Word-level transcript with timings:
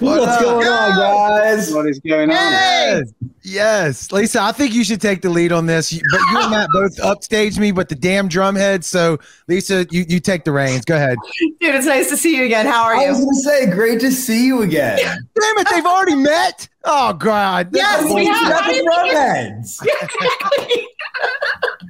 What's 0.00 0.42
going 0.42 0.66
on, 0.66 0.90
guys? 0.96 1.72
What 1.72 1.86
is 1.86 1.98
going 2.00 2.30
on? 2.30 2.36
Yes. 2.36 3.12
yes. 3.42 4.12
Lisa, 4.12 4.42
I 4.42 4.52
think 4.52 4.74
you 4.74 4.84
should 4.84 5.00
take 5.00 5.22
the 5.22 5.30
lead 5.30 5.52
on 5.52 5.66
this. 5.66 5.92
But 5.92 6.20
you 6.30 6.38
and 6.40 6.50
Matt 6.50 6.68
both 6.72 6.98
upstage 7.02 7.58
me, 7.58 7.72
but 7.72 7.88
the 7.88 7.94
damn 7.94 8.28
drumhead. 8.28 8.84
So, 8.84 9.18
Lisa, 9.48 9.86
you, 9.90 10.04
you 10.08 10.20
take 10.20 10.44
the 10.44 10.52
reins. 10.52 10.84
Go 10.84 10.96
ahead. 10.96 11.18
Dude, 11.38 11.74
it's 11.74 11.86
nice 11.86 12.08
to 12.10 12.16
see 12.16 12.36
you 12.36 12.44
again. 12.44 12.66
How 12.66 12.84
are 12.84 12.94
I 12.94 13.02
you? 13.02 13.06
I 13.08 13.10
was 13.10 13.20
gonna 13.20 13.34
say, 13.34 13.70
great 13.70 14.00
to 14.00 14.10
see 14.10 14.46
you 14.46 14.62
again. 14.62 14.98
Damn 14.98 15.58
it, 15.58 15.68
they've 15.70 15.86
already 15.86 16.16
met. 16.16 16.68
Oh, 16.84 17.12
God. 17.12 17.70
Yes, 17.72 18.12
we 18.12 18.26
have. 18.26 18.52
How 18.52 18.68
do 18.68 18.74
you 18.74 18.82
think 18.84 19.12
it- 19.12 19.16
drumheads. 19.16 19.78
Exactly. 19.92 20.86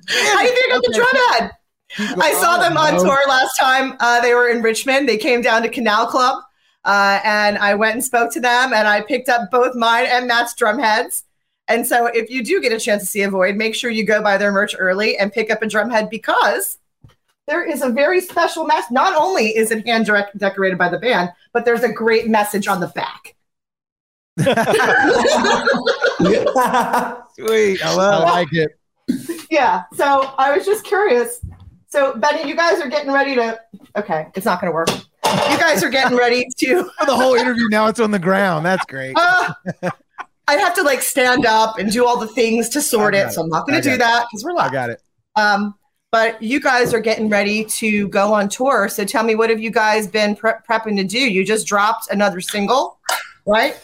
How 0.08 0.40
do 0.40 0.44
you 0.48 0.54
think 0.54 0.74
of 0.74 0.82
the 0.82 0.92
drumhead? 1.38 1.50
I 2.22 2.32
saw 2.40 2.58
them 2.58 2.76
on 2.76 2.98
tour 2.98 3.18
last 3.28 3.56
time. 3.58 3.96
Uh, 4.00 4.20
they 4.20 4.34
were 4.34 4.48
in 4.48 4.62
Richmond. 4.62 5.08
They 5.08 5.16
came 5.16 5.42
down 5.42 5.62
to 5.62 5.68
Canal 5.68 6.06
Club, 6.06 6.42
uh, 6.84 7.20
and 7.24 7.58
I 7.58 7.74
went 7.74 7.94
and 7.94 8.04
spoke 8.04 8.32
to 8.32 8.40
them, 8.40 8.72
and 8.72 8.88
I 8.88 9.00
picked 9.02 9.28
up 9.28 9.50
both 9.50 9.74
mine 9.74 10.06
and 10.08 10.26
Matt's 10.26 10.54
drum 10.54 10.78
heads. 10.78 11.24
And 11.68 11.86
so, 11.86 12.06
if 12.06 12.28
you 12.28 12.42
do 12.42 12.60
get 12.60 12.72
a 12.72 12.80
chance 12.80 13.02
to 13.02 13.06
see 13.06 13.22
Avoid, 13.22 13.56
make 13.56 13.74
sure 13.74 13.90
you 13.90 14.04
go 14.04 14.22
buy 14.22 14.36
their 14.36 14.52
merch 14.52 14.74
early 14.78 15.16
and 15.16 15.32
pick 15.32 15.50
up 15.50 15.62
a 15.62 15.66
drum 15.66 15.90
head 15.90 16.10
because 16.10 16.78
there 17.46 17.64
is 17.64 17.82
a 17.82 17.88
very 17.88 18.20
special 18.20 18.64
mess. 18.64 18.90
Not 18.90 19.14
only 19.16 19.56
is 19.56 19.70
it 19.70 19.86
hand 19.86 20.06
direct- 20.06 20.38
decorated 20.38 20.78
by 20.78 20.88
the 20.88 20.98
band, 20.98 21.30
but 21.52 21.64
there's 21.64 21.82
a 21.82 21.92
great 21.92 22.28
message 22.28 22.66
on 22.66 22.80
the 22.80 22.88
back. 22.88 23.34
Sweet. 27.34 27.84
I 27.84 27.94
love 27.94 28.24
I 28.24 28.30
like 28.30 28.52
it. 28.52 28.78
Yeah. 29.50 29.82
So 29.94 30.32
I 30.38 30.56
was 30.56 30.64
just 30.64 30.84
curious. 30.84 31.40
So 31.88 32.16
Benny, 32.16 32.48
you 32.48 32.56
guys 32.56 32.80
are 32.80 32.88
getting 32.88 33.12
ready 33.12 33.34
to. 33.34 33.60
Okay, 33.96 34.28
it's 34.34 34.46
not 34.46 34.60
going 34.60 34.70
to 34.70 34.74
work. 34.74 34.88
You 35.24 35.58
guys 35.58 35.82
are 35.84 35.88
getting 35.90 36.16
ready 36.16 36.46
to. 36.58 36.84
For 36.98 37.06
the 37.06 37.16
whole 37.16 37.34
interview, 37.34 37.68
now 37.68 37.86
it's 37.86 38.00
on 38.00 38.10
the 38.10 38.18
ground. 38.18 38.66
That's 38.66 38.84
great. 38.86 39.16
Uh, 39.16 39.54
I'd 40.48 40.58
have 40.60 40.74
to 40.74 40.82
like 40.82 41.00
stand 41.02 41.46
up 41.46 41.78
and 41.78 41.90
do 41.92 42.04
all 42.06 42.18
the 42.18 42.26
things 42.26 42.68
to 42.70 42.82
sort 42.82 43.14
I 43.14 43.18
it, 43.28 43.32
so 43.32 43.42
I'm 43.42 43.48
not 43.48 43.66
going 43.66 43.80
to 43.80 43.88
do 43.88 43.94
it. 43.94 43.98
that 43.98 44.26
because 44.30 44.44
we're 44.44 44.52
live 44.52 44.60
I 44.60 44.64
live. 44.64 44.72
got 44.72 44.90
it. 44.90 45.02
Um, 45.36 45.74
but 46.10 46.42
you 46.42 46.60
guys 46.60 46.92
are 46.92 47.00
getting 47.00 47.28
ready 47.30 47.64
to 47.64 48.08
go 48.08 48.34
on 48.34 48.48
tour. 48.48 48.88
So 48.88 49.04
tell 49.04 49.22
me, 49.24 49.34
what 49.34 49.48
have 49.48 49.60
you 49.60 49.70
guys 49.70 50.06
been 50.06 50.36
pre- 50.36 50.52
prepping 50.68 50.96
to 50.98 51.04
do? 51.04 51.18
You 51.18 51.44
just 51.44 51.66
dropped 51.66 52.10
another 52.10 52.40
single, 52.40 52.98
right? 53.46 53.80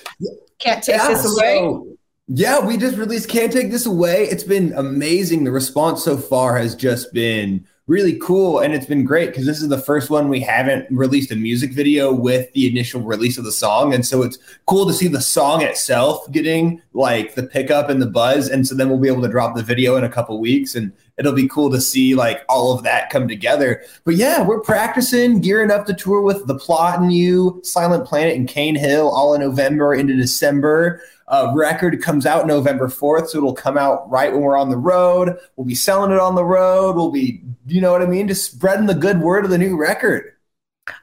Can't 0.59 0.83
take 0.83 0.97
Yeah, 0.97 1.09
this 1.09 1.25
away. 1.25 1.59
so- 1.61 1.87
yeah, 2.31 2.59
we 2.63 2.77
just 2.77 2.99
released 2.99 3.31
Can't 3.31 3.51
Take 3.51 3.71
This 3.71 3.87
Away. 3.87 4.25
It's 4.25 4.43
been 4.45 4.75
amazing. 4.77 5.45
The 5.45 5.51
response 5.51 6.05
so 6.05 6.19
far 6.19 6.59
has 6.59 6.75
just 6.75 7.11
been 7.15 7.67
really 7.89 8.19
cool. 8.19 8.61
And 8.61 8.75
it's 8.75 8.87
been 8.87 9.05
great 9.05 9.31
because 9.31 9.47
this 9.47 9.61
is 9.61 9.69
the 9.69 9.79
first 9.79 10.11
one 10.11 10.29
we 10.29 10.41
haven't 10.41 10.87
released 10.91 11.33
a 11.33 11.37
music 11.37 11.73
video 11.73 12.13
with 12.13 12.53
the 12.53 12.69
initial 12.69 13.01
release 13.01 13.39
of 13.39 13.45
the 13.45 13.53
song. 13.53 13.93
And 13.93 14.07
so 14.07 14.23
it's 14.23 14.39
cool 14.67 14.87
to 14.87 14.93
see 14.93 15.09
the 15.09 15.21
song 15.21 15.63
itself 15.63 16.31
getting 16.31 16.81
like 16.93 17.35
the 17.35 17.43
pickup 17.43 17.89
and 17.89 18.01
the 18.01 18.07
buzz. 18.07 18.49
And 18.49 18.69
so 18.69 18.75
then 18.75 18.91
we'll 18.91 19.01
be 19.01 19.09
able 19.09 19.23
to 19.23 19.29
drop 19.29 19.57
the 19.57 19.63
video 19.63 19.97
in 19.97 20.05
a 20.05 20.09
couple 20.09 20.39
weeks 20.39 20.75
and 20.75 20.93
it'll 21.17 21.33
be 21.33 21.49
cool 21.49 21.71
to 21.71 21.81
see 21.81 22.15
like 22.15 22.45
all 22.49 22.73
of 22.73 22.85
that 22.85 23.09
come 23.11 23.27
together. 23.27 23.83
But 24.05 24.17
yeah, 24.17 24.43
we're 24.43 24.61
practicing, 24.61 25.41
gearing 25.41 25.71
up 25.71 25.87
to 25.87 25.95
tour 25.95 26.21
with 26.21 26.47
The 26.47 26.59
Plot 26.59 27.03
in 27.03 27.11
You, 27.11 27.61
Silent 27.65 28.07
Planet, 28.07 28.37
and 28.37 28.47
Cane 28.47 28.77
Hill 28.77 29.09
all 29.09 29.35
in 29.35 29.41
November 29.41 29.95
into 29.95 30.15
December. 30.15 31.03
Uh, 31.29 31.53
record 31.55 32.01
comes 32.03 32.25
out 32.25 32.47
November 32.47 32.89
4th, 32.89 33.29
so 33.29 33.39
it'll 33.39 33.53
come 33.53 33.77
out 33.77 34.09
right 34.11 34.33
when 34.33 34.41
we're 34.41 34.57
on 34.57 34.71
the 34.71 34.79
road. 34.79 35.37
We'll 35.57 35.67
be 35.67 35.75
selling 35.75 36.11
it 36.11 36.19
on 36.19 36.35
the 36.35 36.45
road. 36.45 36.97
We'll 36.97 37.11
be, 37.11 37.43
you 37.75 37.81
know 37.81 37.93
what 37.93 38.03
I 38.03 38.07
mean? 38.07 38.29
Just 38.29 38.53
spreading 38.53 38.87
the 38.87 38.95
good 38.95 39.21
word 39.21 39.45
of 39.45 39.51
the 39.51 39.59
new 39.59 39.77
record. 39.77 40.33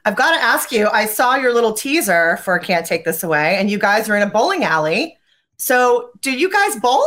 I've 0.04 0.16
got 0.16 0.36
to 0.36 0.42
ask 0.42 0.72
you. 0.72 0.88
I 0.88 1.06
saw 1.06 1.36
your 1.36 1.52
little 1.54 1.72
teaser 1.72 2.38
for 2.38 2.58
"Can't 2.58 2.84
Take 2.84 3.04
This 3.04 3.22
Away," 3.22 3.56
and 3.56 3.70
you 3.70 3.78
guys 3.78 4.08
are 4.08 4.16
in 4.16 4.22
a 4.22 4.30
bowling 4.30 4.64
alley. 4.64 5.16
So, 5.58 6.10
do 6.20 6.32
you 6.32 6.50
guys 6.50 6.76
bowl? 6.76 7.04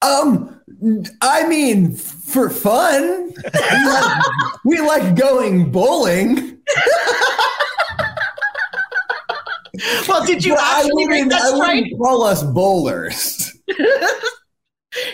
Um, 0.00 0.60
I 1.22 1.46
mean, 1.48 1.96
for 1.96 2.50
fun, 2.50 3.32
we 3.34 3.88
like, 3.88 4.24
we 4.64 4.80
like 4.80 5.16
going 5.16 5.70
bowling. 5.72 6.58
Well, 10.08 10.24
did 10.24 10.44
you 10.44 10.54
But 10.54 10.62
I 10.62 10.80
actually 10.80 11.06
make 11.06 11.24
wouldn't, 11.24 11.40
I 11.40 11.50
wouldn't 11.56 11.98
call 11.98 12.22
us 12.22 12.42
bowlers. 12.42 13.56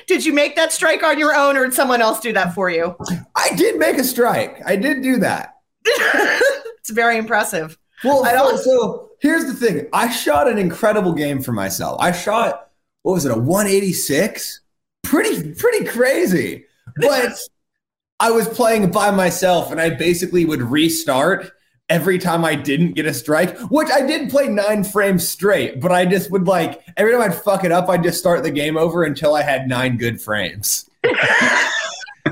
Did 0.07 0.25
you 0.25 0.33
make 0.33 0.57
that 0.57 0.73
strike 0.73 1.03
on 1.03 1.19
your 1.19 1.35
own, 1.35 1.57
or 1.57 1.65
did 1.65 1.75
someone 1.75 2.03
else 2.03 2.21
do 2.21 2.33
that 2.33 2.55
for 2.55 2.71
you? 2.71 2.97
I 3.35 3.51
did 3.57 3.79
make 3.79 3.99
a 3.99 4.05
strike. 4.05 4.61
I 4.67 4.77
did 4.77 5.03
do 5.03 5.19
that. 5.19 5.57
it's 5.85 6.91
very 6.91 7.17
impressive. 7.19 7.79
Well, 8.03 8.25
so, 8.25 8.57
so 8.57 9.11
here's 9.21 9.47
the 9.47 9.55
thing. 9.55 9.89
I 9.93 10.11
shot 10.11 10.49
an 10.49 10.59
incredible 10.59 11.13
game 11.15 11.41
for 11.41 11.53
myself. 11.53 11.99
I 12.01 12.13
shot 12.13 12.65
what 13.05 13.13
was 13.13 13.27
it, 13.27 13.33
a 13.33 13.39
186? 13.39 14.61
Pretty 15.03 15.53
pretty 15.53 15.85
crazy. 15.85 16.65
But 16.97 17.33
I 18.21 18.31
was 18.31 18.49
playing 18.49 18.91
by 18.91 19.11
myself 19.11 19.71
and 19.71 19.81
I 19.81 19.91
basically 19.91 20.47
would 20.47 20.63
restart 20.63 21.53
every 21.89 22.19
time 22.19 22.45
I 22.45 22.55
didn't 22.55 22.93
get 22.93 23.07
a 23.07 23.15
strike, 23.15 23.59
which 23.71 23.91
I 23.91 24.07
did 24.07 24.31
play 24.31 24.49
9 24.49 24.85
frames 24.85 25.29
straight, 25.29 25.81
but 25.81 25.93
I 25.93 26.07
just 26.07 26.31
would 26.31 26.47
like 26.47 26.83
every 26.97 27.13
time 27.13 27.23
I'd 27.23 27.35
fuck 27.35 27.65
it 27.65 27.73
up, 27.73 27.89
I'd 27.89 28.03
just 28.03 28.19
start 28.19 28.43
the 28.43 28.51
game 28.51 28.77
over 28.77 29.05
until 29.05 29.35
I 29.35 29.43
had 29.43 29.69
9 29.69 29.97
good 29.97 30.21
frames. 30.21 30.89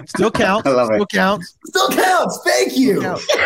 Still 0.06 0.30
counts. 0.30 0.66
I 0.70 0.70
love 0.70 0.90
it. 0.90 0.94
Still 0.94 1.06
counts. 1.06 1.58
Still 1.66 1.88
counts. 1.90 2.40
Thank 2.44 2.76
you. 2.76 3.00
Counts. 3.00 3.26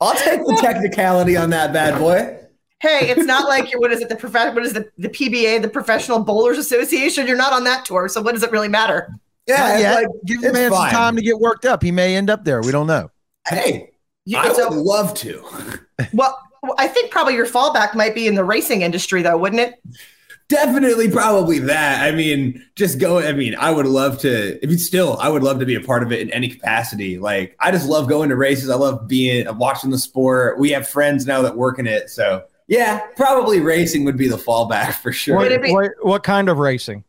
I'll 0.00 0.14
take 0.16 0.40
the 0.40 0.58
technicality 0.60 1.36
on 1.36 1.50
that 1.50 1.72
bad 1.72 1.98
boy. 1.98 2.38
Hey, 2.80 3.08
it's 3.08 3.24
not 3.24 3.48
like 3.48 3.70
you're, 3.70 3.80
what 3.80 3.92
is 3.92 4.02
it, 4.02 4.10
the 4.10 4.16
prof- 4.16 4.54
what 4.54 4.64
is 4.64 4.74
the, 4.74 4.90
the 4.98 5.08
PBA, 5.08 5.62
the 5.62 5.68
Professional 5.68 6.18
Bowlers 6.22 6.58
Association? 6.58 7.26
You're 7.26 7.36
not 7.36 7.54
on 7.54 7.64
that 7.64 7.86
tour, 7.86 8.08
so 8.08 8.20
what 8.20 8.32
does 8.32 8.42
it 8.42 8.52
really 8.52 8.68
matter? 8.68 9.14
Yeah, 9.46 9.56
Not 9.58 9.70
it's 9.72 9.80
yet. 9.80 9.94
like, 9.94 10.06
Give 10.26 10.40
the 10.40 10.46
it's 10.48 10.54
man 10.54 10.72
some 10.72 10.90
time 10.90 11.16
to 11.16 11.22
get 11.22 11.38
worked 11.38 11.64
up. 11.66 11.82
He 11.82 11.90
may 11.90 12.16
end 12.16 12.30
up 12.30 12.44
there. 12.44 12.62
We 12.62 12.72
don't 12.72 12.86
know. 12.86 13.10
Hey, 13.46 13.90
You, 14.24 14.38
I 14.38 14.52
so, 14.52 14.70
would 14.70 14.78
love 14.78 15.14
to. 15.16 15.44
well, 16.14 16.38
I 16.78 16.88
think 16.88 17.10
probably 17.10 17.34
your 17.34 17.46
fallback 17.46 17.94
might 17.94 18.14
be 18.14 18.26
in 18.26 18.34
the 18.36 18.44
racing 18.44 18.82
industry, 18.82 19.20
though, 19.22 19.36
wouldn't 19.36 19.60
it? 19.60 19.74
Definitely, 20.48 21.10
probably 21.10 21.58
that. 21.60 22.02
I 22.02 22.14
mean, 22.14 22.62
just 22.76 22.98
go. 22.98 23.18
I 23.18 23.32
mean, 23.32 23.54
I 23.54 23.70
would 23.70 23.86
love 23.86 24.18
to. 24.20 24.62
If 24.62 24.70
it's 24.70 24.84
still, 24.84 25.16
I 25.18 25.28
would 25.30 25.42
love 25.42 25.58
to 25.60 25.66
be 25.66 25.74
a 25.74 25.80
part 25.80 26.02
of 26.02 26.12
it 26.12 26.20
in 26.20 26.30
any 26.30 26.48
capacity. 26.48 27.18
Like, 27.18 27.56
I 27.60 27.70
just 27.70 27.88
love 27.88 28.08
going 28.08 28.28
to 28.28 28.36
races. 28.36 28.68
I 28.68 28.74
love 28.76 29.08
being 29.08 29.46
watching 29.56 29.90
the 29.90 29.98
sport. 29.98 30.58
We 30.58 30.70
have 30.72 30.86
friends 30.86 31.26
now 31.26 31.40
that 31.42 31.56
work 31.56 31.78
in 31.78 31.86
it, 31.86 32.10
so 32.10 32.44
yeah, 32.66 33.00
probably 33.16 33.60
racing 33.60 34.04
would 34.04 34.18
be 34.18 34.28
the 34.28 34.36
fallback 34.36 34.94
for 34.94 35.12
sure. 35.12 35.38
Would 35.38 35.52
it 35.52 35.62
be- 35.62 35.72
What, 35.72 35.92
what 36.02 36.22
kind 36.22 36.48
of 36.50 36.58
racing? 36.58 37.04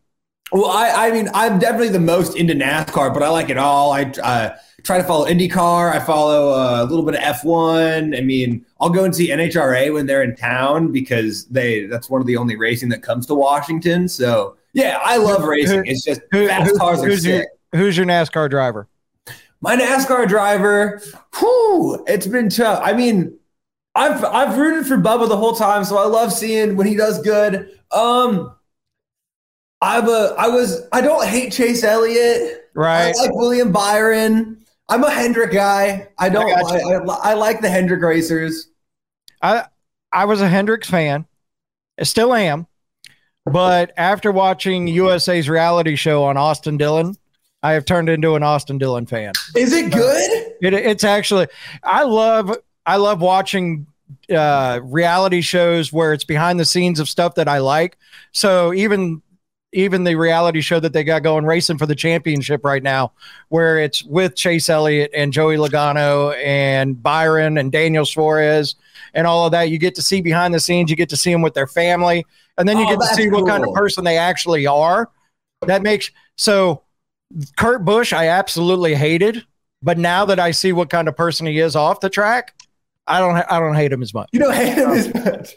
Well, 0.52 0.68
I, 0.68 1.08
I 1.08 1.12
mean, 1.12 1.28
I'm 1.34 1.60
definitely 1.60 1.90
the 1.90 2.00
most 2.00 2.38
into 2.38 2.54
NASCAR, 2.54 3.14
but 3.14 3.24
I 3.24 3.30
like 3.30 3.50
it 3.50 3.58
all. 3.58 3.92
I 3.92 4.04
uh, 4.24 4.56
try 4.84 4.98
to 4.98 5.04
follow 5.04 5.26
IndyCar. 5.26 5.92
I 5.92 6.00
follow 6.00 6.52
uh, 6.54 6.84
a 6.84 6.86
little 6.86 7.04
bit 7.04 7.16
of 7.16 7.22
F1. 7.22 8.16
I 8.18 8.22
mean, 8.22 8.66
I'll 8.80 8.90
go 8.92 9.04
and 9.04 9.16
see 9.16 9.30
NHRA 9.30 9.92
when 9.94 10.06
they're 10.06 10.22
in 10.24 10.36
town 10.36 10.92
because 10.92 11.46
they 11.48 11.88
that's 11.88 12.10
one 12.10 12.22
of 12.22 12.28
the 12.28 12.38
only 12.38 12.56
racing 12.56 12.90
that 12.90 13.02
comes 13.02 13.26
to 13.28 13.36
Washington. 13.36 14.08
So 14.08 14.56
yeah, 14.74 15.00
I 15.04 15.18
love 15.18 15.44
racing. 15.44 15.86
It's 15.88 16.04
just 16.04 16.22
Who- 16.32 16.48
fast 16.48 16.72
who- 16.72 16.78
cars 16.78 17.02
are 17.02 17.08
who's 17.08 17.26
your- 17.26 17.40
sick. 17.40 17.48
Who's 17.74 17.98
your 17.98 18.06
NASCAR 18.06 18.50
driver? 18.50 18.88
My 19.60 19.76
NASCAR 19.76 20.28
driver, 20.30 21.02
whew, 21.40 22.04
it's 22.08 22.28
been 22.28 22.50
tough. 22.50 22.80
I 22.84 22.94
mean, 22.94 23.38
I've 23.96 24.24
I've 24.24 24.58
rooted 24.58 24.86
for 24.88 24.98
Bubba 24.98 25.28
the 25.28 25.36
whole 25.36 25.54
time, 25.56 25.84
so 25.84 25.98
I 25.98 26.06
love 26.06 26.32
seeing 26.32 26.78
when 26.78 26.88
he 26.88 26.96
does 26.96 27.22
good. 27.22 27.78
Um, 27.92 28.56
I've 29.82 30.08
a 30.08 30.36
I 30.38 30.48
was 30.48 30.88
I 30.92 31.02
don't 31.02 31.26
hate 31.28 31.52
Chase 31.52 31.84
Elliott. 31.84 32.70
Right. 32.74 33.16
I 33.16 33.22
like 33.22 33.34
William 33.34 33.72
Byron. 33.72 34.66
I'm 34.90 35.04
a 35.04 35.10
Hendrick 35.10 35.52
guy. 35.52 36.08
I 36.18 36.30
don't. 36.30 36.52
I 36.52 36.62
I, 36.62 36.94
I, 36.94 37.32
I 37.32 37.34
like 37.34 37.62
the 37.62 37.70
Hendrick 37.70 38.02
racers. 38.02 38.68
I 39.42 39.66
I 40.12 40.26
was 40.26 40.42
a 40.42 40.48
Hendrix 40.48 40.90
fan. 40.90 41.26
I 42.00 42.04
still 42.04 42.34
am. 42.34 42.68
But 43.46 43.94
after 43.96 44.32
watching 44.32 44.88
USA's 44.88 45.48
reality 45.48 45.96
show 45.96 46.24
on 46.24 46.36
Austin 46.36 46.78
Dillon, 46.78 47.16
I 47.62 47.74
have 47.74 47.86
turned 47.86 48.10
into 48.10 48.36
an 48.36 48.44
Austin 48.44 48.78
Dillon 48.78 49.06
fan. 49.06 49.34
Is 49.56 49.72
it 49.74 49.92
good? 49.92 50.54
It, 50.62 50.74
it's 50.74 51.04
actually 51.04 51.48
I 51.84 52.04
love 52.04 52.56
I 52.86 52.98
love 52.98 53.22
watching 53.22 53.88
uh, 54.36 54.80
reality 54.84 55.42
shows 55.42 55.92
where 55.92 56.14
it's 56.14 56.24
behind 56.24 56.60
the 56.60 56.66
scenes 56.66 57.00
of 57.00 57.10
stuff 57.10 57.36
that 57.36 57.48
I 57.48 57.60
like. 57.60 57.98
So 58.32 58.74
even 58.74 59.22
even 59.76 60.04
the 60.04 60.16
reality 60.16 60.62
show 60.62 60.80
that 60.80 60.94
they 60.94 61.04
got 61.04 61.22
going 61.22 61.46
racing 61.46 61.78
for 61.78 61.86
the 61.86 61.96
championship 61.96 62.64
right 62.64 62.82
now, 62.82 63.12
where 63.50 63.78
it's 63.78 64.04
with 64.04 64.36
Chase 64.36 64.70
Elliott 64.70 65.12
and 65.14 65.32
Joey 65.32 65.58
Logano 65.58 66.36
and 66.44 67.02
Byron 67.02 67.58
and 67.58 67.72
Daniel 67.72 68.06
Suarez 68.06 68.76
and 69.14 69.28
all 69.28 69.46
of 69.46 69.52
that, 69.52 69.70
you 69.70 69.78
get 69.78 69.96
to 69.96 70.02
see 70.02 70.22
behind 70.22 70.54
the 70.54 70.60
scenes. 70.60 70.90
You 70.90 70.96
get 70.96 71.10
to 71.10 71.18
see 71.18 71.32
them 71.32 71.42
with 71.42 71.54
their 71.54 71.68
family, 71.68 72.26
and 72.58 72.68
then 72.68 72.78
you 72.78 72.86
Oh, 72.86 72.90
get 72.90 73.00
to 73.00 73.16
see 73.16 73.30
what 73.30 73.48
kind 73.48 73.66
of 73.66 73.74
person 73.74 74.04
they 74.04 74.18
actually 74.18 74.68
are. 74.68 75.10
That 75.62 75.82
makes 75.82 76.12
so. 76.38 76.82
Kurt 77.58 77.84
Busch, 77.84 78.14
I 78.14 78.28
absolutely 78.28 78.94
hated, 78.94 79.44
but 79.82 79.98
now 79.98 80.26
that 80.26 80.40
I 80.40 80.52
see 80.52 80.74
what 80.74 80.90
kind 80.90 81.08
of 81.08 81.18
person 81.18 81.48
he 81.48 81.60
is 81.60 81.76
off 81.76 82.00
the 82.00 82.10
track, 82.10 82.54
I 83.08 83.20
don't 83.20 83.38
I 83.52 83.60
don't 83.60 83.76
hate 83.76 83.92
him 83.92 84.04
as 84.04 84.14
much. 84.14 84.30
You 84.32 84.40
don't 84.40 84.54
hate 84.54 84.78
him 84.78 84.92
as 84.92 85.14
much. 85.14 85.56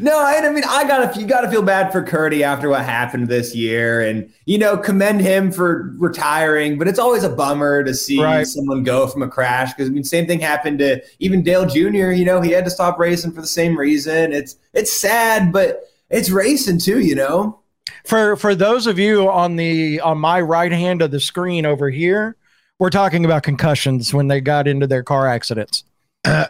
No, 0.00 0.18
I, 0.18 0.48
mean 0.48 0.64
I 0.66 0.84
gotta 0.84 1.20
you 1.20 1.26
gotta 1.26 1.50
feel 1.50 1.60
bad 1.60 1.92
for 1.92 2.02
Curdy 2.02 2.42
after 2.42 2.70
what 2.70 2.86
happened 2.86 3.28
this 3.28 3.54
year, 3.54 4.00
and 4.00 4.32
you 4.46 4.56
know 4.56 4.78
commend 4.78 5.20
him 5.20 5.52
for 5.52 5.92
retiring. 5.98 6.78
But 6.78 6.88
it's 6.88 6.98
always 6.98 7.22
a 7.22 7.28
bummer 7.28 7.84
to 7.84 7.92
see 7.92 8.22
Right. 8.22 8.46
someone 8.46 8.82
go 8.82 9.06
from 9.06 9.22
a 9.22 9.28
crash 9.28 9.74
because 9.74 9.90
I 9.90 9.92
mean 9.92 10.04
same 10.04 10.26
thing 10.26 10.40
happened 10.40 10.78
to 10.78 11.02
even 11.18 11.42
Dale 11.42 11.66
Jr. 11.66 12.12
You 12.12 12.24
know 12.24 12.40
he 12.40 12.50
had 12.50 12.64
to 12.64 12.70
stop 12.70 12.98
racing 12.98 13.32
for 13.32 13.42
the 13.42 13.46
same 13.46 13.78
reason. 13.78 14.32
It's 14.32 14.56
it's 14.72 14.90
sad, 14.92 15.52
but 15.52 15.82
it's 16.08 16.30
racing 16.30 16.78
too. 16.78 17.00
You 17.00 17.14
know. 17.14 17.58
For 18.06 18.36
for 18.36 18.54
those 18.54 18.86
of 18.86 18.98
you 18.98 19.28
on 19.28 19.56
the 19.56 20.00
on 20.00 20.16
my 20.16 20.40
right 20.40 20.72
hand 20.72 21.02
of 21.02 21.10
the 21.10 21.20
screen 21.20 21.66
over 21.66 21.90
here, 21.90 22.36
we're 22.78 22.88
talking 22.88 23.26
about 23.26 23.42
concussions 23.42 24.14
when 24.14 24.28
they 24.28 24.40
got 24.40 24.66
into 24.66 24.86
their 24.86 25.02
car 25.02 25.28
accidents. 25.28 25.84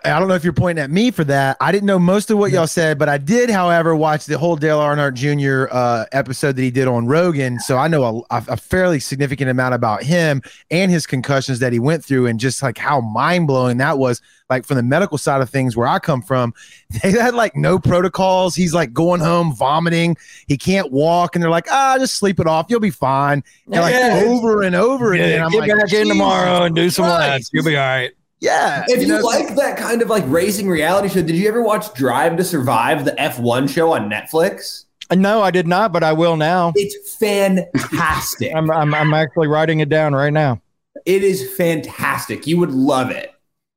I 0.04 0.18
don't 0.18 0.26
know 0.28 0.34
if 0.34 0.42
you're 0.42 0.52
pointing 0.52 0.82
at 0.82 0.90
me 0.90 1.10
for 1.10 1.22
that. 1.24 1.56
I 1.60 1.70
didn't 1.70 1.86
know 1.86 1.98
most 1.98 2.30
of 2.30 2.38
what 2.38 2.50
y'all 2.50 2.66
said, 2.66 2.98
but 2.98 3.08
I 3.08 3.18
did, 3.18 3.48
however, 3.50 3.94
watch 3.94 4.26
the 4.26 4.36
whole 4.36 4.56
Dale 4.56 4.80
Earnhardt 4.80 5.14
Jr. 5.14 5.72
Uh, 5.72 6.06
episode 6.10 6.56
that 6.56 6.62
he 6.62 6.70
did 6.72 6.88
on 6.88 7.06
Rogan. 7.06 7.60
So 7.60 7.76
I 7.78 7.86
know 7.88 8.24
a, 8.30 8.42
a 8.48 8.56
fairly 8.56 8.98
significant 8.98 9.48
amount 9.50 9.74
about 9.74 10.02
him 10.02 10.42
and 10.70 10.90
his 10.90 11.06
concussions 11.06 11.60
that 11.60 11.72
he 11.72 11.78
went 11.78 12.04
through, 12.04 12.26
and 12.26 12.40
just 12.40 12.62
like 12.62 12.78
how 12.78 13.00
mind 13.00 13.46
blowing 13.46 13.76
that 13.78 13.98
was. 13.98 14.20
Like 14.50 14.66
from 14.66 14.76
the 14.76 14.82
medical 14.82 15.16
side 15.16 15.40
of 15.40 15.48
things, 15.48 15.76
where 15.78 15.86
I 15.88 15.98
come 15.98 16.20
from, 16.20 16.52
they 17.02 17.12
had 17.12 17.34
like 17.34 17.56
no 17.56 17.78
protocols. 17.78 18.54
He's 18.54 18.74
like 18.74 18.92
going 18.92 19.20
home 19.20 19.54
vomiting. 19.54 20.16
He 20.46 20.58
can't 20.58 20.92
walk, 20.92 21.34
and 21.36 21.42
they're 21.42 21.48
like, 21.50 21.68
ah, 21.70 21.96
just 21.98 22.16
sleep 22.16 22.38
it 22.38 22.46
off. 22.46 22.66
You'll 22.68 22.80
be 22.80 22.90
fine. 22.90 23.42
And 23.66 23.76
like 23.76 23.94
Yeah, 23.94 24.16
it's- 24.18 24.28
over 24.28 24.62
and 24.62 24.74
over 24.74 25.14
again. 25.14 25.42
I'm 25.42 25.50
get 25.50 25.60
like, 25.60 25.70
back 25.70 25.92
in 25.92 26.08
tomorrow 26.08 26.64
and 26.64 26.74
do 26.76 26.90
some 26.90 27.04
Christ." 27.06 27.18
laps. 27.20 27.50
You'll 27.52 27.64
be 27.64 27.76
all 27.76 27.82
right. 27.86 28.10
Yeah. 28.42 28.84
If 28.88 29.00
you, 29.00 29.06
know, 29.06 29.20
like 29.20 29.54
that 29.54 29.76
kind 29.78 30.02
of 30.02 30.08
like 30.10 30.24
racing 30.26 30.68
reality 30.68 31.08
show, 31.08 31.22
did 31.22 31.36
you 31.36 31.46
ever 31.46 31.62
watch 31.62 31.94
Drive 31.94 32.36
to 32.38 32.44
Survive, 32.44 33.04
the 33.04 33.12
F1 33.12 33.68
show 33.68 33.92
on 33.92 34.10
Netflix? 34.10 34.86
No, 35.14 35.42
I 35.42 35.52
did 35.52 35.68
not, 35.68 35.92
but 35.92 36.02
I 36.02 36.12
will 36.12 36.36
now. 36.36 36.72
It's 36.74 37.14
fantastic. 37.14 38.52
I'm 38.56 38.68
I'm, 38.72 38.94
I'm 38.94 39.14
actually 39.14 39.46
writing 39.46 39.78
it 39.78 39.88
down 39.88 40.12
right 40.12 40.32
now. 40.32 40.60
it 41.06 41.22
is 41.22 41.54
fantastic. 41.54 42.48
You 42.48 42.58
would 42.58 42.72
love 42.72 43.12
it. 43.12 43.32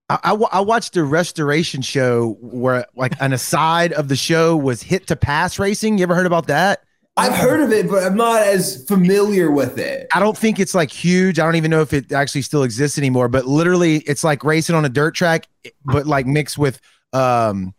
I, 0.09 0.17
I, 0.23 0.33
I 0.33 0.61
watched 0.61 0.97
a 0.97 1.03
restoration 1.03 1.83
show 1.83 2.35
where 2.41 2.87
like 2.95 3.13
an 3.21 3.33
aside 3.33 3.93
of 3.93 4.07
the 4.07 4.15
show 4.15 4.57
was 4.57 4.81
hit 4.81 5.05
to 5.07 5.15
pass 5.15 5.59
racing. 5.59 5.99
You 5.99 6.03
ever 6.03 6.15
heard 6.15 6.25
about 6.25 6.47
that? 6.47 6.81
I've 7.17 7.33
heard 7.33 7.61
of 7.61 7.71
it, 7.71 7.87
but 7.89 8.03
I'm 8.03 8.17
not 8.17 8.41
as 8.41 8.83
familiar 8.87 9.49
with 9.49 9.77
it. 9.77 10.07
I 10.13 10.19
don't 10.19 10.37
think 10.37 10.59
it's 10.59 10.75
like 10.75 10.91
huge. 10.91 11.39
I 11.39 11.45
don't 11.45 11.55
even 11.55 11.71
know 11.71 11.81
if 11.81 11.93
it 11.93 12.11
actually 12.11 12.41
still 12.41 12.63
exists 12.63 12.97
anymore, 12.97 13.29
but 13.29 13.45
literally 13.45 13.97
it's 13.99 14.23
like 14.23 14.43
racing 14.43 14.75
on 14.75 14.83
a 14.83 14.89
dirt 14.89 15.15
track, 15.15 15.47
but 15.85 16.05
like 16.05 16.25
mixed 16.25 16.57
with 16.57 16.79
um 17.13 17.73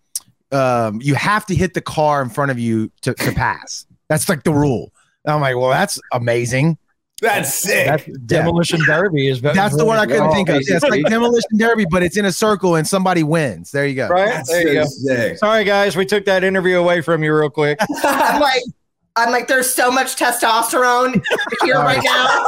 um 0.53 1.01
you 1.03 1.15
have 1.17 1.45
to 1.47 1.55
hit 1.55 1.75
the 1.75 1.81
car 1.83 2.23
in 2.23 2.31
front 2.31 2.51
of 2.51 2.59
you 2.59 2.91
to, 3.03 3.13
to 3.13 3.33
pass. 3.33 3.85
That's 4.09 4.29
like 4.29 4.43
the 4.45 4.53
rule. 4.55 4.91
And 5.25 5.35
I'm 5.35 5.41
like, 5.43 5.57
well, 5.57 5.69
that's 5.71 6.01
amazing. 6.13 6.79
That's 7.21 7.53
sick. 7.53 7.87
That's 7.87 8.05
demolition 8.27 8.81
derby 8.87 9.29
is 9.29 9.41
That's 9.41 9.77
the 9.77 9.85
one 9.85 9.99
I 9.99 10.05
couldn't 10.07 10.29
Oh, 10.29 10.33
think 10.33 10.49
of. 10.51 10.57
Yeah, 10.67 10.77
it's 10.77 10.85
like 10.85 11.03
demolition 11.07 11.57
derby, 11.59 11.85
but 11.91 12.03
it's 12.03 12.17
in 12.17 12.25
a 12.27 12.33
circle 12.33 12.77
and 12.77 12.87
somebody 12.87 13.23
wins. 13.23 13.71
There 13.71 13.87
you 13.87 13.95
go. 13.97 14.09
right. 14.09 14.29
That's 14.29 14.51
There 14.51 14.69
you 14.69 14.75
go. 14.75 14.85
sick. 14.87 15.39
Sorry, 15.39 15.65
guys, 15.65 15.97
we 15.97 16.07
took 16.07 16.25
that 16.27 16.45
interview 16.45 16.79
away 16.79 17.01
from 17.01 17.23
you 17.25 17.35
real 17.35 17.51
quick. 17.51 17.79
I'm 18.05 18.41
like, 18.41 18.63
I'm 19.17 19.31
like, 19.33 19.49
there's 19.49 19.73
so 19.75 19.91
much 19.91 20.17
testosterone 20.17 21.23
here 21.65 21.77
right 21.77 22.03
now. 22.05 22.45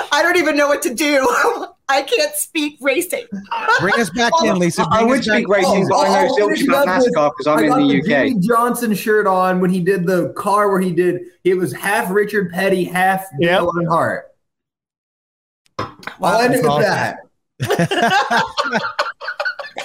I 0.12 0.22
don't 0.22 0.36
even 0.36 0.56
know 0.56 0.68
what 0.68 0.82
to 0.82 0.94
do. 0.94 1.26
I 1.90 2.02
can't 2.02 2.34
speak 2.34 2.76
racing. 2.82 3.24
Bring 3.80 3.94
us 3.98 4.10
back 4.10 4.32
in, 4.44 4.58
Lisa. 4.58 4.86
I 4.90 4.98
Bring 4.98 5.08
would 5.08 5.20
us 5.20 5.26
back 5.26 5.36
speak 5.38 5.48
racing, 5.48 5.88
but 5.88 5.96
I 5.96 6.06
Oh, 6.08 6.12
know 6.26 6.28
oh, 6.32 6.36
so 6.38 6.48
much 6.48 6.60
it 6.60 6.68
about 6.68 6.88
up 6.88 7.00
with- 7.02 7.14
NASCAR 7.14 7.30
because 7.38 7.46
I'm 7.46 7.58
I 7.58 7.62
in 7.62 7.68
got 7.68 7.78
the 7.88 8.02
Jimmie 8.02 8.34
UK. 8.36 8.42
Johnson 8.42 8.94
shirt 8.94 9.26
on 9.26 9.60
when 9.60 9.70
he 9.70 9.80
did 9.80 10.06
the 10.06 10.30
car 10.34 10.70
where 10.70 10.80
he 10.80 10.92
did 10.92 11.22
it 11.44 11.54
was 11.54 11.72
half 11.72 12.10
Richard 12.10 12.50
Petty, 12.52 12.84
half 12.84 13.24
Yep. 13.38 13.50
Dale 13.60 13.72
Earnhardt. 13.72 14.22
I'll 16.20 16.40
end 16.42 16.54
it 16.54 16.62
with 16.62 16.80
that. 16.82 17.18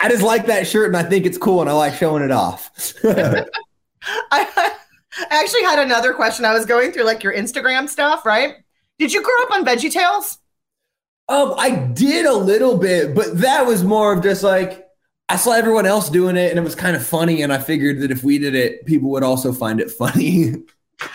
I 0.01 0.09
just 0.09 0.23
like 0.23 0.47
that 0.47 0.67
shirt 0.67 0.87
and 0.87 0.97
I 0.97 1.03
think 1.03 1.25
it's 1.25 1.37
cool 1.37 1.61
and 1.61 1.69
I 1.69 1.73
like 1.73 1.93
showing 1.95 2.23
it 2.23 2.31
off. 2.31 2.69
I, 4.31 4.73
I 5.19 5.39
actually 5.41 5.63
had 5.63 5.79
another 5.79 6.13
question. 6.13 6.45
I 6.45 6.53
was 6.53 6.65
going 6.65 6.91
through 6.91 7.03
like 7.03 7.23
your 7.23 7.33
Instagram 7.33 7.87
stuff, 7.89 8.25
right? 8.25 8.55
Did 8.99 9.13
you 9.13 9.21
grow 9.23 9.35
up 9.43 9.51
on 9.51 9.65
Veggie 9.65 9.91
Tales? 9.91 10.39
Um, 11.29 11.53
I 11.57 11.71
did 11.71 12.25
a 12.25 12.33
little 12.33 12.77
bit, 12.77 13.15
but 13.15 13.37
that 13.39 13.65
was 13.65 13.83
more 13.83 14.13
of 14.13 14.21
just 14.23 14.43
like 14.43 14.87
I 15.29 15.37
saw 15.37 15.51
everyone 15.53 15.85
else 15.85 16.09
doing 16.09 16.35
it, 16.35 16.49
and 16.49 16.59
it 16.59 16.63
was 16.63 16.75
kind 16.75 16.95
of 16.95 17.05
funny, 17.05 17.41
and 17.41 17.51
I 17.53 17.57
figured 17.59 18.01
that 18.01 18.11
if 18.11 18.23
we 18.23 18.37
did 18.37 18.55
it, 18.55 18.85
people 18.85 19.09
would 19.11 19.23
also 19.23 19.53
find 19.53 19.79
it 19.79 19.91
funny. 19.91 20.55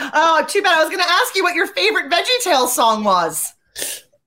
Oh, 0.00 0.44
too 0.46 0.60
bad. 0.60 0.76
I 0.76 0.82
was 0.82 0.90
going 0.90 1.02
to 1.02 1.10
ask 1.10 1.34
you 1.34 1.42
what 1.42 1.54
your 1.54 1.66
favorite 1.68 2.10
Veggie 2.10 2.42
Tales 2.42 2.74
song 2.74 3.04
was. 3.04 3.54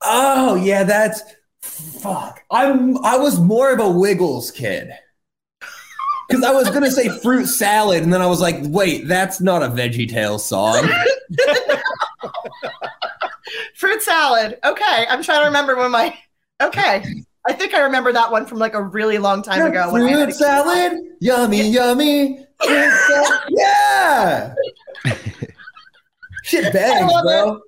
oh 0.02 0.56
yeah, 0.56 0.84
that's 0.84 1.22
fuck. 1.62 2.42
I'm 2.50 2.98
I 3.04 3.18
was 3.18 3.40
more 3.40 3.72
of 3.72 3.80
a 3.80 3.90
Wiggles 3.90 4.50
kid 4.50 4.92
because 6.32 6.44
I 6.46 6.52
was 6.52 6.70
gonna 6.70 6.90
say 6.92 7.10
fruit 7.20 7.46
salad, 7.48 8.04
and 8.04 8.14
then 8.14 8.22
I 8.22 8.28
was 8.28 8.40
like, 8.42 8.58
wait, 8.62 9.08
that's 9.08 9.42
not 9.42 9.62
a 9.64 9.68
Veggie 9.68 10.10
Tales 10.10 10.46
song. 10.46 10.88
Fruit 13.76 14.02
salad. 14.02 14.58
Okay, 14.64 15.06
I'm 15.10 15.22
trying 15.24 15.42
to 15.42 15.46
remember 15.48 15.76
when 15.76 15.92
my. 15.92 16.18
Okay, 16.62 17.04
I 17.48 17.54
think 17.54 17.74
I 17.74 17.82
remember 17.82 18.14
that 18.14 18.32
one 18.32 18.46
from 18.46 18.60
like 18.60 18.74
a 18.76 18.82
really 18.82 19.18
long 19.18 19.42
time 19.42 19.66
ago. 19.66 19.92
when 19.92 20.04
I 20.04 20.10
had 20.10 20.18
fruit 20.20 20.30
a- 20.30 20.34
salad, 20.34 20.94
yummy, 21.20 21.68
yummy. 21.70 22.46
Fruit 22.64 22.92
salad. 23.08 23.40
Yeah. 23.50 24.54
Shit 26.44 26.72
bangs, 26.74 27.12
love 27.12 27.24
bro. 27.26 27.62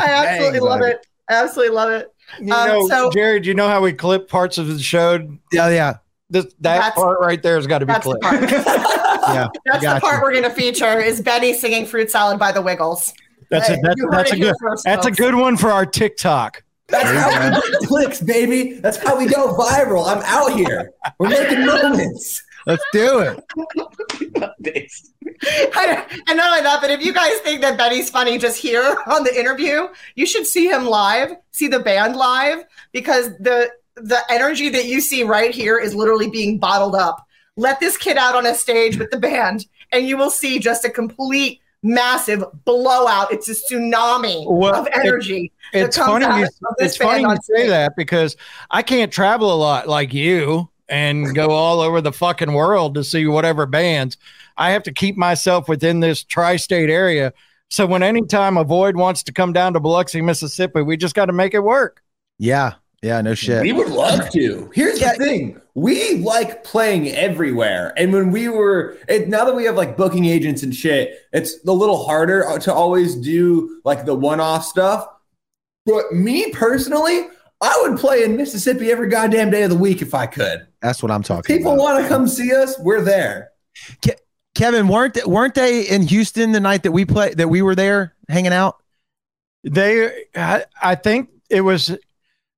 I 0.00 0.08
absolutely 0.10 0.58
Dang, 0.58 0.68
love 0.68 0.80
buddy. 0.80 0.92
it. 0.92 1.06
I 1.30 1.34
absolutely 1.34 1.74
love 1.76 1.90
it. 1.90 2.08
You 2.40 2.52
Um, 2.52 2.68
know, 2.68 2.88
so- 2.88 3.10
Jared, 3.10 3.46
you 3.46 3.54
know 3.54 3.68
how 3.68 3.80
we 3.80 3.92
clip 3.92 4.28
parts 4.28 4.58
of 4.58 4.66
the 4.66 4.78
show? 4.80 5.14
Yeah, 5.52 5.68
yeah. 5.70 5.96
This 6.30 6.44
that 6.44 6.54
That's- 6.60 6.94
part 6.94 7.20
right 7.20 7.42
there 7.42 7.56
has 7.56 7.66
got 7.66 7.78
to 7.78 7.86
be 7.86 7.92
That's 7.92 8.04
clipped. 8.04 8.22
part. 8.22 8.42
Yeah. 9.28 9.48
That's 9.66 9.84
the 9.84 10.00
part 10.00 10.16
you. 10.16 10.22
we're 10.22 10.32
going 10.32 10.44
to 10.44 10.50
feature 10.50 11.00
is 11.00 11.20
Benny 11.20 11.52
singing 11.52 11.84
"Fruit 11.84 12.10
Salad" 12.10 12.38
by 12.38 12.50
the 12.50 12.62
Wiggles. 12.62 13.12
That's 13.50 13.68
a 13.68 13.76
that's, 13.82 14.00
that's 14.10 14.32
a 14.32 14.36
good 14.38 14.54
first, 14.60 14.84
that's 14.84 15.06
a 15.06 15.10
good 15.10 15.34
one 15.34 15.56
for 15.58 15.70
our 15.70 15.84
TikTok. 15.84 16.62
That's 16.88 17.10
how 17.10 17.50
go. 17.50 17.60
we 17.62 17.70
get 17.70 17.80
clicks, 17.88 18.20
baby. 18.22 18.74
That's 18.80 18.96
how 18.96 19.18
we 19.18 19.26
go 19.26 19.54
viral. 19.54 20.06
I'm 20.06 20.22
out 20.24 20.56
here. 20.56 20.92
We're 21.18 21.28
making 21.28 21.66
moments. 21.66 22.42
Let's 22.64 22.84
do 22.92 23.20
it. 23.20 23.44
I- 25.74 26.04
and 26.28 26.36
not 26.36 26.50
only 26.50 26.62
that, 26.62 26.78
but 26.80 26.90
if 26.90 27.04
you 27.04 27.12
guys 27.12 27.38
think 27.40 27.60
that 27.60 27.76
Benny's 27.78 28.10
funny 28.10 28.38
just 28.38 28.58
here 28.60 28.96
on 29.06 29.24
the 29.24 29.38
interview, 29.38 29.88
you 30.14 30.26
should 30.26 30.46
see 30.46 30.68
him 30.68 30.86
live, 30.86 31.32
see 31.50 31.68
the 31.68 31.80
band 31.80 32.16
live, 32.16 32.64
because 32.92 33.28
the 33.38 33.70
the 34.02 34.20
energy 34.30 34.68
that 34.70 34.86
you 34.86 35.00
see 35.00 35.22
right 35.22 35.54
here 35.54 35.78
is 35.78 35.94
literally 35.94 36.28
being 36.28 36.58
bottled 36.58 36.94
up. 36.94 37.24
Let 37.56 37.80
this 37.80 37.96
kid 37.96 38.16
out 38.16 38.34
on 38.34 38.46
a 38.46 38.54
stage 38.54 38.98
with 38.98 39.10
the 39.10 39.18
band, 39.18 39.66
and 39.92 40.06
you 40.06 40.16
will 40.16 40.30
see 40.30 40.58
just 40.58 40.84
a 40.84 40.90
complete 40.90 41.60
massive 41.82 42.44
blowout. 42.64 43.32
It's 43.32 43.48
a 43.48 43.52
tsunami 43.52 44.44
Well, 44.48 44.74
of 44.74 44.88
energy. 44.92 45.52
that 45.72 45.86
It's 45.86 45.96
funny. 45.96 46.24
out 46.24 46.40
You, 46.40 46.48
it's 46.78 46.96
funny 46.96 47.24
band 47.24 47.38
you 47.48 47.56
say 47.56 47.68
that 47.68 47.94
because 47.96 48.36
I 48.70 48.82
can't 48.82 49.12
travel 49.12 49.52
a 49.52 49.56
lot 49.56 49.88
like 49.88 50.12
you 50.12 50.68
and 50.88 51.34
go 51.34 51.50
all 51.50 51.80
over 51.80 52.00
the 52.00 52.12
fucking 52.12 52.52
world 52.52 52.94
to 52.94 53.04
see 53.04 53.26
whatever 53.26 53.66
bands. 53.66 54.16
I 54.56 54.70
have 54.70 54.82
to 54.84 54.92
keep 54.92 55.16
myself 55.16 55.68
within 55.68 56.00
this 56.00 56.24
tri-state 56.24 56.90
area. 56.90 57.32
So 57.70 57.86
when 57.86 58.02
anytime 58.02 58.56
Avoid 58.56 58.96
wants 58.96 59.22
to 59.24 59.32
come 59.32 59.52
down 59.52 59.74
to 59.74 59.80
Biloxi, 59.80 60.22
Mississippi, 60.22 60.82
we 60.82 60.96
just 60.96 61.14
got 61.14 61.26
to 61.26 61.32
make 61.32 61.54
it 61.54 61.60
work. 61.60 62.02
Yeah. 62.38 62.74
Yeah. 63.02 63.20
No 63.20 63.34
shit. 63.34 63.62
We 63.62 63.72
would 63.72 63.88
love 63.88 64.28
to. 64.30 64.70
Here's 64.74 65.00
Yeah. 65.00 65.12
the 65.12 65.24
thing: 65.24 65.60
we 65.74 66.14
like 66.16 66.64
playing 66.64 67.08
everywhere, 67.10 67.92
and 67.96 68.12
when 68.12 68.32
we 68.32 68.48
were 68.48 68.96
it, 69.08 69.28
now 69.28 69.44
that 69.44 69.54
we 69.54 69.64
have 69.64 69.76
like 69.76 69.96
booking 69.96 70.24
agents 70.24 70.62
and 70.62 70.74
shit, 70.74 71.16
it's 71.32 71.54
a 71.66 71.72
little 71.72 72.04
harder 72.04 72.46
uh, 72.48 72.58
to 72.60 72.72
always 72.74 73.14
do 73.14 73.80
like 73.84 74.04
the 74.04 74.14
one-off 74.14 74.64
stuff. 74.64 75.06
But 75.86 76.12
me 76.12 76.50
personally, 76.50 77.28
I 77.60 77.78
would 77.82 77.98
play 77.98 78.24
in 78.24 78.36
Mississippi 78.36 78.90
every 78.90 79.08
goddamn 79.08 79.50
day 79.50 79.62
of 79.62 79.70
the 79.70 79.76
week 79.76 80.02
if 80.02 80.12
I 80.14 80.26
could. 80.26 80.66
That's 80.82 81.02
what 81.02 81.10
I'm 81.10 81.22
talking 81.22 81.56
People 81.56 81.72
about. 81.74 81.82
want 81.82 82.02
to 82.02 82.08
come 82.08 82.28
see 82.28 82.52
us, 82.54 82.78
we're 82.80 83.00
there. 83.00 83.50
Kevin, 84.54 84.88
weren't 84.88 85.14
they, 85.14 85.22
weren't 85.24 85.54
they 85.54 85.82
in 85.88 86.02
Houston 86.02 86.52
the 86.52 86.60
night 86.60 86.82
that 86.82 86.92
we 86.92 87.04
played 87.04 87.36
that 87.38 87.48
we 87.48 87.62
were 87.62 87.74
there 87.76 88.14
hanging 88.28 88.52
out? 88.52 88.76
They, 89.64 90.24
I, 90.36 90.64
I 90.82 90.94
think 90.96 91.30
it 91.48 91.60
was, 91.62 91.96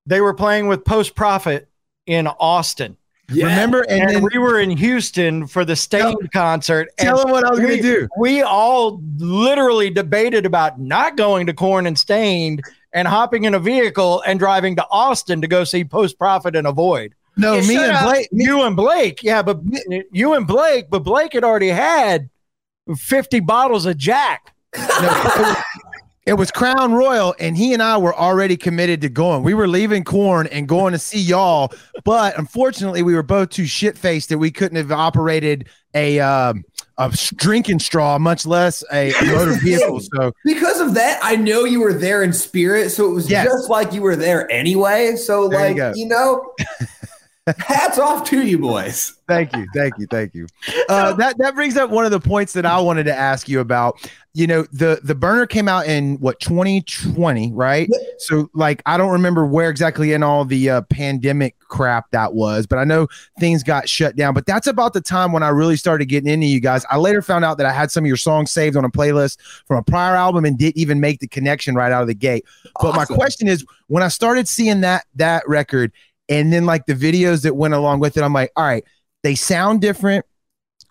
they 0.07 0.21
were 0.21 0.35
playing 0.35 0.67
with 0.69 0.85
Post 0.85 1.15
Profit 1.15 1.69
in 2.07 2.27
Austin. 2.27 2.97
Remember? 3.31 3.83
And, 3.89 4.03
And, 4.03 4.11
then 4.11 4.29
we 4.33 4.39
were 4.39 4.59
in 4.59 4.71
Houston 4.71 5.47
for 5.47 5.65
the 5.65 5.77
Staind 5.77 6.33
concert. 6.33 6.89
and 6.99 7.07
tell 7.07 7.19
them 7.19 7.31
what 7.31 7.45
I 7.45 7.51
was 7.51 7.61
going 7.61 7.77
to 7.77 7.83
do. 7.83 8.09
we 8.19 8.43
all 8.43 9.01
literally 9.19 9.89
debated 9.91 10.45
about 10.47 10.81
not 10.81 11.17
going 11.17 11.47
to 11.47 11.53
Korn 11.53 11.87
and 11.87 11.97
Staind 11.97 12.61
and 12.93 13.07
hopping 13.07 13.45
in 13.45 13.55
a 13.55 13.61
vehicle 13.61 14.21
and 14.27 14.41
driving 14.41 14.75
to 14.77 14.87
Austin 14.91 15.41
to 15.43 15.47
go 15.47 15.63
see 15.63 15.85
Post 15.85 16.19
Profit 16.19 16.57
and 16.57 16.67
Avoid. 16.67 17.15
No, 17.37 17.55
You 17.55 17.69
me 17.69 17.77
and 17.77 17.93
up. 17.93 18.05
Blake. 18.07 18.29
You 18.33 18.63
and 18.63 18.75
Blake, 18.75 19.23
yeah, 19.23 19.43
but 19.43 19.61
you 20.11 20.33
and 20.35 20.45
Blake, 20.45 20.87
but 20.91 21.05
Blake 21.05 21.33
had 21.35 21.45
already 21.45 21.69
had 21.69 22.29
50 22.97 23.39
bottles 23.41 23.87
of 23.87 23.97
Jack. 23.97 24.53
no, 24.77 25.55
it, 26.27 26.35
was, 26.35 26.51
Crown 26.51 26.93
Royal, 26.93 27.35
and 27.41 27.57
he 27.57 27.73
and 27.73 27.83
I 27.83 27.97
were 27.97 28.15
already 28.15 28.57
committed 28.57 29.01
to 29.03 29.09
going. 29.09 29.43
We 29.43 29.55
were 29.55 29.67
leaving 29.69 30.05
Korn 30.05 30.47
and 30.49 30.69
going 30.69 30.93
to 30.93 30.99
see 30.99 31.21
y'all, 31.21 31.73
but 32.05 32.39
unfortunately, 32.39 33.03
we 33.03 33.15
were 33.15 33.23
both 33.23 33.51
too 33.51 33.67
shit 33.67 33.97
faced 33.97 34.29
that 34.29 34.39
we 34.39 34.51
couldn't 34.51 34.77
have 34.77 34.93
operated 34.93 35.69
a 35.95 36.21
um, 36.21 36.65
a 36.99 37.11
drinking 37.37 37.79
straw, 37.79 38.19
much 38.19 38.45
less 38.47 38.85
a, 38.93 39.13
motor 39.25 39.59
vehicle. 39.63 40.01
So 40.01 40.33
Because 40.45 40.81
of 40.81 40.95
that, 40.95 41.19
I 41.23 41.35
know 41.37 41.65
you 41.65 41.81
were 41.81 41.95
there 41.95 42.23
in 42.23 42.33
spirit, 42.33 42.91
so 42.91 43.11
it 43.11 43.15
was 43.15 43.31
Yes. 43.31 43.47
just 43.47 43.71
like 43.71 43.93
you 43.95 44.03
were 44.03 44.17
there 44.17 44.51
anyway. 44.53 45.17
So, 45.17 45.49
There 45.49 45.59
like, 45.59 45.77
go. 45.77 45.93
you, 45.97 46.07
know, 46.07 46.53
hats 47.59 47.99
off 47.99 48.29
to 48.31 48.47
you 48.47 48.59
boys. 48.59 49.17
thank 49.29 49.55
you, 49.57 49.67
thank 49.75 49.95
you, 49.99 50.07
thank 50.07 50.35
you. 50.35 50.47
Uh, 50.89 51.13
that 51.13 51.39
that 51.39 51.55
brings 51.55 51.77
up 51.77 51.89
one 51.89 52.05
of 52.05 52.11
the 52.11 52.19
points 52.19 52.53
that 52.53 52.67
I 52.67 52.81
wanted 52.81 53.05
to 53.05 53.15
ask 53.15 53.49
you 53.49 53.61
about. 53.61 54.11
You 54.35 54.49
know, 54.49 54.63
the 54.73 54.99
the 55.05 55.15
burner 55.15 55.47
came 55.47 55.69
out 55.69 55.87
in 55.87 56.17
what 56.17 56.41
2020, 56.41 57.53
right? 57.53 57.89
So, 58.19 58.51
like, 58.55 58.83
I 58.87 58.97
don't 58.97 59.13
remember 59.13 59.47
where 59.47 59.71
exactly 59.71 60.13
in 60.15 60.25
all 60.25 60.45
the 60.45 60.69
uh, 60.69 60.83
pandemic 60.83 61.57
crap 61.61 62.11
that 62.11 62.35
was, 62.35 62.67
but 62.67 62.81
I 62.81 62.85
know 62.85 63.07
things 63.39 63.63
got 63.63 63.89
shut 63.89 64.17
down. 64.17 64.35
But 64.35 64.47
that's 64.47 64.67
about 64.67 64.95
the 64.95 65.01
time 65.01 65.31
when 65.31 65.45
I 65.45 65.49
really 65.49 65.77
started 65.77 66.07
getting 66.07 66.29
into 66.29 66.47
you 66.47 66.59
guys. 66.59 66.85
I 66.91 66.97
later 66.97 67.23
found 67.23 67.45
out 67.45 67.57
that 67.59 67.67
I 67.67 67.73
had 67.73 67.93
some 67.93 68.03
of 68.03 68.09
your 68.09 68.17
songs 68.17 68.51
saved 68.51 68.77
on 68.77 68.85
a 68.85 68.91
playlist 68.91 69.39
from 69.67 69.77
a 69.77 69.83
prior 69.83 70.17
album 70.17 70.45
and 70.45 70.59
didn't 70.59 70.77
even 70.77 70.99
make 70.99 71.21
the 71.21 71.29
connection 71.29 71.77
right 71.77 71.93
out 71.93 72.03
of 72.03 72.09
the 72.09 72.15
gate. 72.15 72.45
But 72.83 72.97
my 72.97 73.05
question 73.05 73.47
is, 73.47 73.65
when 73.87 74.03
I 74.03 74.09
started 74.09 74.49
seeing 74.49 74.81
that 74.81 75.05
that 75.15 75.47
record, 75.47 75.93
and 76.31 76.53
then 76.53 76.65
like 76.65 76.87
the 76.87 76.95
videos 76.95 77.43
that 77.43 77.57
went 77.57 77.75
along 77.75 78.01
with 78.01 78.17
it, 78.17 78.23
I'm 78.23 78.33
like, 78.33 78.53
all 78.57 78.65
right, 78.65 78.85
they 79.23 79.35
sound 79.35 79.81
different, 79.83 80.25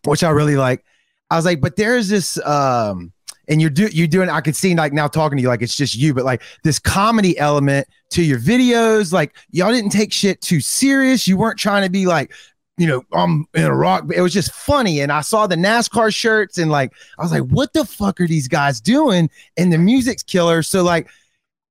which 0.04 0.24
I 0.24 0.30
really 0.30 0.58
like. 0.58 0.86
I 1.32 1.38
was 1.38 1.46
like, 1.46 1.62
but 1.62 1.78
there's 1.78 2.10
this 2.10 2.38
um 2.46 3.14
and 3.48 3.62
you're 3.62 3.70
do 3.70 3.88
you're 3.88 4.08
doing 4.08 4.30
I 4.30 4.42
could 4.42 4.56
see 4.56 4.76
like 4.76 4.94
now 4.94 5.08
talking 5.08 5.38
to 5.38 5.42
you 5.42 5.48
like 5.48 5.62
it's 5.62 5.76
just 5.76 5.96
you, 5.96 6.14
but 6.14 6.26
like 6.26 6.44
this 6.64 6.78
comedy 6.78 7.38
element 7.40 7.88
to 8.12 8.22
your 8.22 8.38
videos, 8.38 9.14
like 9.14 9.36
y'all 9.50 9.72
didn't 9.72 9.92
take 9.92 10.12
shit 10.12 10.42
too 10.42 10.60
serious. 10.60 11.28
You 11.28 11.38
weren't 11.38 11.58
trying 11.58 11.84
to 11.84 11.90
be 11.90 12.06
like, 12.06 12.34
you 12.78 12.88
know, 12.88 13.04
I'm 13.14 13.46
in 13.54 13.64
a 13.64 13.76
rock. 13.76 14.06
It 14.14 14.22
was 14.22 14.34
just 14.34 14.52
funny. 14.52 15.02
And 15.02 15.12
I 15.12 15.22
saw 15.22 15.48
the 15.48 15.56
NASCAR 15.56 16.14
shirts 16.14 16.58
and 16.58 16.70
like 16.70 16.94
I 17.18 17.24
was 17.24 17.32
like, 17.32 17.44
what 17.44 17.74
the 17.74 17.86
fuck 17.86 18.20
are 18.20 18.28
these 18.28 18.48
guys 18.48 18.82
doing? 18.82 19.30
And 19.58 19.72
the 19.72 19.78
music's 19.78 20.24
killer. 20.24 20.64
So 20.64 20.84
like 20.84 21.10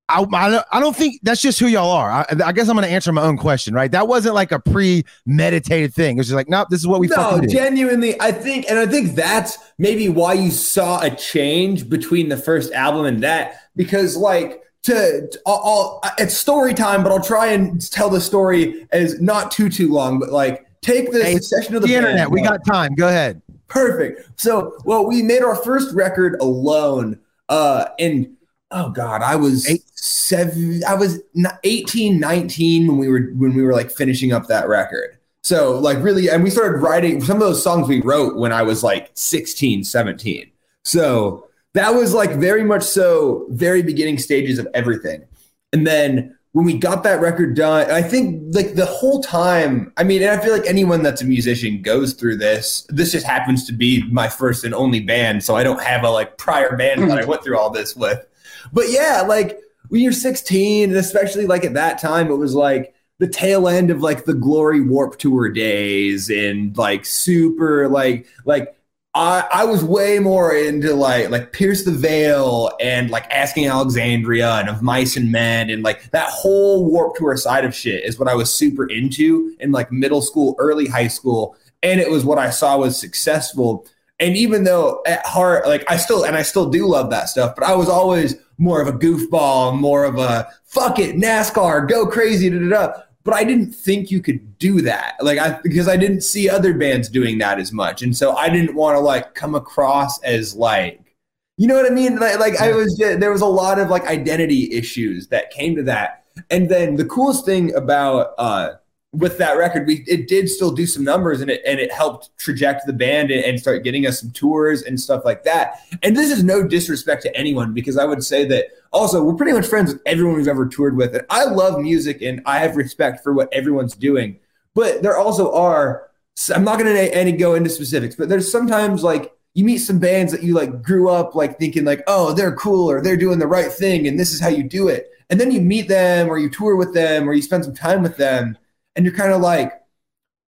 I, 0.09 0.25
I, 0.33 0.51
don't, 0.51 0.67
I 0.73 0.81
don't 0.81 0.97
think 0.97 1.21
that's 1.23 1.43
just 1.43 1.61
who 1.61 1.67
y'all 1.67 1.91
are. 1.91 2.11
I, 2.11 2.27
I 2.47 2.53
guess 2.53 2.69
I'm 2.69 2.77
going 2.77 2.87
to 2.87 2.93
answer 2.93 3.13
my 3.13 3.23
own 3.23 3.37
question, 3.37 3.75
right? 3.75 3.91
That 3.93 4.09
wasn't 4.09 4.35
like 4.35 4.53
a 4.53 4.59
premeditated 4.59 5.93
thing. 5.93 6.17
It 6.17 6.21
was 6.21 6.29
just 6.29 6.37
like, 6.37 6.49
nope, 6.49 6.69
this 6.71 6.81
is 6.81 6.87
what 6.87 7.01
we 7.01 7.09
no, 7.09 7.17
fucking 7.17 7.43
do. 7.43 7.49
genuinely, 7.49 8.19
I 8.21 8.33
think, 8.33 8.67
and 8.71 8.79
I 8.79 8.87
think 8.87 9.15
that's 9.15 9.59
maybe 9.77 10.09
why 10.09 10.33
you 10.33 10.51
saw 10.51 11.01
a 11.01 11.11
change 11.11 11.89
between 11.89 12.29
the 12.29 12.37
first 12.39 12.73
album 12.73 13.05
and 13.05 13.23
that, 13.23 13.61
because 13.77 14.17
like 14.17 14.63
to, 14.85 15.29
to 15.31 15.41
I'll, 15.47 16.01
I'll- 16.03 16.15
it's 16.19 16.37
story 16.37 16.73
time, 16.73 17.03
but 17.03 17.13
I'll 17.13 17.23
try 17.23 17.49
and 17.49 17.81
tell 17.91 18.09
the 18.09 18.21
story 18.21 18.87
as 18.93 19.21
not 19.21 19.51
too 19.51 19.69
too 19.69 19.93
long, 19.93 20.19
but 20.19 20.31
like 20.31 20.67
take 20.81 21.13
the 21.13 21.23
Hey, 21.23 21.35
it's 21.35 21.51
succession 21.51 21.75
of 21.75 21.83
the, 21.83 21.89
the 21.89 21.95
internet. 21.95 22.31
We 22.31 22.41
got 22.41 22.65
time. 22.65 22.95
Go 22.95 23.09
ahead. 23.09 23.43
Perfect. 23.69 24.41
So, 24.41 24.79
well, 24.87 25.07
we 25.07 25.21
made 25.21 25.43
our 25.43 25.57
first 25.57 25.95
record 25.95 26.41
alone. 26.41 27.21
Uh, 27.51 27.89
and 27.99 28.38
oh 28.71 28.91
god, 28.91 29.23
I 29.23 29.37
was 29.37 29.69
Eight- 29.69 29.85
seven. 29.95 30.83
I 30.87 30.95
was 30.95 31.21
n- 31.37 31.47
18, 31.65 32.19
19 32.19 32.87
when 32.87 32.99
we 32.99 33.09
were 33.09 33.31
when 33.35 33.55
we 33.55 33.63
were 33.63 33.73
like 33.73 33.91
finishing 33.91 34.33
up 34.33 34.47
that 34.47 34.69
record. 34.69 35.19
So, 35.43 35.79
like, 35.79 36.03
really, 36.03 36.29
and 36.29 36.45
we 36.45 36.51
started 36.51 36.79
writing 36.79 37.23
some 37.23 37.37
of 37.37 37.41
those 37.41 37.63
songs 37.63 37.89
we 37.89 38.03
wrote 38.03 38.37
when 38.37 38.53
I 38.53 38.63
was 38.63 38.83
like 38.83 39.11
16, 39.15 39.85
17. 39.85 40.51
So 40.85 41.49
that 41.75 41.95
was 41.95 42.13
like 42.13 42.33
very 42.33 42.65
much 42.65 42.83
so 42.83 43.47
very 43.51 43.83
beginning 43.83 44.19
stages 44.19 44.59
of 44.59 44.69
everything. 44.75 45.25
And 45.73 45.87
then 45.87 46.37
when 46.53 46.65
we 46.65 46.75
got 46.75 47.03
that 47.05 47.21
record 47.21 47.55
done, 47.55 47.91
I 47.91 48.03
think 48.03 48.55
like 48.55 48.75
the 48.75 48.87
whole 48.87 49.23
time, 49.23 49.93
I 49.97 50.05
mean, 50.05 50.23
and 50.23 50.31
I 50.31 50.43
feel 50.43 50.53
like 50.53 50.67
anyone 50.67 51.03
that's 51.03 51.23
a 51.23 51.27
musician 51.27 51.83
goes 51.83 52.15
through 52.15 52.37
this. 52.37 52.87
This 52.89 53.13
just 53.13 53.27
happens 53.27 53.67
to 53.67 53.73
be 53.73 54.03
my 54.11 54.29
first 54.29 54.65
and 54.65 54.75
only 54.75 55.01
band, 55.01 55.45
so 55.45 55.57
I 55.57 55.63
don't 55.63 55.83
have 55.83 56.05
a 56.05 56.11
like 56.11 56.37
prior 56.37 56.77
band 56.77 57.03
that 57.03 57.11
I 57.11 57.21
mm-hmm. 57.21 57.31
went 57.31 57.45
through 57.45 57.59
all 57.59 57.71
this 57.71 57.95
with. 57.95 58.27
But 58.73 58.87
yeah, 58.89 59.25
like 59.27 59.59
when 59.89 60.03
you're 60.03 60.13
16, 60.13 60.91
and 60.91 60.99
especially 60.99 61.47
like 61.47 61.65
at 61.65 61.75
that 61.75 61.99
time, 61.99 62.31
it 62.31 62.37
was 62.37 62.55
like 62.55 62.95
the 63.19 63.29
tail 63.29 63.69
end 63.69 63.91
of 63.91 64.01
like 64.01 64.25
the 64.25 64.35
Glory 64.35 64.81
Warp 64.81 65.19
Tour 65.19 65.49
days 65.49 66.31
and 66.31 66.77
like 66.77 67.05
super 67.05 67.89
like 67.89 68.27
like 68.45 68.75
I, 69.15 69.49
I 69.53 69.65
was 69.65 69.83
way 69.83 70.21
more 70.21 70.55
into 70.55 70.95
like 70.95 71.31
like 71.31 71.53
Pierce 71.53 71.85
the 71.85 71.91
Veil 71.91 72.71
and 72.81 73.11
like 73.11 73.29
Asking 73.31 73.67
Alexandria 73.67 74.55
and 74.57 74.69
of 74.69 74.83
Mice 74.83 75.17
and 75.17 75.33
Men 75.33 75.71
and 75.71 75.83
like 75.83 76.11
that 76.11 76.29
whole 76.29 76.89
Warp 76.89 77.17
Tour 77.17 77.37
side 77.37 77.65
of 77.65 77.75
shit 77.75 78.05
is 78.05 78.19
what 78.19 78.29
I 78.29 78.35
was 78.35 78.55
super 78.55 78.87
into 78.87 79.57
in 79.59 79.73
like 79.73 79.91
middle 79.91 80.23
school, 80.23 80.55
early 80.59 80.87
high 80.87 81.09
school, 81.09 81.57
and 81.83 82.01
it 82.01 82.11
was 82.11 82.25
what 82.25 82.39
I 82.39 82.51
saw 82.51 82.79
was 82.79 82.99
successful. 82.99 83.87
And 84.21 84.37
even 84.37 84.65
though 84.65 85.03
at 85.07 85.25
heart, 85.25 85.67
like 85.67 85.85
I 85.91 85.97
still 85.97 86.25
and 86.25 86.37
I 86.37 86.43
still 86.43 86.69
do 86.69 86.87
love 86.87 87.11
that 87.11 87.29
stuff, 87.29 87.55
but 87.55 87.65
I 87.65 87.75
was 87.75 87.89
always 87.89 88.37
more 88.59 88.81
of 88.81 88.89
a 88.89 88.93
goofball, 88.93 89.79
more 89.79 90.05
of 90.05 90.19
a 90.19 90.49
fuck 90.65 90.99
it, 90.99 91.17
NASCAR, 91.17 91.89
go 91.89 92.07
crazy, 92.07 92.51
da 92.51 92.59
da 92.59 92.69
da 92.69 93.03
but 93.29 93.37
I 93.37 93.45
didn't 93.45 93.73
think 93.73 94.11
you 94.11 94.23
could 94.23 94.59
do 94.59 94.81
that. 94.81 95.17
Like 95.21 95.39
I 95.39 95.61
because 95.63 95.87
I 95.87 95.99
didn't 95.99 96.23
see 96.23 96.49
other 96.49 96.73
bands 96.73 97.11
doing 97.11 97.37
that 97.39 97.59
as 97.59 97.73
much. 97.73 98.01
And 98.01 98.17
so 98.17 98.35
I 98.35 98.49
didn't 98.49 98.75
want 98.75 98.97
to 98.97 99.01
like 99.01 99.35
come 99.35 99.55
across 99.55 100.19
as 100.23 100.55
like 100.57 101.15
you 101.59 101.67
know 101.67 101.75
what 101.75 101.85
I 101.85 101.95
mean? 101.95 102.17
Like, 102.17 102.39
like 102.39 102.57
I 102.57 102.73
was 102.73 102.97
there 102.97 103.31
was 103.31 103.43
a 103.43 103.47
lot 103.47 103.79
of 103.79 103.91
like 103.91 104.07
identity 104.07 104.73
issues 104.73 105.27
that 105.29 105.51
came 105.51 105.77
to 105.77 105.83
that. 105.83 106.25
And 106.51 106.71
then 106.71 106.97
the 106.97 107.05
coolest 107.05 107.45
thing 107.45 107.75
about 107.75 108.33
uh 108.39 108.77
with 109.19 109.39
that 109.39 109.57
record, 109.57 109.87
we 109.87 110.05
it 110.07 110.29
did 110.29 110.49
still 110.49 110.71
do 110.71 110.87
some 110.87 111.05
numbers 111.05 111.41
and 111.41 111.51
it 111.51 111.61
and 111.67 111.81
it 111.81 111.93
helped 111.93 112.37
traject 112.39 112.87
the 112.87 112.93
band 112.93 113.31
and, 113.31 113.45
and 113.45 113.61
start 113.61 113.83
getting 113.83 114.07
us 114.07 114.21
some 114.21 114.31
tours 114.31 114.83
and 114.83 115.01
stuff 115.01 115.25
like 115.25 115.45
that. 115.45 115.81
And 116.03 116.17
this 116.17 116.31
is 116.31 116.45
no 116.45 116.67
disrespect 116.67 117.23
to 117.23 117.37
anyone 117.37 117.75
because 117.75 117.99
I 117.99 118.05
would 118.05 118.23
say 118.23 118.45
that 118.47 118.67
also 118.93 119.23
we're 119.23 119.35
pretty 119.35 119.53
much 119.53 119.67
friends 119.67 119.93
with 119.93 120.03
everyone 120.07 120.37
we've 120.37 120.49
ever 120.49 120.67
toured 120.67 120.97
with. 120.97 121.15
And 121.15 121.27
I 121.31 121.45
love 121.45 121.81
music 121.81 122.23
and 122.23 122.41
I 122.47 122.61
have 122.61 122.77
respect 122.77 123.23
for 123.23 123.33
what 123.33 123.53
everyone's 123.53 123.95
doing. 123.95 124.39
But 124.75 125.03
there 125.03 125.19
also 125.19 125.53
are 125.53 126.09
I'm 126.55 126.65
not 126.65 126.79
gonna 126.79 126.91
any 126.91 127.33
go 127.33 127.55
into 127.55 127.71
specifics, 127.71 128.15
but 128.15 128.29
there's 128.29 128.51
sometimes 128.51 129.03
like 129.03 129.33
you 129.55 129.65
meet 129.65 129.79
some 129.79 129.99
bands 129.99 130.31
that 130.33 130.45
you 130.45 130.55
like 130.55 130.83
grew 130.83 131.09
up 131.09 131.35
like 131.35 131.59
thinking 131.59 131.85
like, 131.85 132.03
oh, 132.07 132.33
they're 132.33 132.55
cool 132.55 132.89
or 132.89 133.03
they're 133.03 133.17
doing 133.17 133.41
the 133.41 133.47
right 133.47 133.73
thing 133.73 134.07
and 134.07 134.19
this 134.19 134.33
is 134.33 134.41
how 134.41 134.49
you 134.49 134.63
do 134.63 134.87
it. 134.87 135.11
And 135.31 135.41
then 135.41 135.51
you 135.51 135.61
meet 135.61 135.89
them 135.89 136.29
or 136.29 136.39
you 136.39 136.49
tour 136.49 136.77
with 136.77 136.95
them 136.95 137.29
or 137.29 137.33
you 137.33 137.43
spend 137.43 137.65
some 137.65 137.75
time 137.75 138.03
with 138.03 138.17
them 138.17 138.57
and 138.99 139.07
you're 139.07 139.15
kind 139.15 139.33
of 139.33 139.41
like, 139.41 139.73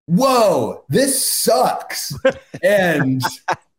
whoa, 0.07 0.83
this 0.89 1.23
sucks. 1.23 2.15
and, 2.63 3.21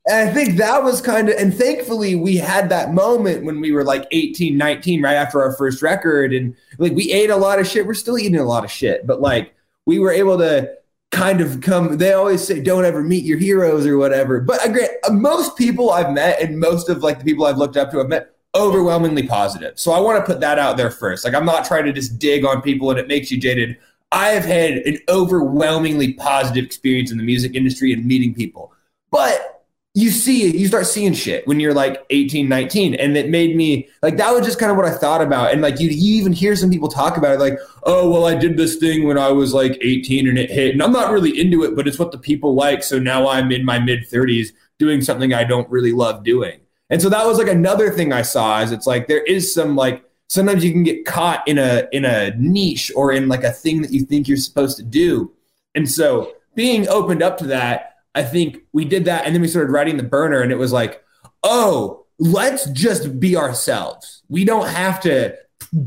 and 0.06 0.28
I 0.28 0.32
think 0.32 0.58
that 0.58 0.84
was 0.84 1.00
kind 1.00 1.28
of, 1.28 1.34
and 1.36 1.52
thankfully 1.52 2.14
we 2.14 2.36
had 2.36 2.68
that 2.68 2.94
moment 2.94 3.44
when 3.44 3.60
we 3.60 3.72
were 3.72 3.82
like 3.82 4.06
18, 4.12 4.56
19, 4.56 5.02
right 5.02 5.14
after 5.14 5.42
our 5.42 5.52
first 5.56 5.82
record. 5.82 6.32
And 6.32 6.54
like 6.78 6.92
we 6.92 7.10
ate 7.10 7.30
a 7.30 7.36
lot 7.36 7.58
of 7.58 7.66
shit. 7.66 7.84
We're 7.84 7.94
still 7.94 8.16
eating 8.16 8.38
a 8.38 8.44
lot 8.44 8.64
of 8.64 8.70
shit, 8.70 9.08
but 9.08 9.20
like 9.20 9.52
we 9.86 9.98
were 9.98 10.12
able 10.12 10.38
to 10.38 10.72
kind 11.10 11.40
of 11.40 11.60
come, 11.62 11.96
they 11.96 12.12
always 12.12 12.46
say, 12.46 12.60
don't 12.60 12.84
ever 12.84 13.02
meet 13.02 13.24
your 13.24 13.38
heroes 13.38 13.84
or 13.86 13.98
whatever. 13.98 14.38
But 14.38 14.60
I 14.60 14.68
grant 14.68 14.92
uh, 15.08 15.12
most 15.12 15.58
people 15.58 15.90
I've 15.90 16.12
met 16.12 16.40
and 16.40 16.60
most 16.60 16.88
of 16.88 17.02
like 17.02 17.18
the 17.18 17.24
people 17.24 17.44
I've 17.44 17.58
looked 17.58 17.76
up 17.76 17.90
to 17.90 17.98
I've 17.98 18.08
met 18.08 18.36
overwhelmingly 18.54 19.26
positive. 19.26 19.80
So 19.80 19.90
I 19.90 19.98
want 19.98 20.24
to 20.24 20.32
put 20.32 20.40
that 20.42 20.60
out 20.60 20.76
there 20.76 20.92
first. 20.92 21.24
Like 21.24 21.34
I'm 21.34 21.44
not 21.44 21.64
trying 21.64 21.86
to 21.86 21.92
just 21.92 22.20
dig 22.20 22.44
on 22.44 22.62
people 22.62 22.90
and 22.90 23.00
it 23.00 23.08
makes 23.08 23.32
you 23.32 23.40
jaded. 23.40 23.76
I 24.12 24.28
have 24.28 24.44
had 24.44 24.72
an 24.78 24.98
overwhelmingly 25.08 26.14
positive 26.14 26.64
experience 26.64 27.12
in 27.12 27.18
the 27.18 27.24
music 27.24 27.54
industry 27.54 27.92
and 27.92 28.04
meeting 28.04 28.34
people. 28.34 28.72
But 29.10 29.50
you 29.94 30.10
see 30.10 30.48
it, 30.48 30.54
you 30.54 30.68
start 30.68 30.86
seeing 30.86 31.12
shit 31.12 31.46
when 31.48 31.58
you're 31.58 31.74
like 31.74 32.04
18, 32.10 32.48
19. 32.48 32.94
And 32.94 33.16
it 33.16 33.28
made 33.28 33.56
me 33.56 33.88
like 34.02 34.16
that 34.18 34.32
was 34.32 34.46
just 34.46 34.58
kind 34.58 34.70
of 34.70 34.76
what 34.76 34.86
I 34.86 34.94
thought 34.94 35.20
about. 35.20 35.52
And 35.52 35.62
like 35.62 35.80
you, 35.80 35.88
you 35.88 36.20
even 36.20 36.32
hear 36.32 36.54
some 36.54 36.70
people 36.70 36.88
talk 36.88 37.16
about 37.16 37.32
it 37.32 37.40
like, 37.40 37.58
oh, 37.84 38.08
well, 38.08 38.26
I 38.26 38.36
did 38.36 38.56
this 38.56 38.76
thing 38.76 39.06
when 39.06 39.18
I 39.18 39.30
was 39.32 39.52
like 39.52 39.76
18 39.80 40.28
and 40.28 40.38
it 40.38 40.50
hit. 40.50 40.72
And 40.72 40.82
I'm 40.82 40.92
not 40.92 41.12
really 41.12 41.38
into 41.38 41.64
it, 41.64 41.74
but 41.74 41.88
it's 41.88 41.98
what 41.98 42.12
the 42.12 42.18
people 42.18 42.54
like. 42.54 42.84
So 42.84 43.00
now 43.00 43.28
I'm 43.28 43.50
in 43.50 43.64
my 43.64 43.78
mid 43.80 44.08
30s 44.08 44.48
doing 44.78 45.02
something 45.02 45.34
I 45.34 45.44
don't 45.44 45.68
really 45.70 45.92
love 45.92 46.22
doing. 46.22 46.60
And 46.88 47.02
so 47.02 47.08
that 47.08 47.26
was 47.26 47.38
like 47.38 47.48
another 47.48 47.90
thing 47.90 48.12
I 48.12 48.22
saw 48.22 48.60
is 48.60 48.72
it's 48.72 48.86
like 48.86 49.08
there 49.08 49.22
is 49.22 49.52
some 49.52 49.76
like 49.76 50.04
sometimes 50.30 50.64
you 50.64 50.70
can 50.70 50.84
get 50.84 51.04
caught 51.04 51.46
in 51.48 51.58
a 51.58 51.88
in 51.90 52.04
a 52.04 52.32
niche 52.36 52.92
or 52.94 53.12
in 53.12 53.28
like 53.28 53.42
a 53.42 53.50
thing 53.50 53.82
that 53.82 53.90
you 53.90 54.04
think 54.04 54.28
you're 54.28 54.36
supposed 54.36 54.76
to 54.76 54.84
do. 54.84 55.32
And 55.74 55.90
so 55.90 56.32
being 56.54 56.88
opened 56.88 57.20
up 57.20 57.36
to 57.38 57.46
that, 57.48 57.96
I 58.14 58.22
think 58.22 58.58
we 58.72 58.84
did 58.84 59.04
that 59.06 59.26
and 59.26 59.34
then 59.34 59.42
we 59.42 59.48
started 59.48 59.72
writing 59.72 59.96
the 59.96 60.04
burner 60.04 60.40
and 60.40 60.52
it 60.52 60.56
was 60.56 60.72
like, 60.72 61.02
"Oh, 61.42 62.06
let's 62.18 62.66
just 62.70 63.18
be 63.18 63.36
ourselves. 63.36 64.22
We 64.28 64.44
don't 64.44 64.68
have 64.68 65.00
to 65.00 65.36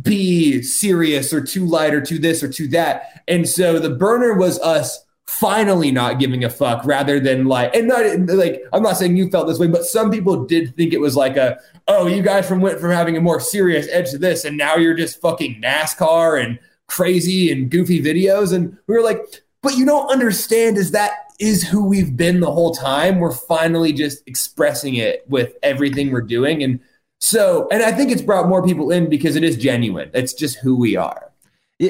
be 0.02 0.62
serious 0.62 1.34
or 1.34 1.42
too 1.42 1.66
light 1.66 1.94
or 1.94 2.02
too 2.02 2.20
this 2.20 2.44
or 2.44 2.50
too 2.50 2.68
that. 2.70 3.24
And 3.28 3.48
so 3.48 3.80
the 3.80 3.90
burner 3.90 4.34
was 4.34 4.60
us 4.60 5.04
finally 5.40 5.92
not 5.92 6.20
giving 6.20 6.44
a 6.44 6.50
fuck 6.50 6.86
rather 6.86 7.20
than 7.20 7.46
like 7.46 7.76
and 7.76 7.88
not 7.88 8.04
like 8.30 8.62
I'm 8.72 8.84
not 8.84 8.98
saying 8.98 9.18
you 9.18 9.30
felt 9.30 9.48
this 9.48 9.60
way, 9.60 9.68
but 9.68 9.86
some 9.86 10.12
people 10.12 10.46
did 10.46 10.76
think 10.76 10.94
it 10.94 11.00
was 11.00 11.16
like 11.16 11.38
a 11.38 11.60
oh, 11.88 12.08
you 12.08 12.22
guys 12.22 12.48
from 12.48 12.62
went 12.62 12.80
from 12.80 12.92
having 12.92 13.18
a 13.18 13.22
more 13.22 13.40
serious 13.40 13.88
edge 13.92 14.12
to 14.12 14.18
this, 14.18 14.46
and 14.46 14.58
now 14.58 14.76
you're 14.76 14.94
just 14.94 15.20
fucking 15.22 15.62
NASCAR 15.62 16.44
and 16.44 16.60
crazy 16.88 17.52
and 17.52 17.70
goofy 17.70 18.02
videos. 18.02 18.54
And 18.54 18.78
we 18.88 18.96
were 18.96 19.02
like, 19.02 19.20
but 19.62 19.76
you 19.76 19.86
don't 19.86 20.10
understand 20.10 20.78
is 20.78 20.92
that 20.92 21.12
is 21.40 21.68
who 21.68 21.84
we've 21.86 22.16
been 22.16 22.40
the 22.40 22.52
whole 22.52 22.74
time. 22.74 23.20
We're 23.20 23.32
finally 23.32 23.92
just 23.92 24.24
expressing 24.28 24.96
it 24.96 25.26
with 25.28 25.54
everything 25.64 26.12
we're 26.12 26.22
doing. 26.22 26.64
And 26.64 26.80
so, 27.20 27.68
and 27.72 27.82
I 27.82 27.92
think 27.92 28.12
it's 28.12 28.22
brought 28.22 28.48
more 28.48 28.66
people 28.66 28.92
in 28.92 29.10
because 29.10 29.36
it 29.36 29.44
is 29.44 29.58
genuine. 29.58 30.12
It's 30.14 30.34
just 30.34 30.58
who 30.58 30.76
we 30.78 30.96
are 30.96 31.33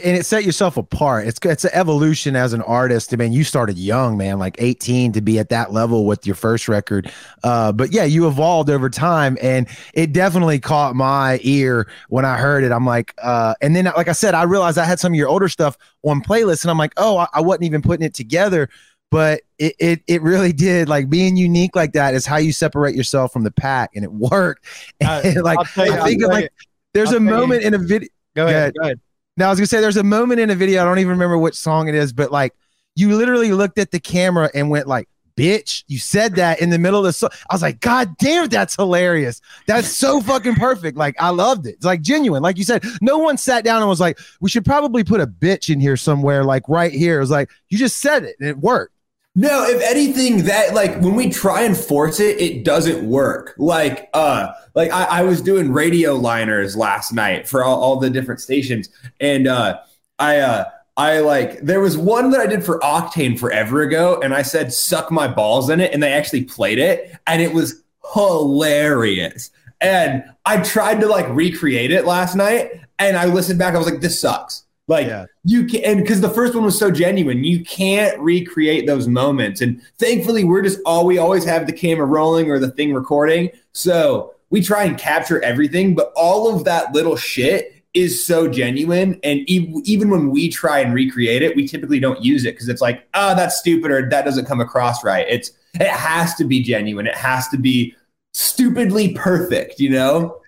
and 0.02 0.18
it 0.18 0.26
set 0.26 0.44
yourself 0.44 0.78
apart. 0.78 1.28
It's 1.28 1.40
it's 1.44 1.66
an 1.66 1.72
evolution 1.74 2.36
as 2.36 2.54
an 2.54 2.62
artist. 2.62 3.14
I 3.14 3.18
mean, 3.18 3.34
you 3.34 3.44
started 3.44 3.78
young, 3.78 4.18
man, 4.18 4.40
like 4.40 4.56
18 4.60 5.12
to 5.14 5.22
be 5.22 5.40
at 5.40 5.50
that 5.50 5.72
level 5.72 6.06
with 6.06 6.26
your 6.26 6.36
first 6.36 6.68
record. 6.68 7.12
Uh, 7.44 7.72
but 7.72 7.92
yeah, 7.92 8.04
you 8.04 8.28
evolved 8.28 8.70
over 8.70 8.90
time, 8.90 9.38
and 9.42 9.68
it 9.94 10.14
definitely 10.14 10.60
caught 10.60 10.96
my 10.96 11.40
ear 11.44 11.88
when 12.10 12.26
I 12.26 12.38
heard 12.38 12.64
it. 12.64 12.72
I'm 12.72 12.86
like, 12.86 13.14
uh, 13.22 13.56
and 13.62 13.76
then 13.76 13.86
like 13.86 14.08
I 14.08 14.14
said, 14.14 14.34
I 14.34 14.44
realized 14.44 14.78
I 14.78 14.86
had 14.86 15.00
some 15.00 15.14
of 15.14 15.18
your 15.18 15.28
older 15.28 15.50
stuff 15.50 15.78
on 16.04 16.22
playlists, 16.22 16.64
and 16.64 16.72
I'm 16.72 16.78
like, 16.78 16.94
oh, 16.98 17.18
I, 17.18 17.28
I 17.34 17.42
wasn't 17.42 17.66
even 17.66 17.82
putting 17.82 18.06
it 18.06 18.14
together. 18.14 18.70
But 19.12 19.42
it, 19.60 19.76
it 19.80 20.02
it 20.08 20.22
really 20.24 20.54
did 20.54 20.90
like 20.90 21.10
being 21.10 21.38
unique 21.38 21.76
like 21.76 21.94
that 21.94 22.16
is 22.16 22.26
how 22.26 22.38
you 22.38 22.52
separate 22.52 22.96
yourself 22.96 23.32
from 23.32 23.44
the 23.44 23.52
pack, 23.52 23.92
and 23.96 24.04
it 24.04 24.12
worked. 24.12 24.66
And, 25.02 25.44
like 25.44 25.60
you, 25.76 25.84
I 25.84 26.04
think 26.04 26.24
of 26.24 26.30
like 26.30 26.52
there's 26.94 27.12
I'll 27.12 27.18
a 27.18 27.20
moment 27.20 27.62
you. 27.62 27.68
in 27.68 27.74
a 27.74 27.78
video. 27.78 28.10
Go 28.36 28.48
ahead. 28.48 28.74
Go 28.74 28.86
ahead 28.86 29.00
now 29.38 29.48
I 29.48 29.50
was 29.50 29.60
gonna 29.60 29.68
say 29.68 29.82
there's 29.82 29.98
a 29.98 30.04
moment 30.04 30.40
in 30.40 30.50
a 30.50 30.56
video, 30.56 30.82
I 30.82 30.86
don't 30.86 31.00
even 31.00 31.12
remember 31.12 31.38
which 31.38 31.56
song 31.56 31.88
it 31.88 31.96
is, 31.96 32.14
but 32.14 32.32
like 32.32 32.54
you 32.96 33.16
literally 33.16 33.52
looked 33.52 33.80
at 33.80 33.92
the 33.92 34.00
camera 34.00 34.50
and 34.54 34.70
went 34.70 34.88
like, 34.88 35.10
bitch, 35.36 35.84
you 35.88 35.98
said 35.98 36.36
that 36.36 36.62
in 36.62 36.70
the 36.70 36.78
middle 36.78 37.00
of 37.00 37.06
the 37.06 37.14
song. 37.14 37.32
I 37.50 37.56
was 37.56 37.62
like, 37.62 37.80
God 37.80 38.16
damn, 38.18 38.48
that's 38.50 38.76
hilarious. 38.76 39.42
That's 39.66 39.88
so 39.88 40.22
fucking 40.22 40.56
perfect. 40.56 40.98
Like 40.98 41.16
I 41.20 41.30
loved 41.30 41.66
it. 41.66 41.76
It's 41.76 41.86
like 41.86 42.02
genuine. 42.02 42.44
Like 42.44 42.58
you 42.58 42.64
said, 42.64 42.84
no 43.02 43.18
one 43.18 43.38
sat 43.38 43.64
down 43.64 43.82
and 43.82 43.90
was 43.90 44.00
like, 44.00 44.20
we 44.42 44.50
should 44.50 44.66
probably 44.66 45.04
put 45.04 45.22
a 45.22 45.28
bitch 45.28 45.74
in 45.74 45.80
here 45.80 45.98
somewhere, 45.98 46.44
like 46.44 46.70
right 46.70 46.92
here. 46.92 47.18
It 47.18 47.22
was 47.22 47.32
like, 47.32 47.50
you 47.70 47.78
just 47.78 47.98
said 47.98 48.24
it 48.24 48.36
and 48.40 48.48
it 48.48 48.58
worked. 48.60 48.93
No, 49.36 49.66
if 49.66 49.82
anything, 49.82 50.44
that 50.44 50.76
like 50.76 51.02
when 51.02 51.16
we 51.16 51.30
try 51.30 51.64
and 51.64 51.76
force 51.76 52.20
it, 52.20 52.40
it 52.40 52.64
doesn't 52.64 53.04
work. 53.08 53.56
Like, 53.58 54.10
uh, 54.14 54.54
like 54.76 54.92
I, 54.92 55.06
I 55.06 55.24
was 55.24 55.42
doing 55.42 55.74
radio 55.74 56.14
liners 56.14 56.76
last 56.76 57.12
night 57.12 57.48
for 57.48 57.64
all, 57.64 57.82
all 57.82 58.00
the 58.00 58.12
different 58.12 58.42
stations, 58.42 58.90
and 59.20 59.48
uh, 59.48 59.80
I, 60.20 60.38
uh, 60.38 60.66
I 60.98 61.20
like 61.22 61.62
there 61.62 61.80
was 61.80 61.98
one 61.98 62.30
that 62.30 62.42
I 62.42 62.46
did 62.46 62.64
for 62.64 62.80
Octane 62.82 63.40
forever 63.40 63.82
ago, 63.82 64.20
and 64.22 64.36
I 64.36 64.44
said 64.44 64.72
"suck 64.72 65.10
my 65.12 65.28
balls" 65.28 65.70
in 65.72 65.80
it, 65.80 65.92
and 65.94 66.04
they 66.04 66.14
actually 66.14 66.44
played 66.44 66.78
it, 66.78 67.12
and 67.26 67.42
it 67.42 67.54
was 67.54 67.82
hilarious. 68.14 69.50
And 69.82 70.24
I 70.46 70.62
tried 70.62 71.02
to 71.02 71.08
like 71.08 71.28
recreate 71.30 71.92
it 71.92 72.06
last 72.06 72.36
night, 72.36 72.82
and 73.00 73.18
I 73.18 73.26
listened 73.26 73.58
back. 73.58 73.74
I 73.74 73.80
was 73.80 73.90
like, 73.90 74.02
"This 74.02 74.22
sucks." 74.22 74.63
Like 74.88 75.08
yeah. 75.08 75.26
you 75.46 75.66
can, 75.66 75.82
and 75.86 76.02
because 76.02 76.20
the 76.20 76.30
first 76.30 76.56
one 76.56 76.66
was 76.66 76.78
so 76.78 76.92
genuine, 76.92 77.44
you 77.44 77.64
can't 77.64 78.20
recreate 78.20 78.86
those 78.86 79.08
moments. 79.08 79.62
And 79.62 79.82
thankfully, 79.98 80.44
we're 80.44 80.62
just 80.62 80.80
all 80.86 81.06
we 81.06 81.18
always 81.18 81.46
have 81.46 81.68
the 81.68 81.74
camera 81.74 82.06
rolling 82.06 82.52
or 82.52 82.60
the 82.60 82.72
thing 82.72 82.94
recording, 82.94 83.50
so 83.72 84.34
we 84.50 84.62
try 84.62 84.84
and 84.84 84.98
capture 84.98 85.42
everything. 85.42 85.96
But 85.96 86.12
all 86.18 86.54
of 86.54 86.66
that 86.66 86.94
little 86.94 87.16
shit 87.16 87.82
is 87.94 88.26
so 88.26 88.48
genuine, 88.50 89.20
and 89.24 89.50
e- 89.50 89.74
even 89.86 90.10
when 90.10 90.32
we 90.32 90.50
try 90.50 90.80
and 90.80 90.94
recreate 90.94 91.44
it, 91.44 91.56
we 91.56 91.66
typically 91.66 92.00
don't 92.00 92.22
use 92.22 92.44
it 92.44 92.56
because 92.56 92.68
it's 92.68 92.82
like, 92.82 93.08
oh, 93.14 93.36
that's 93.36 93.58
stupid 93.58 93.90
or 93.90 94.10
that 94.10 94.26
doesn't 94.26 94.46
come 94.46 94.60
across 94.60 95.02
right. 95.02 95.26
It's 95.30 95.52
it 95.76 95.88
has 95.88 96.36
to 96.36 96.44
be 96.44 96.62
genuine. 96.62 97.08
It 97.08 97.16
has 97.16 97.48
to 97.50 97.58
be 97.58 97.96
stupidly 98.34 99.14
perfect, 99.14 99.80
you 99.80 99.92
know. 99.92 100.42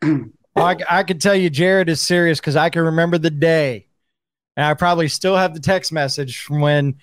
I, 0.56 0.76
I 0.88 1.02
can 1.02 1.18
tell 1.18 1.34
you, 1.34 1.50
Jared 1.50 1.88
is 1.88 2.00
serious 2.00 2.40
because 2.40 2.56
I 2.56 2.70
can 2.70 2.82
remember 2.82 3.18
the 3.18 3.30
day, 3.30 3.86
and 4.56 4.66
I 4.66 4.74
probably 4.74 5.08
still 5.08 5.36
have 5.36 5.54
the 5.54 5.60
text 5.60 5.92
message 5.92 6.42
from 6.42 6.60
when 6.60 6.96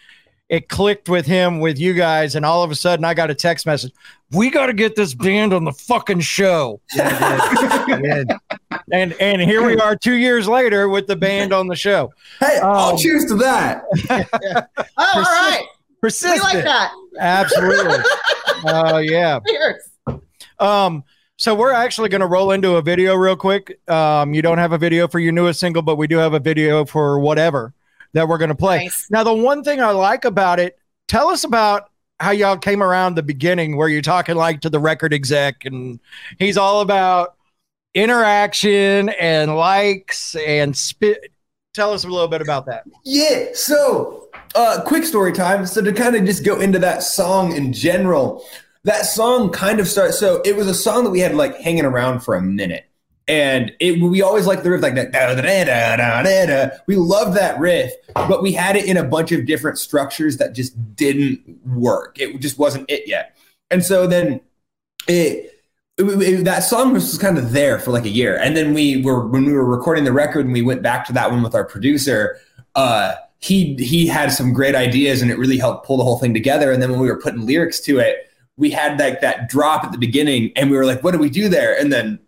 it 0.49 0.67
clicked 0.67 1.09
with 1.09 1.25
him 1.25 1.59
with 1.59 1.79
you 1.79 1.93
guys, 1.93 2.35
and 2.35 2.45
all 2.45 2.63
of 2.63 2.71
a 2.71 2.75
sudden 2.75 3.05
I 3.05 3.13
got 3.13 3.29
a 3.29 3.35
text 3.35 3.65
message. 3.65 3.93
We 4.31 4.49
got 4.49 4.67
to 4.67 4.73
get 4.73 4.95
this 4.95 5.13
band 5.13 5.53
on 5.53 5.63
the 5.63 5.71
fucking 5.71 6.21
show. 6.21 6.81
Yeah, 6.95 8.23
and 8.91 9.13
and 9.13 9.41
here 9.41 9.65
we 9.65 9.77
are 9.77 9.95
two 9.95 10.15
years 10.15 10.47
later 10.47 10.89
with 10.89 11.07
the 11.07 11.15
band 11.15 11.53
on 11.53 11.67
the 11.67 11.75
show. 11.75 12.11
Hey, 12.39 12.57
um, 12.57 12.71
I'll 12.71 12.97
cheers 12.97 13.25
to 13.25 13.35
that. 13.35 13.83
oh, 14.97 15.07
all 15.15 15.21
right. 15.23 15.65
Persistent. 16.01 16.35
We 16.35 16.57
like 16.57 16.63
that. 16.65 16.91
Absolutely. 17.19 18.03
Oh 18.61 18.95
uh, 18.95 18.97
yeah. 18.97 19.39
Cheers. 19.47 19.89
Um. 20.59 21.05
So 21.39 21.55
we're 21.55 21.71
actually 21.71 22.09
going 22.09 22.19
to 22.19 22.27
roll 22.27 22.51
into 22.51 22.75
a 22.75 22.81
video 22.81 23.15
real 23.15 23.37
quick. 23.37 23.79
Um, 23.89 24.33
you 24.33 24.41
don't 24.41 24.57
have 24.57 24.73
a 24.73 24.77
video 24.77 25.07
for 25.07 25.19
your 25.19 25.31
newest 25.31 25.61
single, 25.61 25.81
but 25.81 25.95
we 25.95 26.05
do 26.05 26.17
have 26.17 26.33
a 26.33 26.39
video 26.39 26.83
for 26.83 27.17
whatever 27.17 27.73
that 28.11 28.27
we're 28.27 28.37
going 28.37 28.49
to 28.49 28.55
play. 28.55 28.79
Nice. 28.79 29.09
Now, 29.09 29.23
the 29.23 29.33
one 29.33 29.63
thing 29.63 29.79
I 29.79 29.91
like 29.91 30.25
about 30.25 30.59
it, 30.59 30.77
tell 31.07 31.29
us 31.29 31.45
about 31.45 31.91
how 32.19 32.31
y'all 32.31 32.57
came 32.57 32.83
around 32.83 33.15
the 33.15 33.23
beginning 33.23 33.77
where 33.77 33.87
you're 33.87 34.01
talking 34.01 34.35
like 34.35 34.59
to 34.61 34.69
the 34.69 34.79
record 34.79 35.13
exec 35.13 35.63
and 35.63 36.01
he's 36.39 36.57
all 36.57 36.81
about 36.81 37.37
interaction 37.93 39.07
and 39.07 39.55
likes 39.55 40.35
and 40.35 40.75
spit. 40.75 41.31
Tell 41.73 41.93
us 41.93 42.03
a 42.03 42.09
little 42.09 42.27
bit 42.27 42.41
about 42.41 42.65
that. 42.65 42.83
Yeah. 43.05 43.45
So, 43.53 44.27
uh, 44.55 44.81
quick 44.85 45.05
story 45.05 45.31
time. 45.31 45.65
So, 45.65 45.81
to 45.81 45.93
kind 45.93 46.17
of 46.17 46.25
just 46.25 46.43
go 46.43 46.59
into 46.59 46.79
that 46.79 47.01
song 47.01 47.55
in 47.55 47.71
general, 47.71 48.43
that 48.83 49.05
song 49.05 49.51
kind 49.51 49.79
of 49.79 49.87
starts. 49.87 50.17
So 50.17 50.41
it 50.45 50.55
was 50.55 50.67
a 50.67 50.73
song 50.73 51.03
that 51.03 51.09
we 51.09 51.19
had 51.19 51.35
like 51.35 51.57
hanging 51.57 51.85
around 51.85 52.21
for 52.21 52.35
a 52.35 52.41
minute. 52.41 52.85
And 53.27 53.71
it, 53.79 54.01
we 54.01 54.23
always 54.23 54.47
liked 54.47 54.63
the 54.63 54.71
riff 54.71 54.81
like 54.81 54.95
that. 54.95 56.81
We 56.87 56.95
loved 56.95 57.37
that 57.37 57.59
riff, 57.59 57.93
but 58.15 58.41
we 58.41 58.53
had 58.53 58.75
it 58.75 58.85
in 58.85 58.97
a 58.97 59.03
bunch 59.03 59.31
of 59.31 59.45
different 59.45 59.77
structures 59.77 60.37
that 60.37 60.53
just 60.53 60.95
didn't 60.95 61.59
work. 61.63 62.17
It 62.19 62.39
just 62.39 62.57
wasn't 62.57 62.89
it 62.89 63.07
yet. 63.07 63.37
And 63.69 63.85
so 63.85 64.07
then 64.07 64.41
it, 65.07 65.63
it, 65.99 66.21
it, 66.21 66.45
that 66.45 66.61
song 66.61 66.91
was 66.91 67.19
kind 67.19 67.37
of 67.37 67.51
there 67.51 67.77
for 67.77 67.91
like 67.91 68.05
a 68.05 68.09
year. 68.09 68.35
And 68.35 68.57
then 68.57 68.73
we 68.73 69.03
were, 69.03 69.27
when 69.27 69.45
we 69.45 69.53
were 69.53 69.65
recording 69.65 70.05
the 70.05 70.13
record 70.13 70.45
and 70.45 70.53
we 70.53 70.63
went 70.63 70.81
back 70.81 71.05
to 71.05 71.13
that 71.13 71.29
one 71.29 71.43
with 71.43 71.53
our 71.53 71.65
producer, 71.65 72.39
uh, 72.73 73.13
he, 73.37 73.75
he 73.75 74.07
had 74.07 74.31
some 74.31 74.53
great 74.53 74.73
ideas 74.73 75.21
and 75.21 75.29
it 75.29 75.37
really 75.37 75.59
helped 75.59 75.85
pull 75.85 75.97
the 75.97 76.03
whole 76.03 76.17
thing 76.17 76.33
together. 76.33 76.71
And 76.71 76.81
then 76.81 76.89
when 76.89 76.99
we 76.99 77.09
were 77.09 77.21
putting 77.21 77.45
lyrics 77.45 77.79
to 77.81 77.99
it, 77.99 78.28
we 78.59 78.69
had 78.69 78.99
like 78.99 79.21
that 79.21 79.47
drop 79.49 79.85
at 79.85 79.91
the 79.93 79.97
beginning 79.97 80.51
and 80.55 80.69
we 80.69 80.75
were 80.75 80.85
like, 80.85 81.01
what 81.01 81.11
do 81.11 81.17
we 81.17 81.29
do 81.29 81.47
there? 81.47 81.79
And 81.79 81.91
then 81.91 82.19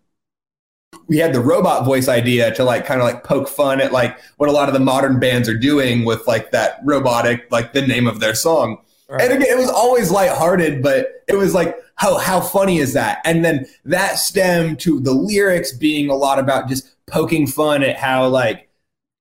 we 1.07 1.17
had 1.17 1.33
the 1.33 1.41
robot 1.41 1.85
voice 1.85 2.07
idea 2.07 2.55
to 2.55 2.63
like 2.63 2.85
kind 2.85 3.01
of 3.01 3.05
like 3.05 3.25
poke 3.25 3.49
fun 3.49 3.81
at 3.81 3.91
like 3.91 4.17
what 4.37 4.47
a 4.47 4.53
lot 4.53 4.69
of 4.69 4.73
the 4.73 4.79
modern 4.79 5.19
bands 5.19 5.49
are 5.49 5.57
doing 5.57 6.05
with 6.05 6.25
like 6.27 6.51
that 6.51 6.79
robotic, 6.85 7.51
like 7.51 7.73
the 7.73 7.85
name 7.85 8.07
of 8.07 8.21
their 8.21 8.33
song. 8.33 8.77
Right. 9.09 9.21
And 9.21 9.33
again, 9.33 9.51
it 9.51 9.59
was 9.59 9.69
always 9.69 10.09
lighthearted, 10.09 10.81
but 10.81 11.25
it 11.27 11.35
was 11.35 11.53
like, 11.53 11.77
how 11.95 12.17
how 12.17 12.39
funny 12.39 12.79
is 12.79 12.93
that? 12.93 13.21
And 13.25 13.43
then 13.43 13.65
that 13.83 14.17
stemmed 14.17 14.79
to 14.79 15.01
the 15.01 15.13
lyrics 15.13 15.73
being 15.73 16.09
a 16.09 16.15
lot 16.15 16.39
about 16.39 16.69
just 16.69 16.87
poking 17.07 17.45
fun 17.45 17.83
at 17.83 17.97
how 17.97 18.27
like 18.29 18.69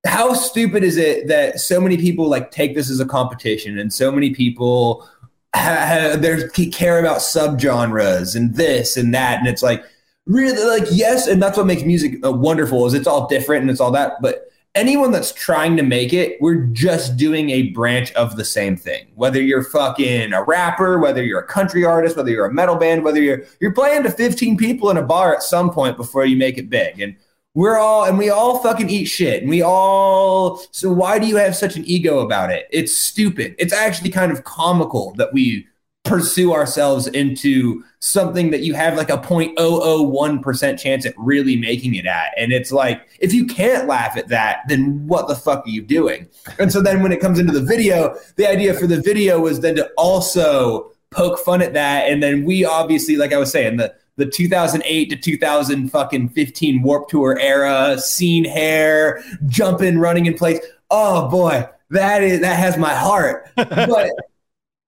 how 0.06 0.32
stupid 0.32 0.84
is 0.84 0.96
it 0.96 1.26
that 1.26 1.58
so 1.60 1.80
many 1.80 1.96
people 1.96 2.28
like 2.28 2.52
take 2.52 2.76
this 2.76 2.88
as 2.88 3.00
a 3.00 3.04
competition 3.04 3.78
and 3.78 3.92
so 3.92 4.12
many 4.12 4.32
people 4.32 5.06
they 5.54 6.68
care 6.70 7.00
about 7.00 7.18
subgenres 7.18 8.36
and 8.36 8.54
this 8.54 8.96
and 8.96 9.14
that, 9.14 9.38
and 9.38 9.48
it's 9.48 9.62
like 9.62 9.84
really 10.26 10.64
like 10.64 10.88
yes, 10.92 11.26
and 11.26 11.42
that's 11.42 11.56
what 11.56 11.66
makes 11.66 11.82
music 11.82 12.24
uh, 12.24 12.32
wonderful 12.32 12.86
is 12.86 12.94
it's 12.94 13.06
all 13.06 13.26
different 13.26 13.62
and 13.62 13.70
it's 13.70 13.80
all 13.80 13.90
that, 13.90 14.20
but 14.22 14.50
anyone 14.74 15.10
that's 15.10 15.32
trying 15.32 15.76
to 15.76 15.82
make 15.82 16.12
it, 16.12 16.40
we're 16.40 16.66
just 16.66 17.16
doing 17.16 17.50
a 17.50 17.70
branch 17.70 18.12
of 18.12 18.36
the 18.36 18.44
same 18.44 18.76
thing. 18.76 19.06
Whether 19.14 19.42
you're 19.42 19.64
fucking 19.64 20.32
a 20.32 20.42
rapper, 20.42 20.98
whether 20.98 21.22
you're 21.22 21.40
a 21.40 21.46
country 21.46 21.84
artist, 21.84 22.16
whether 22.16 22.30
you're 22.30 22.46
a 22.46 22.52
metal 22.52 22.76
band, 22.76 23.04
whether 23.04 23.20
you're 23.20 23.42
you're 23.60 23.72
playing 23.72 24.04
to 24.04 24.10
15 24.10 24.56
people 24.56 24.90
in 24.90 24.96
a 24.96 25.02
bar 25.02 25.34
at 25.34 25.42
some 25.42 25.70
point 25.70 25.96
before 25.96 26.24
you 26.24 26.36
make 26.36 26.58
it 26.58 26.70
big. 26.70 27.00
And 27.00 27.16
we're 27.54 27.78
all 27.78 28.04
and 28.04 28.16
we 28.16 28.30
all 28.30 28.58
fucking 28.58 28.90
eat 28.90 29.06
shit. 29.06 29.42
And 29.42 29.50
we 29.50 29.62
all 29.62 30.62
so 30.70 30.92
why 30.92 31.18
do 31.18 31.26
you 31.26 31.36
have 31.36 31.56
such 31.56 31.76
an 31.76 31.84
ego 31.84 32.20
about 32.20 32.50
it? 32.50 32.68
It's 32.70 32.94
stupid. 32.94 33.54
It's 33.58 33.72
actually 33.72 34.10
kind 34.10 34.30
of 34.30 34.44
comical 34.44 35.14
that 35.16 35.32
we 35.32 35.66
pursue 36.04 36.54
ourselves 36.54 37.06
into 37.08 37.84
something 37.98 38.50
that 38.50 38.60
you 38.60 38.72
have 38.72 38.96
like 38.96 39.10
a 39.10 39.18
0.001% 39.18 40.78
chance 40.78 41.04
at 41.04 41.12
really 41.18 41.56
making 41.56 41.94
it 41.94 42.06
at. 42.06 42.32
And 42.38 42.52
it's 42.52 42.72
like 42.72 43.06
if 43.18 43.34
you 43.34 43.46
can't 43.46 43.86
laugh 43.86 44.16
at 44.16 44.28
that 44.28 44.60
then 44.68 45.06
what 45.06 45.28
the 45.28 45.36
fuck 45.36 45.66
are 45.66 45.70
you 45.70 45.82
doing? 45.82 46.28
And 46.58 46.72
so 46.72 46.80
then 46.80 47.02
when 47.02 47.12
it 47.12 47.20
comes 47.20 47.38
into 47.38 47.52
the 47.52 47.62
video 47.62 48.16
the 48.36 48.48
idea 48.48 48.74
for 48.74 48.86
the 48.86 49.00
video 49.00 49.40
was 49.40 49.60
then 49.60 49.74
to 49.76 49.90
also 49.98 50.92
poke 51.10 51.38
fun 51.40 51.60
at 51.62 51.74
that. 51.74 52.08
And 52.08 52.22
then 52.22 52.44
we 52.44 52.64
obviously 52.64 53.16
like 53.16 53.32
i 53.32 53.38
was 53.38 53.50
saying 53.50 53.76
the 53.76 53.94
the 54.16 54.26
2008 54.26 55.10
to 55.10 55.16
2000 55.16 55.88
fucking 55.88 56.28
15 56.30 56.82
Warp 56.82 57.08
Tour 57.08 57.38
era, 57.38 57.98
scene 57.98 58.44
hair, 58.44 59.22
jumping, 59.46 59.98
running 59.98 60.26
in 60.26 60.34
place. 60.34 60.60
Oh 60.90 61.28
boy, 61.28 61.66
that 61.90 62.22
is 62.22 62.40
that 62.40 62.58
has 62.58 62.76
my 62.76 62.94
heart. 62.94 63.48
But 63.56 64.10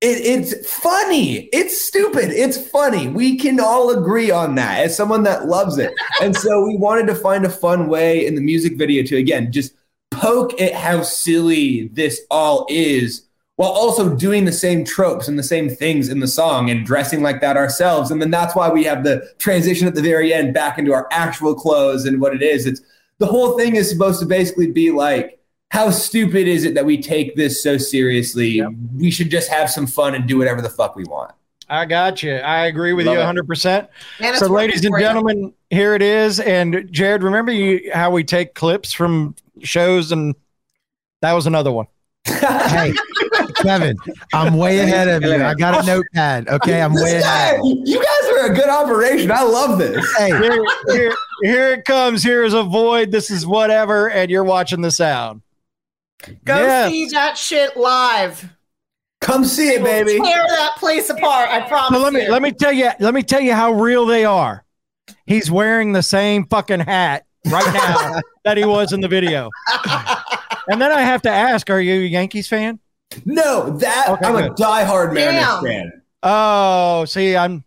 it, 0.02 0.18
it's 0.26 0.68
funny. 0.68 1.48
It's 1.52 1.80
stupid. 1.80 2.30
It's 2.30 2.68
funny. 2.70 3.06
We 3.06 3.38
can 3.38 3.60
all 3.60 3.90
agree 3.90 4.32
on 4.32 4.56
that 4.56 4.80
as 4.80 4.96
someone 4.96 5.22
that 5.22 5.46
loves 5.46 5.78
it. 5.78 5.92
And 6.20 6.34
so 6.36 6.66
we 6.66 6.76
wanted 6.76 7.06
to 7.06 7.14
find 7.14 7.44
a 7.44 7.50
fun 7.50 7.88
way 7.88 8.26
in 8.26 8.34
the 8.34 8.40
music 8.40 8.76
video 8.76 9.04
to 9.04 9.16
again 9.16 9.52
just 9.52 9.74
poke 10.10 10.60
at 10.60 10.74
how 10.74 11.02
silly 11.02 11.88
this 11.88 12.20
all 12.30 12.66
is 12.68 13.26
while 13.56 13.70
also 13.70 14.14
doing 14.14 14.44
the 14.44 14.52
same 14.52 14.84
tropes 14.84 15.28
and 15.28 15.38
the 15.38 15.42
same 15.42 15.68
things 15.68 16.08
in 16.08 16.20
the 16.20 16.26
song 16.26 16.70
and 16.70 16.86
dressing 16.86 17.22
like 17.22 17.40
that 17.40 17.56
ourselves. 17.56 18.10
And 18.10 18.20
then 18.20 18.30
that's 18.30 18.54
why 18.54 18.70
we 18.70 18.84
have 18.84 19.04
the 19.04 19.28
transition 19.38 19.86
at 19.86 19.94
the 19.94 20.02
very 20.02 20.32
end 20.32 20.54
back 20.54 20.78
into 20.78 20.92
our 20.92 21.06
actual 21.12 21.54
clothes 21.54 22.06
and 22.06 22.20
what 22.20 22.34
it 22.34 22.42
is. 22.42 22.66
It's 22.66 22.80
the 23.18 23.26
whole 23.26 23.56
thing 23.58 23.76
is 23.76 23.90
supposed 23.90 24.20
to 24.20 24.26
basically 24.26 24.70
be 24.70 24.90
like, 24.90 25.38
how 25.70 25.90
stupid 25.90 26.48
is 26.48 26.64
it 26.64 26.74
that 26.74 26.84
we 26.84 27.00
take 27.00 27.36
this 27.36 27.62
so 27.62 27.78
seriously? 27.78 28.48
Yep. 28.48 28.70
We 28.94 29.10
should 29.10 29.30
just 29.30 29.50
have 29.50 29.70
some 29.70 29.86
fun 29.86 30.14
and 30.14 30.26
do 30.26 30.38
whatever 30.38 30.60
the 30.60 30.70
fuck 30.70 30.96
we 30.96 31.04
want. 31.04 31.32
I 31.68 31.86
got 31.86 32.22
you. 32.22 32.34
I 32.34 32.66
agree 32.66 32.92
with 32.92 33.06
Love 33.06 33.16
you 33.16 33.42
100%. 33.42 33.88
So, 34.36 34.46
ladies 34.48 34.84
and 34.84 34.94
gentlemen, 34.98 35.38
you. 35.38 35.54
here 35.70 35.94
it 35.94 36.02
is. 36.02 36.40
And 36.40 36.86
Jared, 36.90 37.22
remember 37.22 37.50
you, 37.52 37.90
how 37.94 38.10
we 38.10 38.24
take 38.24 38.54
clips 38.54 38.92
from 38.92 39.34
shows? 39.62 40.12
And 40.12 40.34
that 41.22 41.32
was 41.32 41.46
another 41.46 41.72
one. 41.72 41.86
hey, 42.26 42.92
Kevin, 43.62 43.96
I'm 44.32 44.56
way 44.56 44.80
ahead 44.80 45.08
of 45.08 45.22
you. 45.22 45.42
I 45.42 45.54
got 45.54 45.82
a 45.82 45.86
notepad. 45.86 46.48
Okay, 46.48 46.80
I'm 46.82 46.94
way 46.94 47.16
ahead. 47.16 47.60
You 47.62 47.96
guys 47.96 48.30
are 48.30 48.52
a 48.52 48.54
good 48.54 48.68
operation. 48.68 49.30
I 49.30 49.42
love 49.42 49.78
this. 49.78 50.04
Hey, 50.18 50.28
here, 50.28 50.64
here, 50.88 51.14
here 51.42 51.72
it 51.72 51.84
comes. 51.84 52.22
Here's 52.22 52.54
Avoid. 52.54 53.10
This 53.10 53.30
is 53.30 53.46
whatever, 53.46 54.10
and 54.10 54.30
you're 54.30 54.44
watching 54.44 54.80
the 54.80 54.90
sound. 54.90 55.42
Go 56.44 56.56
yes. 56.56 56.90
see 56.90 57.06
that 57.08 57.36
shit 57.36 57.76
live. 57.76 58.48
Come 59.20 59.44
see 59.44 59.68
it, 59.68 59.84
baby. 59.84 60.18
Tear 60.18 60.44
that 60.48 60.74
place 60.78 61.08
apart. 61.08 61.48
I 61.48 61.60
promise. 61.68 61.98
So 61.98 62.02
let 62.02 62.12
me 62.12 62.24
you. 62.24 62.30
let 62.30 62.42
me 62.42 62.50
tell 62.50 62.72
you 62.72 62.90
let 62.98 63.14
me 63.14 63.22
tell 63.22 63.40
you 63.40 63.54
how 63.54 63.72
real 63.72 64.04
they 64.04 64.24
are. 64.24 64.64
He's 65.26 65.50
wearing 65.50 65.92
the 65.92 66.02
same 66.02 66.46
fucking 66.46 66.80
hat 66.80 67.24
right 67.46 67.74
now 67.74 68.20
that 68.44 68.56
he 68.56 68.64
was 68.64 68.92
in 68.92 69.00
the 69.00 69.08
video. 69.08 69.48
and 70.68 70.80
then 70.80 70.90
I 70.92 71.02
have 71.02 71.22
to 71.22 71.30
ask, 71.30 71.70
are 71.70 71.80
you 71.80 71.94
a 71.94 72.06
Yankees 72.06 72.48
fan? 72.48 72.80
No, 73.24 73.70
that 73.78 74.08
okay, 74.08 74.26
I'm 74.26 74.34
good. 74.34 74.52
a 74.52 74.54
diehard 74.54 75.12
Mariners 75.14 75.62
fan. 75.62 76.02
Oh, 76.22 77.04
see, 77.04 77.36
I'm 77.36 77.64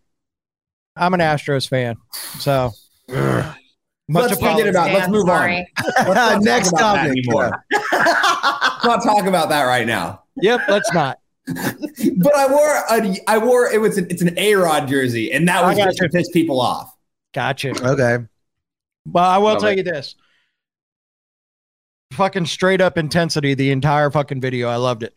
I'm 0.95 1.13
an 1.13 1.19
Astros 1.19 1.67
fan. 1.67 1.97
So 2.39 2.71
Much 4.07 4.29
Let's 4.29 4.39
forget 4.39 4.67
about. 4.67 4.91
Let's 4.91 5.09
move 5.09 5.27
sorry. 5.27 5.67
on. 5.97 6.41
Next 6.43 6.71
topic. 6.71 7.11
Anymore. 7.11 7.63
let's 7.91 8.85
not 8.85 9.03
talk 9.03 9.25
about 9.25 9.49
that 9.49 9.63
right 9.63 9.87
now. 9.87 10.23
Yep, 10.37 10.61
let's 10.67 10.93
not. 10.93 11.19
but 11.47 12.35
I 12.35 12.47
wore 12.47 12.83
a, 12.89 13.17
I 13.27 13.37
wore 13.39 13.71
it 13.71 13.81
was 13.81 13.97
a, 13.97 14.07
it's 14.11 14.21
an 14.21 14.37
A 14.37 14.55
Rod 14.55 14.87
jersey, 14.87 15.31
and 15.31 15.47
that 15.47 15.63
was 15.63 15.77
just 15.77 15.97
to 15.97 16.09
piss 16.09 16.29
people 16.29 16.61
off. 16.61 16.95
Gotcha. 17.33 17.69
Okay. 17.69 18.23
Well, 19.07 19.23
I 19.23 19.37
will 19.37 19.45
Love 19.45 19.59
tell 19.59 19.69
it. 19.69 19.77
you 19.77 19.83
this. 19.83 20.15
Fucking 22.13 22.45
straight 22.45 22.81
up 22.81 22.97
intensity 22.97 23.55
the 23.55 23.71
entire 23.71 24.11
fucking 24.11 24.39
video. 24.39 24.69
I 24.69 24.75
loved 24.75 25.03
it. 25.03 25.15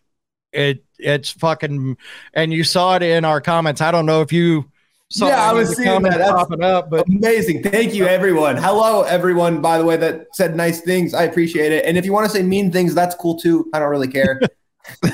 It 0.52 0.84
it's 0.98 1.30
fucking 1.30 1.96
and 2.34 2.52
you 2.52 2.64
saw 2.64 2.96
it 2.96 3.02
in 3.02 3.24
our 3.24 3.40
comments. 3.40 3.80
I 3.80 3.90
don't 3.90 4.06
know 4.06 4.22
if 4.22 4.32
you 4.32 4.70
yeah, 5.16 5.50
I 5.50 5.52
was 5.52 5.74
seeing 5.74 6.02
that. 6.02 6.18
That's 6.18 6.30
popping 6.30 6.62
up, 6.62 6.90
but 6.90 7.08
amazing. 7.08 7.62
Thank 7.62 7.94
you, 7.94 8.06
everyone. 8.06 8.58
Hello, 8.58 9.02
everyone. 9.02 9.62
By 9.62 9.78
the 9.78 9.84
way, 9.84 9.96
that 9.96 10.26
said 10.34 10.54
nice 10.54 10.82
things. 10.82 11.14
I 11.14 11.22
appreciate 11.22 11.72
it. 11.72 11.86
And 11.86 11.96
if 11.96 12.04
you 12.04 12.12
want 12.12 12.26
to 12.26 12.30
say 12.30 12.42
mean 12.42 12.70
things, 12.70 12.94
that's 12.94 13.14
cool 13.14 13.38
too. 13.38 13.70
I 13.72 13.78
don't 13.78 13.88
really 13.88 14.08
care. 14.08 14.38
we'll 15.02 15.12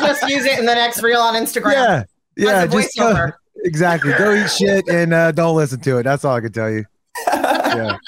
just 0.00 0.28
use 0.28 0.44
it 0.44 0.58
in 0.58 0.66
the 0.66 0.74
next 0.74 1.02
reel 1.02 1.20
on 1.20 1.34
Instagram. 1.34 1.72
Yeah, 1.72 2.04
yeah. 2.36 2.66
Just 2.66 2.98
go, 2.98 3.30
exactly. 3.64 4.12
Go 4.18 4.34
eat 4.34 4.50
shit 4.50 4.88
and 4.88 5.14
uh, 5.14 5.30
don't 5.30 5.54
listen 5.54 5.78
to 5.80 5.98
it. 5.98 6.02
That's 6.02 6.24
all 6.24 6.34
I 6.34 6.40
can 6.40 6.52
tell 6.52 6.70
you. 6.70 6.84
Yeah. 7.76 7.98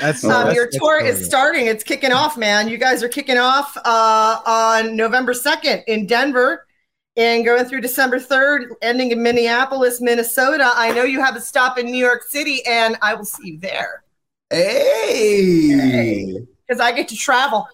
That's, 0.00 0.24
um, 0.24 0.30
that's, 0.30 0.54
your 0.54 0.68
tour 0.72 1.04
is 1.04 1.24
starting. 1.24 1.66
It's 1.66 1.84
kicking 1.84 2.12
off, 2.12 2.36
man. 2.36 2.68
You 2.68 2.78
guys 2.78 3.02
are 3.02 3.08
kicking 3.08 3.38
off 3.38 3.76
uh, 3.84 4.40
on 4.46 4.96
November 4.96 5.32
2nd 5.32 5.84
in 5.86 6.06
Denver 6.06 6.66
and 7.16 7.44
going 7.44 7.64
through 7.64 7.80
December 7.80 8.18
3rd, 8.18 8.70
ending 8.80 9.10
in 9.10 9.22
Minneapolis, 9.22 10.00
Minnesota. 10.00 10.70
I 10.74 10.92
know 10.92 11.02
you 11.02 11.20
have 11.20 11.36
a 11.36 11.40
stop 11.40 11.78
in 11.78 11.86
New 11.86 11.98
York 11.98 12.22
City, 12.22 12.64
and 12.66 12.96
I 13.02 13.14
will 13.14 13.24
see 13.24 13.48
you 13.48 13.58
there. 13.58 14.04
Hey, 14.50 16.38
because 16.66 16.80
I 16.80 16.92
get 16.92 17.08
to 17.08 17.16
travel. 17.16 17.68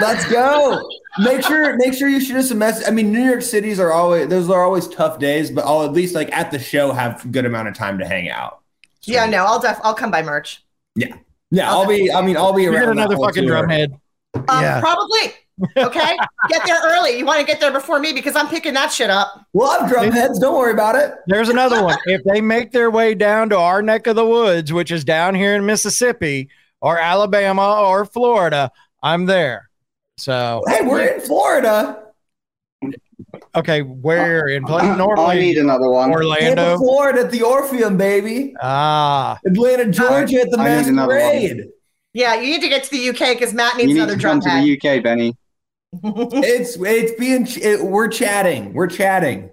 Let's 0.00 0.30
go. 0.30 0.88
make 1.18 1.42
sure 1.42 1.76
make 1.76 1.94
sure 1.94 2.08
you 2.08 2.20
shoot 2.20 2.36
us 2.36 2.50
a 2.50 2.54
message. 2.54 2.86
I 2.86 2.90
mean, 2.90 3.12
New 3.12 3.22
York 3.22 3.42
cities 3.42 3.78
are 3.78 3.92
always 3.92 4.28
those 4.28 4.50
are 4.50 4.64
always 4.64 4.88
tough 4.88 5.18
days, 5.18 5.50
but 5.50 5.64
I'll 5.64 5.84
at 5.84 5.92
least 5.92 6.14
like 6.14 6.32
at 6.32 6.50
the 6.50 6.58
show 6.58 6.92
have 6.92 7.24
a 7.24 7.28
good 7.28 7.46
amount 7.46 7.68
of 7.68 7.74
time 7.74 7.98
to 7.98 8.06
hang 8.06 8.28
out. 8.28 8.62
So. 9.00 9.12
Yeah, 9.12 9.26
no, 9.26 9.44
I'll 9.44 9.60
def 9.60 9.78
I'll 9.82 9.94
come 9.94 10.10
by 10.10 10.22
merch. 10.22 10.65
Yeah, 10.96 11.16
yeah, 11.50 11.70
I'll, 11.70 11.80
I'll 11.80 11.88
be. 11.88 12.10
I 12.10 12.22
mean, 12.22 12.36
I'll 12.36 12.52
be 12.52 12.66
around. 12.66 12.90
another 12.90 13.16
fucking 13.16 13.44
drumhead. 13.44 13.92
Um, 14.34 14.62
yeah. 14.62 14.80
Probably. 14.80 15.32
Okay, 15.76 16.16
get 16.48 16.66
there 16.66 16.80
early. 16.84 17.18
You 17.18 17.24
want 17.24 17.40
to 17.40 17.46
get 17.46 17.60
there 17.60 17.72
before 17.72 17.98
me 17.98 18.12
because 18.12 18.36
I'm 18.36 18.48
picking 18.48 18.74
that 18.74 18.92
shit 18.92 19.08
up. 19.08 19.46
We'll 19.52 19.70
have 19.70 19.88
drum 19.88 20.10
heads. 20.10 20.38
Don't 20.38 20.56
worry 20.56 20.72
about 20.72 20.96
it. 20.96 21.14
There's 21.26 21.48
another 21.48 21.82
one. 21.82 21.98
If 22.06 22.22
they 22.24 22.40
make 22.40 22.72
their 22.72 22.90
way 22.90 23.14
down 23.14 23.48
to 23.50 23.58
our 23.58 23.82
neck 23.82 24.06
of 24.06 24.16
the 24.16 24.26
woods, 24.26 24.72
which 24.72 24.90
is 24.90 25.04
down 25.04 25.34
here 25.34 25.54
in 25.54 25.64
Mississippi 25.64 26.50
or 26.80 26.98
Alabama 26.98 27.80
or 27.80 28.04
Florida, 28.04 28.70
I'm 29.02 29.26
there. 29.26 29.70
So 30.18 30.62
hey, 30.66 30.82
we're 30.82 31.06
in 31.06 31.20
Florida. 31.20 32.05
Okay, 33.54 33.82
where 33.82 34.48
in 34.48 34.62
normally? 34.98 35.24
I 35.24 35.34
need 35.34 35.58
another 35.58 35.88
one. 35.90 36.10
Orlando, 36.10 36.76
Florida 36.76 37.20
at 37.20 37.30
the 37.30 37.42
Orpheum, 37.42 37.96
baby. 37.96 38.54
Ah, 38.60 39.38
Atlanta, 39.46 39.90
Georgia 39.90 40.40
at 40.40 40.50
the 40.50 40.58
Masquerade. 40.58 41.66
Yeah, 42.12 42.34
you 42.34 42.52
need 42.52 42.62
to 42.62 42.68
get 42.68 42.84
to 42.84 42.90
the 42.90 43.08
UK 43.10 43.38
because 43.38 43.52
Matt 43.52 43.76
needs 43.76 43.90
you 43.90 43.96
another 43.96 44.16
drum 44.16 44.40
to 44.40 44.48
the 44.48 44.76
UK, 44.76 45.02
Benny. 45.02 45.36
it's 46.02 46.76
it's 46.80 47.18
being 47.18 47.46
it, 47.62 47.84
we're 47.84 48.08
chatting. 48.08 48.72
We're 48.72 48.86
chatting. 48.86 49.50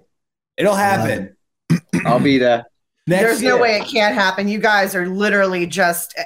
It'll 0.56 0.74
happen. 0.74 1.36
I'll 2.06 2.20
be 2.20 2.38
there. 2.38 2.64
Next 3.06 3.22
There's 3.22 3.42
year. 3.42 3.56
no 3.56 3.60
way 3.60 3.76
it 3.76 3.86
can't 3.86 4.14
happen. 4.14 4.48
You 4.48 4.58
guys 4.58 4.94
are 4.94 5.06
literally 5.06 5.66
just 5.66 6.18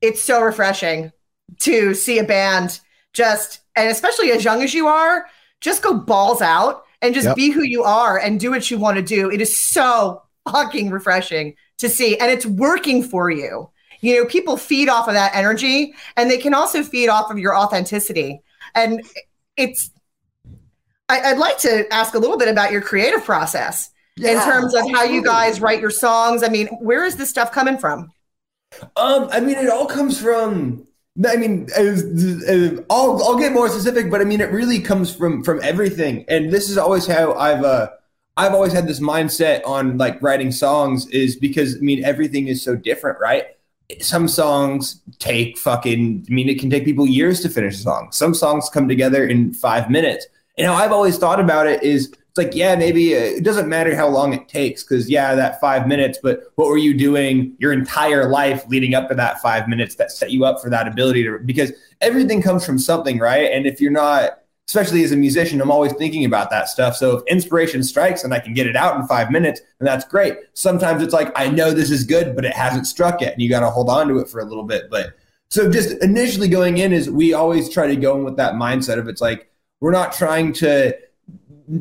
it's 0.00 0.20
so 0.20 0.42
refreshing 0.42 1.12
to 1.60 1.94
see 1.94 2.18
a 2.18 2.24
band 2.24 2.80
just 3.12 3.60
and 3.76 3.88
especially 3.88 4.32
as 4.32 4.44
young 4.44 4.62
as 4.62 4.74
you 4.74 4.88
are, 4.88 5.26
just 5.60 5.82
go 5.82 5.94
balls 5.94 6.40
out 6.40 6.84
and 7.02 7.14
just 7.14 7.26
yep. 7.26 7.36
be 7.36 7.50
who 7.50 7.62
you 7.62 7.84
are 7.84 8.18
and 8.18 8.40
do 8.40 8.50
what 8.50 8.70
you 8.70 8.78
want 8.78 8.96
to 8.96 9.02
do. 9.02 9.30
It 9.30 9.40
is 9.40 9.56
so 9.56 10.22
fucking 10.50 10.90
refreshing 10.90 11.54
to 11.78 11.88
see 11.88 12.16
and 12.18 12.30
it's 12.30 12.46
working 12.46 13.02
for 13.02 13.30
you. 13.30 13.70
You 14.00 14.16
know 14.16 14.26
people 14.26 14.56
feed 14.56 14.88
off 14.88 15.08
of 15.08 15.14
that 15.14 15.34
energy 15.34 15.94
and 16.16 16.30
they 16.30 16.38
can 16.38 16.54
also 16.54 16.82
feed 16.82 17.08
off 17.08 17.30
of 17.30 17.38
your 17.38 17.56
authenticity. 17.56 18.40
And 18.74 19.02
it's 19.56 19.90
I, 21.08 21.32
would 21.32 21.40
like 21.40 21.58
to 21.58 21.86
ask 21.92 22.14
a 22.14 22.18
little 22.18 22.36
bit 22.36 22.48
about 22.48 22.70
your 22.70 22.82
creative 22.82 23.24
process 23.24 23.90
yeah, 24.16 24.32
in 24.32 24.44
terms 24.44 24.74
of 24.74 24.82
how 24.92 25.04
you 25.04 25.24
guys 25.24 25.60
write 25.60 25.80
your 25.80 25.90
songs. 25.90 26.42
I 26.42 26.48
mean 26.48 26.68
where 26.80 27.04
is 27.04 27.16
this 27.16 27.30
stuff 27.30 27.52
coming 27.52 27.78
from? 27.78 28.12
Um 28.96 29.28
i 29.32 29.40
mean 29.40 29.56
it 29.56 29.68
all 29.68 29.86
comes 29.86 30.20
from 30.20 30.87
I 31.26 31.36
mean, 31.36 31.68
I'll 32.90 33.22
I'll 33.22 33.38
get 33.38 33.52
more 33.52 33.68
specific, 33.68 34.10
but 34.10 34.20
I 34.20 34.24
mean, 34.24 34.40
it 34.40 34.50
really 34.50 34.80
comes 34.80 35.14
from 35.14 35.42
from 35.42 35.60
everything. 35.62 36.24
And 36.28 36.52
this 36.52 36.68
is 36.70 36.78
always 36.78 37.06
how 37.06 37.34
I've 37.34 37.64
uh, 37.64 37.88
I've 38.36 38.54
always 38.54 38.72
had 38.72 38.86
this 38.86 39.00
mindset 39.00 39.66
on 39.66 39.98
like 39.98 40.22
writing 40.22 40.52
songs 40.52 41.08
is 41.08 41.36
because 41.36 41.76
I 41.76 41.80
mean 41.80 42.04
everything 42.04 42.46
is 42.46 42.62
so 42.62 42.76
different, 42.76 43.18
right? 43.20 43.46
some 44.00 44.28
songs 44.28 45.00
take 45.18 45.56
fucking 45.56 46.26
I 46.28 46.32
mean 46.32 46.48
it 46.48 46.60
can 46.60 46.68
take 46.68 46.84
people 46.84 47.06
years 47.06 47.40
to 47.40 47.48
finish 47.48 47.76
a 47.76 47.78
song. 47.78 48.08
Some 48.12 48.34
songs 48.34 48.68
come 48.68 48.86
together 48.86 49.26
in 49.26 49.54
5 49.54 49.90
minutes. 49.90 50.26
And 50.58 50.66
how 50.66 50.74
I've 50.74 50.92
always 50.92 51.16
thought 51.16 51.40
about 51.40 51.66
it 51.66 51.82
is 51.82 52.12
it's 52.38 52.46
like 52.46 52.54
yeah, 52.54 52.74
maybe 52.76 53.14
uh, 53.14 53.18
it 53.18 53.44
doesn't 53.44 53.68
matter 53.68 53.94
how 53.94 54.08
long 54.08 54.32
it 54.32 54.48
takes 54.48 54.82
cuz 54.82 55.10
yeah, 55.10 55.34
that 55.34 55.60
5 55.60 55.86
minutes, 55.86 56.18
but 56.22 56.44
what 56.54 56.68
were 56.68 56.78
you 56.78 56.94
doing 56.96 57.54
your 57.58 57.72
entire 57.72 58.28
life 58.28 58.64
leading 58.68 58.94
up 58.94 59.08
to 59.08 59.14
that 59.16 59.40
5 59.42 59.68
minutes 59.68 59.96
that 59.96 60.12
set 60.12 60.30
you 60.30 60.44
up 60.44 60.60
for 60.60 60.70
that 60.70 60.86
ability 60.86 61.24
to 61.24 61.38
because 61.44 61.72
everything 62.00 62.40
comes 62.40 62.64
from 62.64 62.78
something, 62.78 63.18
right? 63.18 63.50
And 63.50 63.66
if 63.66 63.80
you're 63.80 63.90
not 63.90 64.38
especially 64.68 65.02
as 65.02 65.12
a 65.12 65.16
musician, 65.16 65.62
I'm 65.62 65.70
always 65.70 65.94
thinking 65.94 66.26
about 66.26 66.50
that 66.50 66.68
stuff. 66.68 66.94
So 66.94 67.16
if 67.16 67.24
inspiration 67.26 67.82
strikes 67.82 68.22
and 68.22 68.34
I 68.34 68.38
can 68.38 68.52
get 68.52 68.66
it 68.66 68.76
out 68.76 68.96
in 69.00 69.06
five 69.06 69.30
minutes, 69.30 69.62
then 69.78 69.86
that's 69.86 70.04
great. 70.04 70.36
Sometimes 70.52 71.02
it's 71.02 71.14
like, 71.14 71.32
I 71.34 71.48
know 71.48 71.70
this 71.72 71.90
is 71.90 72.04
good, 72.04 72.36
but 72.36 72.44
it 72.44 72.52
hasn't 72.52 72.86
struck 72.86 73.22
yet. 73.22 73.32
And 73.32 73.40
you 73.40 73.48
got 73.48 73.60
to 73.60 73.70
hold 73.70 73.88
on 73.88 74.08
to 74.08 74.18
it 74.18 74.28
for 74.28 74.40
a 74.40 74.44
little 74.44 74.64
bit. 74.64 74.90
But 74.90 75.14
so 75.48 75.70
just 75.70 75.92
initially 76.02 76.48
going 76.48 76.76
in 76.76 76.92
is 76.92 77.08
we 77.08 77.32
always 77.32 77.70
try 77.70 77.86
to 77.86 77.96
go 77.96 78.14
in 78.18 78.24
with 78.24 78.36
that 78.36 78.54
mindset 78.54 78.98
of 78.98 79.08
it's 79.08 79.22
like, 79.22 79.50
we're 79.80 79.90
not 79.90 80.12
trying 80.12 80.52
to 80.54 80.94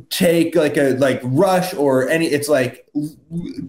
take 0.09 0.55
like 0.55 0.77
a 0.77 0.95
like 0.97 1.21
rush 1.23 1.73
or 1.73 2.09
any 2.09 2.27
it's 2.27 2.49
like 2.49 2.87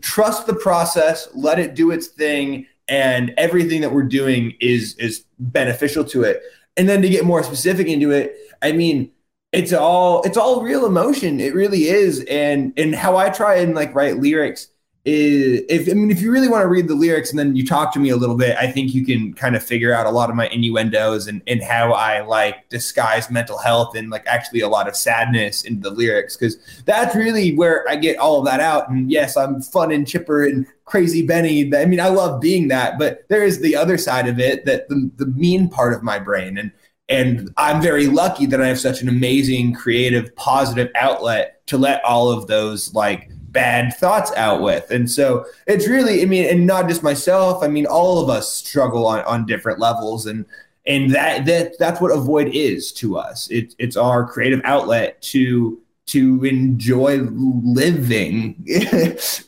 trust 0.00 0.46
the 0.46 0.54
process 0.54 1.28
let 1.35 1.59
it 1.59 1.74
do 1.74 1.90
its 1.90 2.09
thing 2.09 2.66
and 2.88 3.35
everything 3.37 3.83
that 3.83 3.92
we're 3.92 4.02
doing 4.02 4.54
is 4.61 4.94
is 4.96 5.24
beneficial 5.38 6.04
to 6.04 6.22
it. 6.24 6.42
And 6.76 6.88
then 6.88 7.02
to 7.02 7.09
get 7.09 7.24
more 7.24 7.42
specific 7.42 7.87
into 7.87 8.11
it 8.11 8.37
i 8.62 8.72
mean 8.72 9.11
it's 9.52 9.72
all 9.72 10.22
it's 10.22 10.37
all 10.37 10.62
real 10.62 10.85
emotion. 10.85 11.40
It 11.40 11.54
really 11.54 11.85
is. 11.85 12.24
And 12.28 12.72
and 12.76 12.94
how 12.94 13.16
i 13.16 13.31
try 13.31 13.57
and 13.57 13.74
like 13.74 13.94
write 13.94 14.18
lyrics 14.18 14.68
if 15.11 15.88
I 15.88 15.94
mean 15.94 16.11
if 16.11 16.21
you 16.21 16.31
really 16.31 16.49
want 16.49 16.62
to 16.62 16.68
read 16.68 16.88
the 16.88 16.94
lyrics 16.94 17.31
and 17.31 17.38
then 17.38 17.55
you 17.57 17.64
talk 17.64 17.92
to 17.92 17.99
me 17.99 18.11
a 18.11 18.16
little 18.16 18.37
bit, 18.37 18.57
I 18.59 18.71
think 18.71 18.94
you 18.94 19.07
can 19.07 19.33
kind 19.33 19.57
of 19.57 19.62
figure 19.62 19.94
out 19.94 20.07
a 20.07 20.11
lot 20.11 20.29
of 20.29 20.37
my 20.37 20.49
innuendos 20.49 21.27
and, 21.27 21.40
and 21.47 21.62
how 21.62 21.92
I 21.92 22.21
like 22.21 22.68
disguise 22.68 23.31
mental 23.31 23.59
health 23.59 23.97
and 23.97 24.11
like 24.11 24.27
actually 24.27 24.61
a 24.61 24.68
lot 24.68 24.88
of 24.88 24.97
sadness 24.97 25.62
in 25.62 25.81
the 25.81 25.90
lyrics 25.90 26.37
because 26.37 26.59
that's 26.85 27.14
really 27.14 27.55
where 27.55 27.88
I 27.88 27.97
get 27.97 28.18
all 28.18 28.40
of 28.40 28.44
that 28.47 28.61
out. 28.61 28.90
And 28.90 29.11
yes, 29.11 29.37
I'm 29.37 29.62
fun 29.62 29.92
and 29.92 30.07
chipper 30.07 30.44
and 30.44 30.66
crazy 30.85 31.27
Benny. 31.27 31.75
I 31.75 31.85
mean, 31.85 32.01
I 32.01 32.09
love 32.09 32.40
being 32.40 32.68
that, 32.68 32.99
but 32.99 33.25
there 33.29 33.44
is 33.44 33.61
the 33.61 33.77
other 33.77 33.99
side 33.99 34.29
of 34.29 34.38
it 34.38 34.64
that 34.66 34.88
the, 34.88 35.11
the 35.16 35.27
mean 35.27 35.68
part 35.68 35.94
of 35.94 36.03
my 36.03 36.18
brain 36.18 36.59
and 36.59 36.73
and 37.11 37.51
I'm 37.57 37.81
very 37.81 38.07
lucky 38.07 38.44
that 38.44 38.61
I 38.61 38.66
have 38.66 38.79
such 38.79 39.01
an 39.01 39.09
amazing, 39.09 39.73
creative, 39.73 40.37
positive 40.37 40.90
outlet 40.94 41.66
to 41.68 41.79
let 41.79 42.05
all 42.05 42.31
of 42.31 42.49
those 42.49 42.92
like 42.92 43.31
bad 43.52 43.94
thoughts 43.96 44.32
out 44.37 44.62
with. 44.62 44.90
And 44.90 45.11
so 45.11 45.46
it's 45.66 45.88
really, 45.88 46.22
I 46.22 46.26
mean, 46.26 46.44
and 46.46 46.66
not 46.66 46.88
just 46.88 47.02
myself, 47.02 47.62
I 47.62 47.68
mean, 47.68 47.87
all 47.87 48.22
of 48.22 48.28
us 48.28 48.52
struggle 48.52 49.06
on, 49.06 49.20
on 49.24 49.46
different 49.46 49.78
levels. 49.78 50.26
And 50.26 50.44
and 50.87 51.11
that 51.14 51.44
that 51.44 51.78
that's 51.78 52.00
what 52.00 52.11
Avoid 52.11 52.48
is 52.48 52.92
to 52.92 53.18
us. 53.18 53.48
It, 53.50 53.74
it's 53.78 53.96
our 53.96 54.26
creative 54.26 54.61
outlet 54.64 55.20
to 55.22 55.80
to 56.06 56.42
enjoy 56.42 57.18
living. 57.30 58.56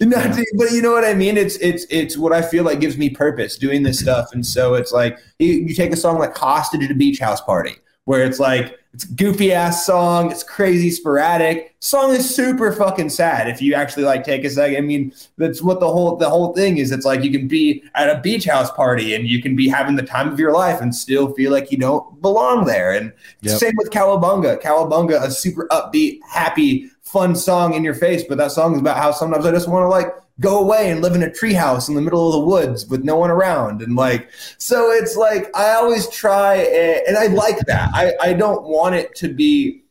Not 0.01 0.35
to, 0.35 0.47
but 0.59 0.71
you 0.73 0.83
know 0.83 0.93
what 0.93 1.05
I 1.05 1.15
mean? 1.15 1.39
It's 1.39 1.57
it's 1.57 1.87
it's 1.89 2.19
what 2.19 2.35
I 2.35 2.43
feel 2.43 2.65
like 2.65 2.81
gives 2.81 2.99
me 2.99 3.09
purpose 3.09 3.57
doing 3.57 3.83
this 3.83 3.99
stuff. 3.99 4.29
And 4.35 4.45
so 4.45 4.75
it's 4.75 4.93
like 4.93 5.19
you, 5.39 5.55
you 5.55 5.75
take 5.75 5.93
a 5.93 5.97
song 5.97 6.19
like 6.19 6.37
Hostage 6.37 6.85
at 6.85 6.91
a 6.91 6.95
Beach 6.95 7.19
House 7.19 7.41
Party, 7.41 7.77
where 8.05 8.25
it's 8.25 8.41
like 8.41 8.79
it's 8.93 9.05
goofy 9.05 9.53
ass 9.53 9.87
song. 9.87 10.33
It's 10.33 10.43
crazy 10.43 10.91
sporadic. 10.91 11.77
Song 11.79 12.11
is 12.11 12.35
super 12.35 12.73
fucking 12.73 13.11
sad. 13.11 13.49
If 13.49 13.63
you 13.63 13.75
actually 13.75 14.03
like 14.03 14.25
take 14.25 14.45
a 14.45 14.51
second, 14.51 14.77
I 14.79 14.81
mean, 14.81 15.13
that's 15.39 15.63
what 15.63 15.79
the 15.79 15.87
whole 15.87 16.17
the 16.17 16.29
whole 16.29 16.53
thing 16.55 16.79
is. 16.79 16.91
It's 16.91 17.05
like 17.05 17.23
you 17.23 17.31
can 17.31 17.47
be 17.47 17.85
at 17.95 18.09
a 18.11 18.21
beach 18.21 18.47
house 18.47 18.71
party 18.73 19.15
and 19.15 19.29
you 19.29 19.41
can 19.41 19.55
be 19.55 19.69
having 19.69 19.95
the 19.95 20.03
time 20.03 20.33
of 20.33 20.41
your 20.41 20.53
life 20.53 20.81
and 20.81 20.93
still 20.93 21.33
feel 21.35 21.53
like 21.53 21.71
you 21.71 21.79
don't 21.79 22.21
belong 22.21 22.65
there. 22.65 22.93
And 22.93 23.13
Yep. 23.43 23.59
same 23.59 23.75
with 23.77 23.91
Cowabunga. 23.91 24.61
Cowabunga, 24.61 25.23
a 25.23 25.31
super 25.31 25.69
upbeat, 25.71 26.19
happy, 26.29 26.91
fun 27.03 27.37
song 27.37 27.75
in 27.75 27.85
your 27.85 27.95
face, 27.95 28.25
but 28.29 28.39
that 28.39 28.51
song 28.51 28.75
is 28.75 28.81
about 28.81 28.97
how 28.97 29.13
sometimes 29.13 29.47
I 29.47 29.53
just 29.53 29.69
want 29.69 29.85
to 29.85 29.89
like 29.89 30.13
go 30.41 30.59
away 30.59 30.91
and 30.91 31.03
live 31.03 31.15
in 31.15 31.23
a 31.23 31.29
treehouse 31.29 31.89
in 31.89 31.95
the 31.95 32.01
middle 32.01 32.27
of 32.27 32.33
the 32.33 32.47
woods 32.47 32.87
with 32.87 33.05
no 33.05 33.17
one 33.17 33.31
around. 33.31 33.83
And 33.83 33.95
like, 33.95 34.31
so 34.59 34.91
it's 34.91 35.17
like 35.17 35.55
I 35.55 35.75
always 35.75 36.09
try, 36.09 36.57
and, 36.57 37.09
and 37.09 37.17
I 37.19 37.27
like 37.27 37.59
that. 37.67 37.91
I, 37.95 38.15
I 38.21 38.33
don't 38.33 38.65
want 38.65 38.95
it 38.95 39.15
to 39.17 39.29
be 39.29 39.85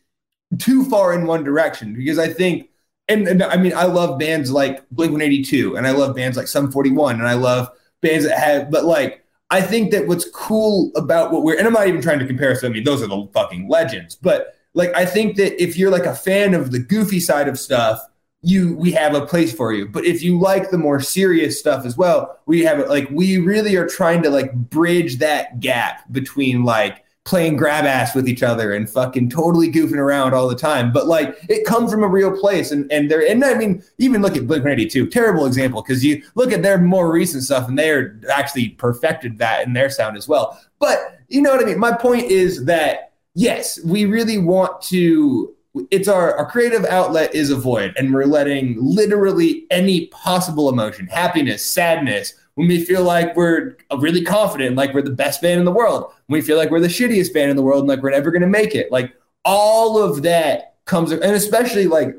too 0.58 0.84
far 0.86 1.14
in 1.14 1.28
one 1.28 1.44
direction 1.44 1.94
because 1.94 2.18
I 2.18 2.28
think, 2.28 2.70
and, 3.08 3.28
and 3.28 3.44
I 3.44 3.58
mean, 3.58 3.74
I 3.76 3.86
love 3.86 4.20
bands 4.20 4.52
like 4.52 4.88
Blink 4.90 5.12
182 5.12 5.78
and 5.78 5.88
I 5.88 5.92
love 5.92 6.16
bands 6.16 6.36
like 6.36 6.48
Sum 6.48 6.72
41 6.72 7.16
and 7.16 7.28
I 7.28 7.34
love 7.34 7.70
bands 8.02 8.26
that 8.26 8.38
have, 8.38 8.72
but 8.72 8.86
like, 8.86 9.24
I 9.52 9.62
think 9.62 9.92
that 9.92 10.08
what's 10.08 10.30
cool 10.30 10.92
about 10.96 11.32
what 11.32 11.44
we're, 11.44 11.58
and 11.58 11.66
I'm 11.66 11.74
not 11.74 11.88
even 11.88 12.02
trying 12.02 12.20
to 12.20 12.28
compare 12.28 12.52
us. 12.52 12.64
I 12.64 12.70
mean, 12.70 12.84
those 12.84 13.02
are 13.02 13.08
the 13.08 13.28
fucking 13.34 13.68
legends, 13.68 14.16
but 14.16 14.56
like, 14.74 14.94
I 14.96 15.06
think 15.06 15.38
that 15.38 15.62
if 15.62 15.78
you're 15.78 15.90
like 15.90 16.06
a 16.06 16.16
fan 16.16 16.54
of 16.54 16.72
the 16.72 16.80
goofy 16.80 17.20
side 17.20 17.48
of 17.48 17.58
stuff, 17.58 18.00
you 18.42 18.76
we 18.76 18.92
have 18.92 19.16
a 19.16 19.26
place 19.26 19.54
for 19.54 19.74
you. 19.74 19.88
But 19.88 20.06
if 20.06 20.24
you 20.24 20.40
like 20.40 20.70
the 20.70 20.78
more 20.78 21.00
serious 21.00 21.60
stuff 21.60 21.86
as 21.86 21.98
well 21.98 22.40
we 22.46 22.64
have 22.64 22.88
like 22.88 23.08
we 23.12 23.38
really 23.38 23.76
are 23.76 23.88
trying 23.88 24.24
to 24.24 24.30
like 24.30 24.54
bridge 24.54 25.18
that 25.18 25.60
gap 25.60 26.12
between 26.12 26.64
like 26.64 27.04
playing 27.26 27.56
grab 27.56 27.86
ass 27.86 28.16
with 28.16 28.28
each 28.28 28.42
other 28.42 28.74
and 28.74 28.90
fucking 28.90 29.30
totally 29.30 29.72
goofing 29.72 29.98
around 29.98 30.34
all 30.34 30.48
the 30.48 30.56
time. 30.56 30.92
But 30.92 31.06
like 31.06 31.38
it 31.48 31.64
comes 31.64 31.92
from 31.92 32.04
a 32.04 32.08
real 32.08 32.36
place. 32.36 32.72
And 32.72 32.92
and 32.92 33.12
there 33.12 33.26
and 33.30 33.46
i 33.46 33.54
mean 33.54 33.84
even 34.00 34.24
look 34.24 34.36
at 34.36 34.48
blink 34.48 34.64
182 34.64 35.08
terrible 35.08 35.46
example 35.46 35.84
because 35.84 36.04
you 36.04 36.24
look 36.34 36.52
at 36.52 36.64
their 36.64 36.80
more 36.80 37.12
recent 37.12 37.44
stuff 37.44 37.68
and 37.68 37.78
they're 37.78 38.20
actually 38.32 38.70
perfected 38.70 39.38
that 39.38 39.68
in 39.68 39.74
their 39.74 39.90
sound 39.92 40.18
as 40.18 40.28
well. 40.28 40.60
But 40.80 41.20
you 41.28 41.42
know 41.42 41.52
what 41.52 41.62
i 41.62 41.66
mean? 41.66 41.78
My 41.78 41.96
point 41.96 42.24
is 42.24 42.66
that 42.66 43.12
yes 43.36 43.80
we 43.84 44.06
really 44.06 44.40
want 44.40 44.82
to 44.82 45.56
it's 45.92 46.08
our, 46.08 46.36
our 46.36 46.50
creative 46.50 46.86
outlet 46.86 47.34
is 47.36 47.52
Avoid 47.52 47.94
and 47.98 48.14
we're 48.14 48.26
letting 48.26 48.76
literally 48.80 49.66
any 49.70 50.08
possible 50.08 50.70
emotion 50.70 51.08
happiness 51.08 51.66
sadness 51.66 52.34
when 52.56 52.68
we 52.68 52.84
feel 52.84 53.04
like 53.04 53.36
we're 53.36 53.78
really 54.00 54.24
confident 54.24 54.76
like 54.76 54.94
we're 54.94 55.02
the 55.02 55.12
best 55.12 55.42
band 55.42 55.60
in 55.60 55.66
the 55.66 55.72
world 55.72 56.12
when 56.28 56.40
we 56.40 56.46
feel 56.46 56.58
like 56.58 56.72
we're 56.72 56.80
the 56.80 56.88
shittiest 56.88 57.34
band 57.34 57.52
in 57.52 57.56
the 57.56 57.64
world 57.64 57.82
and 57.82 57.88
like 57.88 58.02
we're 58.02 58.10
never 58.10 58.32
going 58.32 58.42
to 58.42 58.48
make 58.48 58.74
it 58.74 58.92
like 58.92 59.14
all 59.46 60.02
of 60.02 60.24
that 60.24 60.76
comes 60.86 61.12
and 61.12 61.24
especially 61.24 61.88
like 61.88 62.16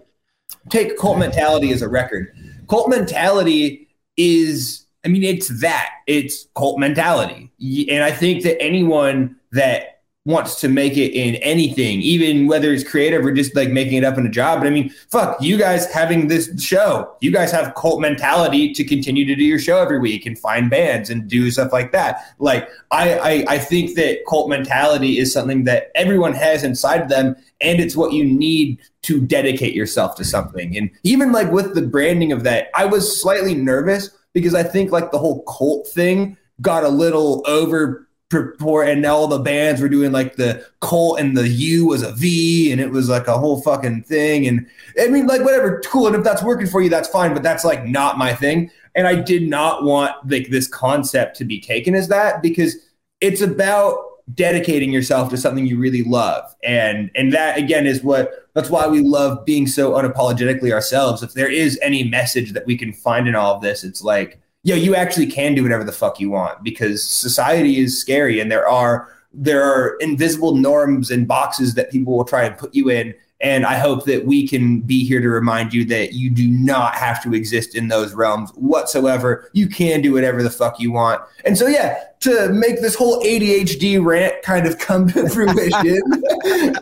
take 0.68 0.96
cult 0.98 1.18
mentality 1.18 1.72
as 1.72 1.82
a 1.82 1.88
record. 1.88 2.34
Cult 2.68 2.88
mentality 2.88 3.88
is 4.16 4.86
i 5.04 5.08
mean 5.08 5.22
it's 5.22 5.48
that 5.60 5.90
it's 6.06 6.48
cult 6.54 6.78
mentality. 6.78 7.50
And 7.90 8.02
i 8.02 8.10
think 8.10 8.42
that 8.44 8.60
anyone 8.62 9.36
that 9.52 9.89
wants 10.26 10.60
to 10.60 10.68
make 10.68 10.98
it 10.98 11.12
in 11.12 11.36
anything, 11.36 12.00
even 12.02 12.46
whether 12.46 12.72
it's 12.72 12.86
creative 12.86 13.24
or 13.24 13.32
just 13.32 13.56
like 13.56 13.70
making 13.70 13.94
it 13.94 14.04
up 14.04 14.18
in 14.18 14.26
a 14.26 14.30
job. 14.30 14.60
But 14.60 14.66
I 14.66 14.70
mean, 14.70 14.90
fuck, 15.10 15.40
you 15.40 15.56
guys 15.56 15.90
having 15.90 16.28
this 16.28 16.62
show, 16.62 17.16
you 17.20 17.30
guys 17.30 17.50
have 17.52 17.74
cult 17.74 18.02
mentality 18.02 18.72
to 18.74 18.84
continue 18.84 19.24
to 19.24 19.34
do 19.34 19.42
your 19.42 19.58
show 19.58 19.80
every 19.80 19.98
week 19.98 20.26
and 20.26 20.38
find 20.38 20.68
bands 20.68 21.08
and 21.08 21.26
do 21.26 21.50
stuff 21.50 21.72
like 21.72 21.92
that. 21.92 22.34
Like 22.38 22.68
I, 22.90 23.18
I, 23.18 23.44
I 23.54 23.58
think 23.58 23.96
that 23.96 24.18
cult 24.28 24.50
mentality 24.50 25.18
is 25.18 25.32
something 25.32 25.64
that 25.64 25.90
everyone 25.94 26.34
has 26.34 26.64
inside 26.64 27.08
them, 27.08 27.34
and 27.62 27.80
it's 27.80 27.96
what 27.96 28.12
you 28.12 28.24
need 28.24 28.78
to 29.02 29.22
dedicate 29.22 29.74
yourself 29.74 30.16
to 30.16 30.24
something. 30.24 30.76
And 30.76 30.90
even 31.02 31.32
like 31.32 31.50
with 31.50 31.74
the 31.74 31.82
branding 31.82 32.30
of 32.30 32.44
that, 32.44 32.68
I 32.74 32.84
was 32.84 33.20
slightly 33.22 33.54
nervous 33.54 34.10
because 34.34 34.54
I 34.54 34.64
think 34.64 34.92
like 34.92 35.12
the 35.12 35.18
whole 35.18 35.42
cult 35.44 35.88
thing 35.88 36.36
got 36.60 36.84
a 36.84 36.90
little 36.90 37.42
over 37.46 38.06
purport 38.30 38.88
and 38.88 39.04
all 39.04 39.26
the 39.26 39.40
bands 39.40 39.80
were 39.80 39.88
doing 39.88 40.12
like 40.12 40.36
the 40.36 40.64
Colt 40.80 41.20
and 41.20 41.36
the 41.36 41.48
U 41.48 41.86
was 41.86 42.02
a 42.02 42.12
V 42.12 42.72
and 42.72 42.80
it 42.80 42.90
was 42.90 43.08
like 43.08 43.26
a 43.26 43.36
whole 43.36 43.60
fucking 43.60 44.04
thing. 44.04 44.46
And 44.46 44.66
I 44.98 45.08
mean, 45.08 45.26
like 45.26 45.42
whatever, 45.42 45.82
cool. 45.84 46.06
And 46.06 46.16
if 46.16 46.24
that's 46.24 46.42
working 46.42 46.68
for 46.68 46.80
you, 46.80 46.88
that's 46.88 47.08
fine. 47.08 47.34
But 47.34 47.42
that's 47.42 47.64
like 47.64 47.84
not 47.84 48.16
my 48.16 48.32
thing. 48.32 48.70
And 48.94 49.06
I 49.06 49.16
did 49.16 49.48
not 49.48 49.82
want 49.82 50.14
like 50.30 50.48
this 50.48 50.68
concept 50.68 51.36
to 51.38 51.44
be 51.44 51.60
taken 51.60 51.94
as 51.94 52.08
that 52.08 52.40
because 52.40 52.76
it's 53.20 53.40
about 53.40 53.98
dedicating 54.34 54.92
yourself 54.92 55.28
to 55.30 55.36
something 55.36 55.66
you 55.66 55.78
really 55.78 56.04
love. 56.04 56.54
And 56.62 57.10
and 57.16 57.32
that 57.32 57.58
again 57.58 57.86
is 57.86 58.02
what 58.02 58.48
that's 58.54 58.70
why 58.70 58.86
we 58.86 59.00
love 59.00 59.44
being 59.44 59.66
so 59.66 59.92
unapologetically 59.92 60.72
ourselves. 60.72 61.22
If 61.22 61.34
there 61.34 61.50
is 61.50 61.78
any 61.82 62.04
message 62.04 62.52
that 62.52 62.66
we 62.66 62.78
can 62.78 62.92
find 62.92 63.26
in 63.28 63.34
all 63.34 63.56
of 63.56 63.62
this, 63.62 63.82
it's 63.82 64.02
like 64.02 64.40
yo, 64.62 64.76
you 64.76 64.94
actually 64.94 65.26
can 65.26 65.54
do 65.54 65.62
whatever 65.62 65.84
the 65.84 65.92
fuck 65.92 66.20
you 66.20 66.30
want 66.30 66.62
because 66.62 67.02
society 67.02 67.78
is 67.78 67.98
scary 67.98 68.40
and 68.40 68.50
there 68.50 68.68
are 68.68 69.08
there 69.32 69.62
are 69.62 69.96
invisible 70.00 70.56
norms 70.56 71.10
and 71.10 71.28
boxes 71.28 71.74
that 71.74 71.90
people 71.90 72.16
will 72.16 72.24
try 72.24 72.44
and 72.44 72.58
put 72.58 72.74
you 72.74 72.90
in. 72.90 73.14
And 73.40 73.64
I 73.64 73.76
hope 73.76 74.04
that 74.04 74.26
we 74.26 74.46
can 74.46 74.80
be 74.80 75.04
here 75.04 75.20
to 75.20 75.28
remind 75.28 75.72
you 75.72 75.84
that 75.86 76.12
you 76.12 76.28
do 76.28 76.48
not 76.48 76.94
have 76.96 77.22
to 77.22 77.32
exist 77.32 77.74
in 77.74 77.88
those 77.88 78.12
realms 78.12 78.50
whatsoever. 78.50 79.48
You 79.54 79.66
can 79.66 80.02
do 80.02 80.12
whatever 80.12 80.42
the 80.42 80.50
fuck 80.50 80.78
you 80.78 80.92
want. 80.92 81.22
And 81.44 81.56
so, 81.56 81.66
yeah, 81.66 81.96
to 82.20 82.50
make 82.50 82.82
this 82.82 82.94
whole 82.94 83.22
ADHD 83.22 84.04
rant 84.04 84.42
kind 84.42 84.66
of 84.66 84.78
come 84.78 85.08
to 85.10 85.28
fruition, 85.30 86.02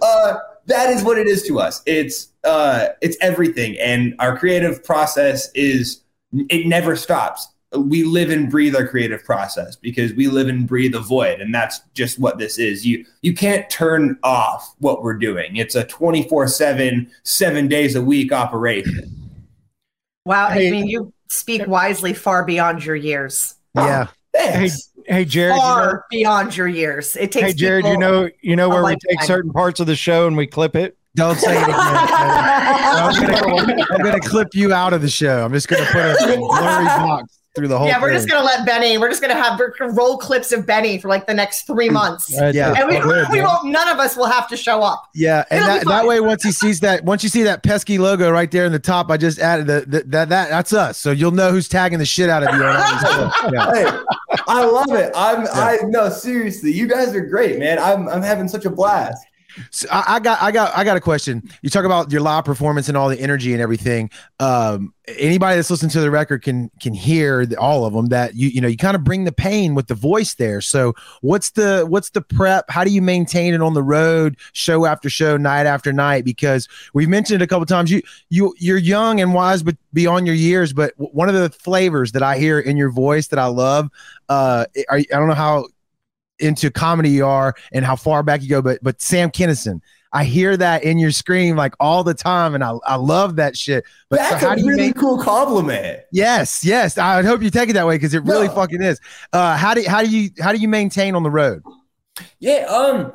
uh, 0.03 0.39
that 0.67 0.91
is 0.91 1.05
what 1.05 1.17
it 1.17 1.29
is 1.29 1.45
to 1.45 1.61
us. 1.61 1.81
It's 1.87 2.29
uh, 2.43 2.89
it's 3.03 3.17
everything, 3.21 3.79
and 3.79 4.15
our 4.19 4.37
creative 4.37 4.83
process 4.83 5.53
is 5.53 6.01
it 6.33 6.67
never 6.67 6.97
stops 6.97 7.47
we 7.77 8.03
live 8.03 8.31
and 8.31 8.51
breathe 8.51 8.75
our 8.75 8.87
creative 8.87 9.23
process 9.25 9.77
because 9.77 10.15
we 10.15 10.27
live 10.27 10.49
and 10.49 10.67
breathe 10.67 10.95
Avoid 10.95 11.41
and 11.41 11.55
that's 11.55 11.81
just 11.95 12.19
what 12.19 12.39
this 12.39 12.59
is 12.59 12.87
you 12.87 13.05
you 13.21 13.35
can't 13.35 13.69
turn 13.69 14.19
off 14.23 14.75
what 14.79 15.03
we're 15.03 15.13
doing 15.19 15.57
it's 15.57 15.75
a 15.75 15.85
24/7 15.85 17.11
7 17.25 17.69
days 17.69 17.95
a 17.95 18.01
week 18.03 18.33
operation 18.33 19.15
Wow, 20.29 20.49
I 20.49 20.59
mean, 20.59 20.87
you 20.87 21.11
speak 21.31 21.67
wisely 21.67 22.13
far 22.13 22.45
beyond 22.45 22.85
your 22.85 22.95
years. 22.97 23.55
Yeah. 23.75 24.09
Hey, 24.35 24.69
Thanks. 24.69 24.91
hey, 25.07 25.25
Jared. 25.25 25.55
You 25.55 25.61
know, 25.63 25.67
Far 25.67 26.05
beyond 26.11 26.55
your 26.55 26.69
years. 26.69 27.17
It 27.17 27.33
takes. 27.33 27.47
hey, 27.47 27.53
Jared. 27.55 27.87
You 27.87 27.97
know, 27.97 28.29
you 28.43 28.55
know 28.55 28.69
where 28.69 28.83
we 28.83 28.91
lifetime. 28.91 29.09
take 29.17 29.23
certain 29.23 29.51
parts 29.53 29.81
of 29.81 29.87
the 29.87 29.97
show 29.97 30.27
and 30.27 30.37
we 30.37 30.47
clip 30.47 30.77
it. 30.77 30.99
Don't 31.15 31.39
say 31.39 31.57
it 31.57 31.63
again. 31.63 31.75
I'm 31.79 33.27
gonna, 33.27 33.87
I'm 33.91 34.03
gonna 34.03 34.21
clip 34.21 34.49
you 34.53 34.75
out 34.75 34.93
of 34.93 35.01
the 35.01 35.09
show. 35.09 35.47
I'm 35.47 35.53
just 35.55 35.67
gonna 35.67 35.87
put 35.87 36.05
a 36.05 36.17
blurry 36.37 36.85
box. 36.85 37.38
Through 37.55 37.69
the 37.69 37.79
whole. 37.79 37.89
yeah, 37.89 38.01
we're 38.01 38.09
thing. 38.09 38.17
just 38.17 38.29
gonna 38.29 38.45
let 38.45 38.65
Benny. 38.67 38.99
We're 38.99 39.09
just 39.09 39.21
gonna 39.21 39.35
have 39.35 39.59
we're 39.59 39.77
gonna 39.77 39.93
roll 39.93 40.17
clips 40.17 40.53
of 40.53 40.67
Benny 40.67 40.99
for 40.99 41.09
like 41.09 41.27
the 41.27 41.35
next 41.35 41.67
three 41.67 41.89
mm. 41.89 41.93
months, 41.93 42.35
Right, 42.39 42.55
Yeah. 42.55 42.75
and 42.77 42.89
we, 42.89 42.99
good, 43.01 43.29
we 43.31 43.41
won't. 43.41 43.67
None 43.67 43.89
of 43.89 43.99
us 43.99 44.17
will 44.17 44.27
have 44.27 44.49
to 44.49 44.57
show 44.57 44.83
up. 44.83 45.05
Yeah, 45.15 45.45
and 45.51 45.63
that, 45.65 45.87
that 45.87 46.07
way, 46.07 46.21
once 46.21 46.43
he 46.43 46.53
sees 46.53 46.81
that, 46.81 47.05
once 47.05 47.23
you 47.23 47.29
see 47.29 47.43
that 47.45 47.63
pesky 47.63 47.99
logo 47.99 48.31
right 48.31 48.51
there 48.51 48.65
in 48.65 48.73
the 48.73 48.79
top, 48.79 49.11
I 49.11 49.17
just 49.17 49.39
added 49.39 49.67
the, 49.67 49.85
the, 49.87 50.05
that 50.09 50.29
that 50.29 50.51
that's 50.51 50.73
us. 50.73 50.99
So 50.99 51.11
you'll 51.11 51.33
know 51.33 51.51
who's 51.51 51.69
tagging 51.69 51.99
the 51.99 52.07
shit 52.07 52.31
out 52.31 52.43
of 52.43 52.55
you. 52.55 52.65
On 52.65 52.77
all 52.77 52.91
these 52.91 53.01
stuff. 53.01 53.35
yeah. 53.53 53.75
Hey, 53.75 54.39
I 54.47 54.65
love 54.65 54.93
it. 54.93 55.13
I'm 55.15 55.47
I 55.53 55.79
no 55.87 56.09
seriously, 56.11 56.73
you 56.73 56.87
guys 56.87 57.15
are 57.15 57.25
great, 57.25 57.59
man. 57.59 57.79
I'm 57.79 58.09
I'm 58.09 58.23
having 58.23 58.49
such 58.49 58.65
a 58.65 58.71
blast. 58.71 59.25
So 59.71 59.89
I, 59.91 60.21
got 60.21 60.43
I 60.43 60.51
got 60.51 60.77
I 60.77 60.85
got 60.85 60.97
a 60.97 61.01
question. 61.01 61.49
You 61.63 61.71
talk 61.71 61.85
about 61.85 62.11
your 62.11 62.21
live 62.21 62.45
performance 62.45 62.89
and 62.89 62.97
all 62.97 63.09
the 63.09 63.21
energy 63.21 63.53
and 63.53 63.63
everything. 63.63 64.11
Um, 64.41 64.93
anybody 65.17 65.57
that's 65.57 65.71
listening 65.71 65.91
to 65.91 66.01
the 66.01 66.11
record 66.11 66.43
can 66.43 66.71
can 66.81 66.95
hear 66.95 67.47
the, 67.47 67.59
all 67.59 67.85
of 67.85 67.93
them 67.93 68.07
that 68.07 68.35
you 68.35 68.49
you 68.49 68.61
know 68.61 68.69
you 68.69 68.77
kind 68.77 68.95
of 68.95 69.05
bring 69.05 69.25
the 69.25 69.33
pain 69.33 69.75
with 69.75 69.87
the 69.87 69.95
voice 69.95 70.35
there. 70.35 70.61
So 70.61 70.95
what's 71.21 71.51
the 71.51 71.87
what's 71.89 72.11
the 72.11 72.21
prep? 72.21 72.67
How 72.69 72.85
do 72.85 72.91
you 72.91 73.03
maintain 73.03 73.55
it 73.55 73.63
on 73.63 73.75
the 73.75 73.83
road, 73.83 74.37
show 74.53 74.87
after 74.87 75.09
show, 75.09 75.37
night 75.37 75.67
after 75.67 75.93
night? 75.93 76.25
Because 76.25 76.69
we've 76.95 77.09
mentioned 77.09 77.43
it 77.43 77.45
a 77.45 77.49
couple 77.49 77.67
times. 77.67 77.91
You 77.91 78.03
you 78.29 78.55
you're 78.59 78.79
young 78.79 79.21
and 79.21 79.35
wise, 79.35 79.63
but 79.63 79.77
beyond 79.93 80.27
your 80.27 80.37
years. 80.37 80.73
But 80.73 80.93
one 80.97 81.29
of 81.29 81.35
the 81.35 81.51
flavors 81.51 82.13
that 82.13 82.23
I 82.23 82.39
hear 82.39 82.61
in 82.61 82.77
your 82.77 82.91
voice 82.91 83.29
that 83.29 83.39
I 83.39 83.47
love, 83.47 83.89
uh, 84.29 84.67
I 84.91 85.05
don't 85.11 85.29
know 85.29 85.35
how 85.35 85.67
into 86.41 86.71
comedy 86.71 87.11
you 87.11 87.27
are 87.27 87.55
and 87.73 87.85
how 87.85 87.97
far 87.97 88.23
back 88.23 88.43
you 88.43 88.49
go, 88.49 88.63
but 88.63 88.79
but 88.83 89.01
Sam 89.01 89.31
Kinison, 89.31 89.81
I 90.13 90.25
hear 90.25 90.57
that 90.57 90.85
in 90.85 90.99
your 90.99 91.11
scream 91.11 91.57
like 91.57 91.75
all 91.81 92.03
the 92.05 92.15
time, 92.15 92.55
and 92.55 92.65
I, 92.65 92.73
I 92.87 92.97
love 92.97 93.37
that 93.37 93.57
shit. 93.57 93.85
But 94.09 94.23
so 94.25 94.37
That's 94.37 94.41
how 94.41 94.53
a 94.53 94.57
do 94.57 94.63
you 94.63 94.69
really 94.69 94.87
make? 94.89 94.97
cool 94.97 95.19
compliment. 95.23 96.01
Yes, 96.13 96.65
yes. 96.65 96.97
I 96.97 97.17
would 97.17 97.27
hope 97.27 97.43
you 97.43 97.51
take 97.51 97.69
it 97.69 97.75
that 97.75 97.87
way 97.87 97.97
because 97.97 98.15
it 98.15 98.23
really 98.25 98.49
No. 98.49 98.55
fucking 98.55 98.83
is. 98.83 98.99
Uh, 99.33 99.57
how 99.57 99.75
do 99.75 99.83
how 99.87 100.03
do 100.03 100.09
you 100.09 100.31
how 100.41 100.53
do 100.53 100.59
you 100.59 100.69
maintain 100.69 101.15
on 101.15 101.23
the 101.23 101.31
road? 101.31 101.63
Yeah, 102.41 102.65
um 102.67 103.13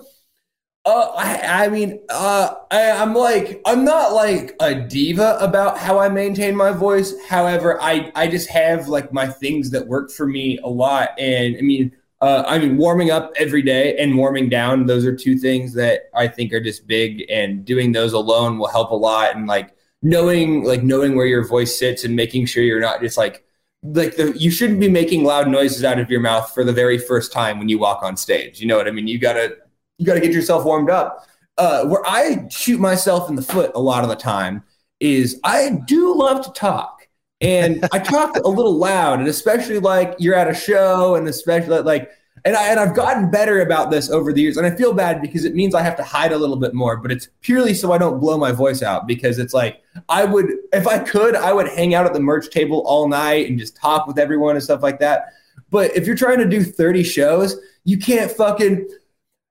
uh 0.86 1.12
I, 1.18 1.66
I 1.66 1.70
mean 1.70 2.02
uh 2.10 2.56
I, 2.72 2.92
I'm 2.92 3.14
like 3.14 3.62
I'm 3.66 3.86
not 3.86 4.14
like 4.14 4.56
a 4.62 4.76
diva 4.76 5.38
about 5.40 5.78
how 5.78 6.00
I 6.00 6.10
maintain 6.10 6.56
my 6.56 6.72
voice. 6.72 7.14
However, 7.28 7.82
I 7.82 8.12
I 8.16 8.28
just 8.28 8.50
have 8.50 8.88
like 8.90 9.14
my 9.14 9.28
things 9.28 9.72
that 9.72 9.88
work 9.88 10.12
for 10.12 10.28
me 10.28 10.60
a 10.64 10.70
lot. 10.70 11.10
And 11.20 11.58
I 11.58 11.62
mean 11.62 11.92
uh, 12.24 12.46
I 12.48 12.58
mean, 12.58 12.78
warming 12.78 13.12
up 13.12 13.34
every 13.36 13.62
day 13.62 13.98
and 13.98 14.18
warming 14.18 14.48
down; 14.48 14.86
those 14.86 15.06
are 15.06 15.14
two 15.14 15.38
things 15.38 15.74
that 15.74 16.04
I 16.16 16.30
think 16.30 16.54
are 16.54 16.62
just 16.62 16.88
big. 16.88 17.26
And 17.30 17.66
doing 17.66 17.92
those 17.92 18.14
alone 18.14 18.58
will 18.58 18.70
help 18.70 18.92
a 18.92 18.96
lot. 18.96 19.36
And 19.36 19.46
like 19.46 19.76
knowing, 20.02 20.64
like 20.64 20.84
knowing 20.84 21.18
where 21.18 21.26
your 21.26 21.46
voice 21.46 21.78
sits 21.78 22.06
and 22.06 22.16
making 22.16 22.46
sure 22.46 22.64
you're 22.64 22.80
not 22.80 23.02
just 23.02 23.18
like 23.18 23.44
like 23.84 24.16
the 24.16 24.32
you 24.38 24.52
shouldn't 24.52 24.80
be 24.80 24.88
making 24.88 25.26
loud 25.26 25.50
noises 25.50 25.84
out 25.84 26.00
of 26.00 26.10
your 26.10 26.22
mouth 26.22 26.50
for 26.54 26.64
the 26.64 26.72
very 26.72 26.98
first 26.98 27.34
time 27.34 27.60
when 27.60 27.68
you 27.68 27.78
walk 27.78 28.02
on 28.04 28.16
stage. 28.16 28.62
You 28.62 28.68
know 28.68 28.78
what 28.78 28.88
I 28.88 28.92
mean? 28.92 29.10
You 29.10 29.20
gotta 29.20 29.58
you 29.98 30.06
gotta 30.06 30.22
get 30.22 30.32
yourself 30.32 30.64
warmed 30.64 30.90
up. 30.90 31.28
Uh, 31.58 31.84
where 31.88 32.08
I 32.08 32.48
shoot 32.50 32.80
myself 32.80 33.30
in 33.30 33.36
the 33.36 33.42
foot 33.42 33.72
a 33.76 33.82
lot 33.82 34.04
of 34.04 34.10
the 34.10 34.16
time 34.16 34.64
is 35.02 35.42
I 35.44 35.82
do 35.86 36.16
love 36.16 36.46
to 36.46 36.52
talk. 36.54 37.03
And 37.43 37.86
I 37.91 37.99
talk 37.99 38.38
a 38.38 38.47
little 38.47 38.77
loud, 38.77 39.19
and 39.19 39.27
especially 39.27 39.77
like 39.79 40.15
you're 40.17 40.34
at 40.34 40.49
a 40.49 40.53
show, 40.53 41.15
and 41.15 41.27
especially 41.27 41.79
like, 41.82 42.10
and 42.45 42.56
I 42.56 42.69
and 42.69 42.79
I've 42.79 42.95
gotten 42.95 43.29
better 43.29 43.62
about 43.62 43.91
this 43.91 44.10
over 44.10 44.32
the 44.32 44.41
years, 44.41 44.56
and 44.56 44.65
I 44.65 44.71
feel 44.73 44.93
bad 44.93 45.21
because 45.21 45.43
it 45.43 45.53
means 45.53 45.75
I 45.75 45.82
have 45.82 45.97
to 45.97 46.03
hide 46.03 46.32
a 46.32 46.38
little 46.38 46.56
bit 46.56 46.73
more, 46.73 46.97
but 46.97 47.12
it's 47.12 47.27
purely 47.41 47.73
so 47.73 47.91
I 47.91 47.97
don't 47.97 48.19
blow 48.19 48.38
my 48.38 48.53
voice 48.53 48.82
out 48.82 49.08
because 49.08 49.39
it's 49.39 49.53
like 49.53 49.82
I 50.08 50.23
would, 50.23 50.51
if 50.71 50.88
I 50.88 50.99
could, 50.99 51.36
I 51.36 51.51
would 51.51 51.67
hang 51.67 51.93
out 51.93 52.06
at 52.06 52.13
the 52.13 52.19
merch 52.21 52.49
table 52.49 52.82
all 52.86 53.10
night 53.10 53.49
and 53.49 53.60
just 53.60 53.75
talk 53.75 54.08
with 54.08 54.17
everyone 54.17 54.56
and 54.56 54.63
stuff 54.63 54.82
like 54.82 54.99
that. 54.99 55.34
But 55.69 55.95
if 55.97 56.08
you're 56.08 56.15
trying 56.15 56.38
to 56.38 56.47
do 56.47 56.63
30 56.63 57.03
shows, 57.03 57.58
you 57.84 57.97
can't 57.97 58.32
fucking, 58.32 58.88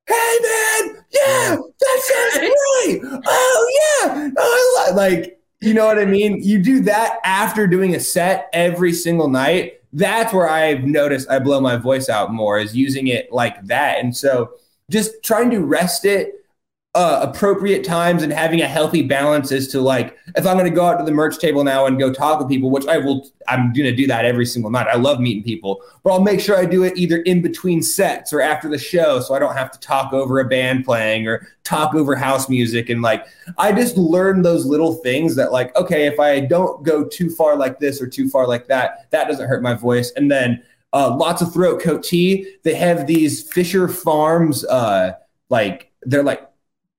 hey 0.06 0.38
man, 0.42 1.04
yeah, 1.10 1.56
that 1.56 2.32
sounds 2.32 2.38
great. 2.38 3.00
Oh 3.26 4.02
yeah, 4.02 4.30
oh, 4.38 4.84
I 4.86 4.90
li-" 4.90 4.96
like 4.96 5.41
you 5.62 5.74
know 5.74 5.86
what 5.86 5.98
I 5.98 6.04
mean. 6.04 6.42
You 6.42 6.58
do 6.58 6.80
that 6.82 7.18
after 7.24 7.66
doing 7.66 7.94
a 7.94 8.00
set 8.00 8.50
every 8.52 8.92
single 8.92 9.28
night. 9.28 9.80
That's 9.92 10.32
where 10.32 10.48
I've 10.48 10.84
noticed 10.84 11.30
I 11.30 11.38
blow 11.38 11.60
my 11.60 11.76
voice 11.76 12.08
out 12.08 12.32
more 12.32 12.58
is 12.58 12.74
using 12.76 13.06
it 13.08 13.30
like 13.32 13.64
that, 13.66 13.98
and 13.98 14.16
so 14.16 14.52
just 14.90 15.22
trying 15.22 15.50
to 15.50 15.60
rest 15.60 16.04
it 16.04 16.41
uh, 16.94 17.20
appropriate 17.22 17.84
times 17.84 18.22
and 18.22 18.30
having 18.30 18.60
a 18.60 18.68
healthy 18.68 19.00
balance 19.00 19.50
as 19.50 19.66
to 19.66 19.80
like 19.80 20.14
if 20.36 20.46
I'm 20.46 20.58
going 20.58 20.68
to 20.68 20.74
go 20.74 20.84
out 20.84 20.98
to 20.98 21.04
the 21.04 21.10
merch 21.12 21.38
table 21.38 21.64
now 21.64 21.86
and 21.86 21.98
go 21.98 22.12
talk 22.12 22.38
with 22.38 22.50
people, 22.50 22.70
which 22.70 22.86
I 22.86 22.98
will, 22.98 23.30
I'm 23.48 23.72
going 23.72 23.88
to 23.88 23.96
do 23.96 24.06
that 24.08 24.26
every 24.26 24.44
single 24.44 24.70
night. 24.70 24.86
I 24.88 24.96
love 24.96 25.18
meeting 25.18 25.42
people, 25.42 25.80
but 26.02 26.12
I'll 26.12 26.20
make 26.20 26.38
sure 26.38 26.58
I 26.58 26.66
do 26.66 26.82
it 26.82 26.92
either 26.98 27.18
in 27.22 27.40
between 27.40 27.82
sets 27.82 28.30
or 28.30 28.42
after 28.42 28.68
the 28.68 28.76
show, 28.76 29.20
so 29.20 29.32
I 29.34 29.38
don't 29.38 29.54
have 29.54 29.70
to 29.72 29.80
talk 29.80 30.12
over 30.12 30.38
a 30.38 30.44
band 30.46 30.84
playing 30.84 31.26
or 31.26 31.48
talk 31.64 31.94
over 31.94 32.14
house 32.14 32.50
music. 32.50 32.90
And 32.90 33.00
like 33.00 33.24
I 33.56 33.72
just 33.72 33.96
learned 33.96 34.44
those 34.44 34.66
little 34.66 34.96
things 34.96 35.34
that 35.36 35.50
like 35.50 35.74
okay, 35.76 36.06
if 36.06 36.20
I 36.20 36.40
don't 36.40 36.84
go 36.84 37.06
too 37.06 37.30
far 37.30 37.56
like 37.56 37.80
this 37.80 38.02
or 38.02 38.06
too 38.06 38.28
far 38.28 38.46
like 38.46 38.66
that, 38.66 39.10
that 39.10 39.28
doesn't 39.28 39.48
hurt 39.48 39.62
my 39.62 39.74
voice. 39.74 40.12
And 40.14 40.30
then 40.30 40.62
uh, 40.92 41.16
lots 41.16 41.40
of 41.40 41.54
throat 41.54 41.80
coat 41.80 42.02
tea. 42.02 42.54
They 42.64 42.74
have 42.74 43.06
these 43.06 43.50
Fisher 43.50 43.88
Farms, 43.88 44.62
uh, 44.66 45.12
like 45.48 45.90
they're 46.02 46.22
like 46.22 46.51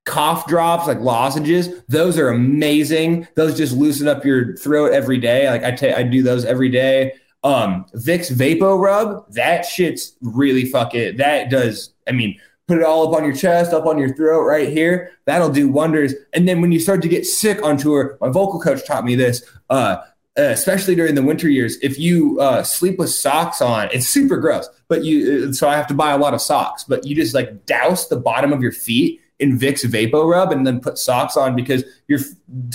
cough 0.05 0.45
drops 0.47 0.87
like 0.87 0.99
lozenges 0.99 1.81
those 1.87 2.17
are 2.17 2.29
amazing 2.29 3.27
those 3.35 3.55
just 3.55 3.73
loosen 3.73 4.07
up 4.07 4.25
your 4.25 4.55
throat 4.57 4.91
every 4.91 5.17
day 5.17 5.49
like 5.49 5.63
i 5.63 5.71
ta- 5.71 5.97
I 5.97 6.03
do 6.03 6.21
those 6.21 6.43
every 6.43 6.69
day 6.69 7.13
um 7.43 7.85
Vicks 7.95 8.31
VapoRub 8.31 9.31
that 9.31 9.65
shit's 9.65 10.17
really 10.21 10.65
fucking 10.65 11.17
that 11.17 11.49
does 11.49 11.93
i 12.07 12.11
mean 12.11 12.37
put 12.67 12.79
it 12.79 12.83
all 12.83 13.07
up 13.07 13.17
on 13.17 13.23
your 13.23 13.35
chest 13.35 13.71
up 13.71 13.85
on 13.85 13.97
your 13.97 14.13
throat 14.13 14.43
right 14.43 14.67
here 14.67 15.11
that'll 15.25 15.49
do 15.49 15.69
wonders 15.69 16.13
and 16.33 16.49
then 16.49 16.59
when 16.59 16.73
you 16.73 16.79
start 16.79 17.01
to 17.01 17.07
get 17.07 17.25
sick 17.25 17.63
on 17.63 17.77
tour 17.77 18.17
my 18.19 18.27
vocal 18.27 18.59
coach 18.59 18.85
taught 18.85 19.05
me 19.05 19.15
this 19.15 19.41
uh 19.69 19.97
uh, 20.35 20.41
especially 20.45 20.95
during 20.95 21.13
the 21.13 21.21
winter 21.21 21.47
years, 21.47 21.77
if 21.83 21.99
you 21.99 22.39
uh, 22.39 22.63
sleep 22.63 22.97
with 22.97 23.11
socks 23.11 23.61
on, 23.61 23.87
it's 23.93 24.07
super 24.07 24.37
gross. 24.37 24.67
But 24.87 25.03
you, 25.03 25.49
uh, 25.49 25.53
so 25.53 25.69
I 25.69 25.75
have 25.75 25.85
to 25.87 25.93
buy 25.93 26.09
a 26.09 26.17
lot 26.17 26.33
of 26.33 26.41
socks. 26.41 26.83
But 26.83 27.05
you 27.05 27.15
just 27.15 27.35
like 27.35 27.67
douse 27.67 28.07
the 28.07 28.17
bottom 28.17 28.51
of 28.51 28.59
your 28.59 28.71
feet 28.71 29.21
in 29.39 29.57
Vicks 29.57 29.83
VapoRub 29.83 30.51
and 30.51 30.65
then 30.65 30.79
put 30.79 30.97
socks 30.97 31.35
on 31.35 31.55
because 31.55 31.83
your 32.07 32.19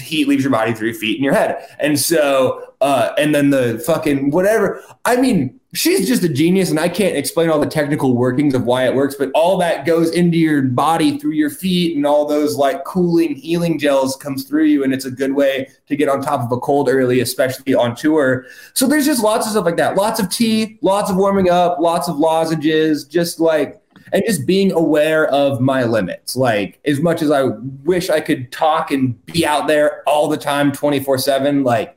heat 0.01 0.29
leaves 0.29 0.43
your 0.43 0.53
body 0.53 0.75
through 0.75 0.89
your 0.89 0.99
feet 0.99 1.17
and 1.17 1.25
your 1.25 1.35
head. 1.35 1.67
And 1.79 1.99
so, 1.99 2.75
uh, 2.81 3.13
and 3.17 3.35
then 3.35 3.51
the 3.51 3.83
fucking 3.87 4.31
whatever. 4.31 4.83
I 5.05 5.17
mean, 5.17 5.59
she's 5.75 6.09
just 6.09 6.23
a 6.23 6.29
genius, 6.29 6.71
and 6.71 6.79
I 6.79 6.89
can't 6.89 7.17
explain 7.17 7.51
all 7.51 7.61
the 7.61 7.67
technical 7.67 8.17
workings 8.17 8.55
of 8.55 8.65
why 8.65 8.87
it 8.87 8.95
works, 8.95 9.15
but 9.15 9.31
all 9.35 9.59
that 9.59 9.85
goes 9.85 10.11
into 10.11 10.39
your 10.39 10.63
body 10.63 11.19
through 11.19 11.33
your 11.33 11.51
feet, 11.51 11.97
and 11.97 12.07
all 12.07 12.27
those 12.27 12.57
like 12.57 12.85
cooling, 12.85 13.35
healing 13.35 13.79
gels 13.79 14.17
comes 14.17 14.45
through 14.45 14.65
you, 14.65 14.85
and 14.85 14.93
it's 14.93 15.05
a 15.05 15.11
good 15.11 15.35
way 15.35 15.69
to 15.87 15.97
get 15.97 16.09
on 16.09 16.23
top 16.23 16.41
of 16.41 16.53
a 16.53 16.59
cold 16.59 16.89
early, 16.89 17.21
especially 17.21 17.75
on 17.75 17.95
tour. 17.95 18.47
So 18.75 18.87
there's 18.87 19.07
just 19.07 19.23
lots 19.23 19.47
of 19.47 19.53
stuff 19.53 19.65
like 19.65 19.77
that. 19.77 19.97
Lots 19.97 20.21
of 20.21 20.31
tea, 20.31 20.79
lots 20.83 21.11
of 21.11 21.17
warming 21.17 21.51
up, 21.51 21.79
lots 21.81 22.09
of 22.09 22.19
lozenges, 22.19 23.05
just 23.05 23.41
like 23.41 23.81
and 24.13 24.23
just 24.27 24.47
being 24.47 24.73
aware 24.73 25.27
of 25.29 25.61
my 25.61 25.85
limits. 25.85 26.37
Like 26.37 26.81
as 26.85 27.01
much 27.01 27.23
as 27.23 27.31
I 27.31 27.43
wish 27.85 28.11
I 28.11 28.21
could 28.21 28.53
talk 28.53 28.91
and 28.91 29.25
be 29.27 29.47
out 29.47 29.67
there 29.67 30.03
all 30.07 30.29
the 30.29 30.37
time, 30.37 30.73
24 30.73 31.19
seven, 31.19 31.65
like 31.65 31.97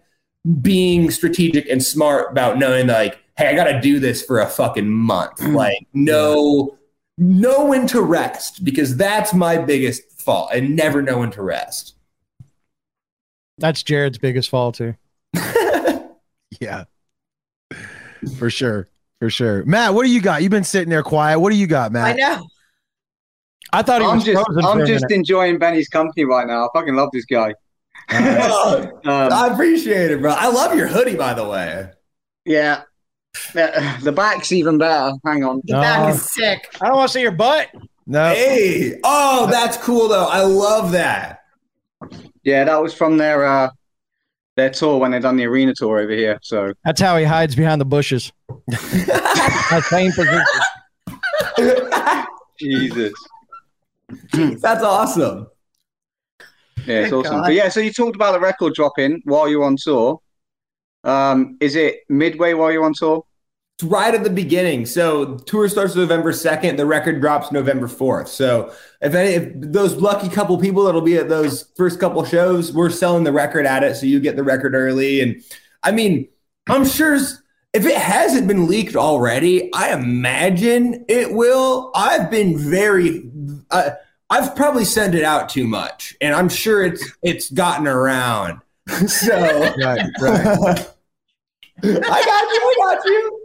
being 0.61 1.11
strategic 1.11 1.67
and 1.69 1.83
smart 1.83 2.31
about 2.31 2.57
knowing 2.57 2.87
like, 2.87 3.19
Hey, 3.37 3.47
I 3.47 3.55
got 3.55 3.65
to 3.65 3.79
do 3.79 3.99
this 3.99 4.23
for 4.23 4.39
a 4.39 4.47
fucking 4.47 4.89
month. 4.89 5.37
Mm-hmm. 5.37 5.55
Like 5.55 5.87
no 5.93 6.77
know 7.17 7.65
when 7.65 7.87
to 7.87 8.01
rest 8.01 8.63
because 8.63 8.97
that's 8.97 9.33
my 9.33 9.57
biggest 9.57 10.21
fault. 10.21 10.49
I 10.53 10.59
never 10.59 11.01
know 11.01 11.19
when 11.19 11.31
to 11.31 11.43
rest. 11.43 11.95
That's 13.57 13.83
Jared's 13.83 14.17
biggest 14.17 14.49
fault 14.49 14.75
too. 14.75 14.95
Yeah, 16.59 16.83
for 18.37 18.49
sure, 18.49 18.87
for 19.21 19.29
sure. 19.29 19.63
Matt, 19.65 19.93
what 19.93 20.03
do 20.03 20.11
you 20.11 20.19
got? 20.19 20.41
You've 20.41 20.49
been 20.49 20.63
sitting 20.63 20.89
there 20.89 21.03
quiet. 21.03 21.39
What 21.39 21.51
do 21.51 21.55
you 21.55 21.67
got, 21.67 21.91
Matt? 21.91 22.07
I 22.07 22.13
know. 22.13 22.47
I 23.71 23.83
thought 23.83 24.01
he 24.01 24.07
I'm 24.07 24.15
was 24.15 24.25
just, 24.25 24.43
I'm 24.63 24.79
just 24.79 25.03
minute. 25.05 25.11
enjoying 25.11 25.59
Benny's 25.59 25.87
company 25.87 26.25
right 26.25 26.47
now. 26.47 26.65
I 26.65 26.67
fucking 26.73 26.95
love 26.95 27.09
this 27.13 27.25
guy. 27.25 27.53
Oh, 28.11 28.81
Um, 29.05 29.31
I 29.31 29.47
appreciate 29.53 30.09
it, 30.11 30.19
bro. 30.21 30.31
I 30.35 30.47
love 30.49 30.75
your 30.75 30.87
hoodie, 30.87 31.15
by 31.15 31.33
the 31.35 31.47
way. 31.47 31.89
yeah. 32.45 32.81
Yeah, 33.55 33.97
The 34.03 34.11
back's 34.11 34.51
even 34.51 34.77
better. 34.79 35.13
Hang 35.23 35.43
on. 35.45 35.61
The 35.65 35.73
No. 35.75 35.81
back 35.81 36.13
is 36.15 36.31
sick. 36.33 36.67
I 36.81 36.87
don't 36.87 36.97
want 36.97 37.09
to 37.09 37.13
see 37.13 37.21
your 37.21 37.31
butt. 37.31 37.69
No, 38.07 38.33
Hey, 38.33 38.99
oh, 39.05 39.47
that's 39.51 39.77
cool 39.77 40.07
though. 40.09 40.25
I 40.25 40.41
love 40.41 40.91
that. 40.93 41.43
Yeah, 42.43 42.63
that 42.65 42.81
was 42.81 42.93
from 42.93 43.17
their 43.17 43.45
uh, 43.45 43.69
their 44.61 44.69
tour 44.69 44.99
when 44.99 45.11
they 45.11 45.19
done 45.19 45.37
the 45.37 45.45
arena 45.45 45.73
tour 45.75 45.99
over 45.99 46.11
here. 46.11 46.37
So 46.43 46.73
That's 46.85 47.01
how 47.01 47.17
he 47.17 47.25
hides 47.25 47.55
behind 47.55 47.81
the 47.81 47.85
bushes. 47.85 48.31
That 49.71 49.83
same 49.85 50.11
position. 50.11 50.43
Jesus. 52.59 53.13
That's 54.61 54.83
awesome. 54.83 55.47
Yeah, 56.85 57.01
it's 57.03 57.09
Good 57.11 57.25
awesome. 57.25 57.37
God. 57.37 57.43
But 57.43 57.53
yeah, 57.53 57.69
so 57.69 57.79
you 57.79 57.93
talked 57.93 58.17
about 58.17 58.33
the 58.33 58.41
record 58.41 58.73
dropping 58.73 59.21
while 59.23 59.47
you're 59.47 59.63
on 59.63 59.77
tour. 59.77 60.19
Um, 61.05 61.57
is 61.61 61.75
it 61.75 62.01
midway 62.09 62.53
while 62.53 62.69
you're 62.71 62.83
on 62.83 62.93
tour? 62.93 63.23
Right 63.83 64.13
at 64.13 64.23
the 64.23 64.29
beginning. 64.29 64.85
So 64.85 65.37
tour 65.37 65.67
starts 65.69 65.95
November 65.95 66.31
2nd. 66.31 66.77
The 66.77 66.85
record 66.85 67.21
drops 67.21 67.51
November 67.51 67.87
4th. 67.87 68.27
So 68.27 68.73
if 69.01 69.13
any 69.13 69.31
if 69.31 69.51
those 69.55 69.95
lucky 69.95 70.29
couple 70.29 70.57
people 70.59 70.83
that'll 70.85 71.01
be 71.01 71.17
at 71.17 71.29
those 71.29 71.71
first 71.75 71.99
couple 71.99 72.23
shows, 72.25 72.73
we're 72.73 72.89
selling 72.89 73.23
the 73.23 73.31
record 73.31 73.65
at 73.65 73.83
it. 73.83 73.95
So 73.95 74.05
you 74.05 74.19
get 74.19 74.35
the 74.35 74.43
record 74.43 74.75
early. 74.75 75.21
And 75.21 75.43
I 75.83 75.91
mean, 75.91 76.27
I'm 76.67 76.85
sure 76.85 77.15
if 77.15 77.85
it 77.85 77.97
hasn't 77.97 78.47
been 78.47 78.67
leaked 78.67 78.95
already, 78.95 79.73
I 79.73 79.93
imagine 79.93 81.05
it 81.07 81.33
will. 81.33 81.91
I've 81.95 82.29
been 82.29 82.57
very 82.57 83.29
uh, 83.71 83.91
I've 84.31 84.55
probably 84.55 84.85
sent 84.85 85.13
it 85.13 85.23
out 85.23 85.49
too 85.49 85.67
much, 85.67 86.15
and 86.21 86.33
I'm 86.33 86.47
sure 86.47 86.83
it's 86.83 87.03
it's 87.21 87.51
gotten 87.51 87.85
around. 87.85 88.61
so 89.07 89.37
Right, 89.37 90.09
right. 90.21 90.89
I 91.83 91.89
got 91.89 91.93
you. 91.93 92.61
I 92.63 92.75
got 92.77 93.05
you. 93.05 93.40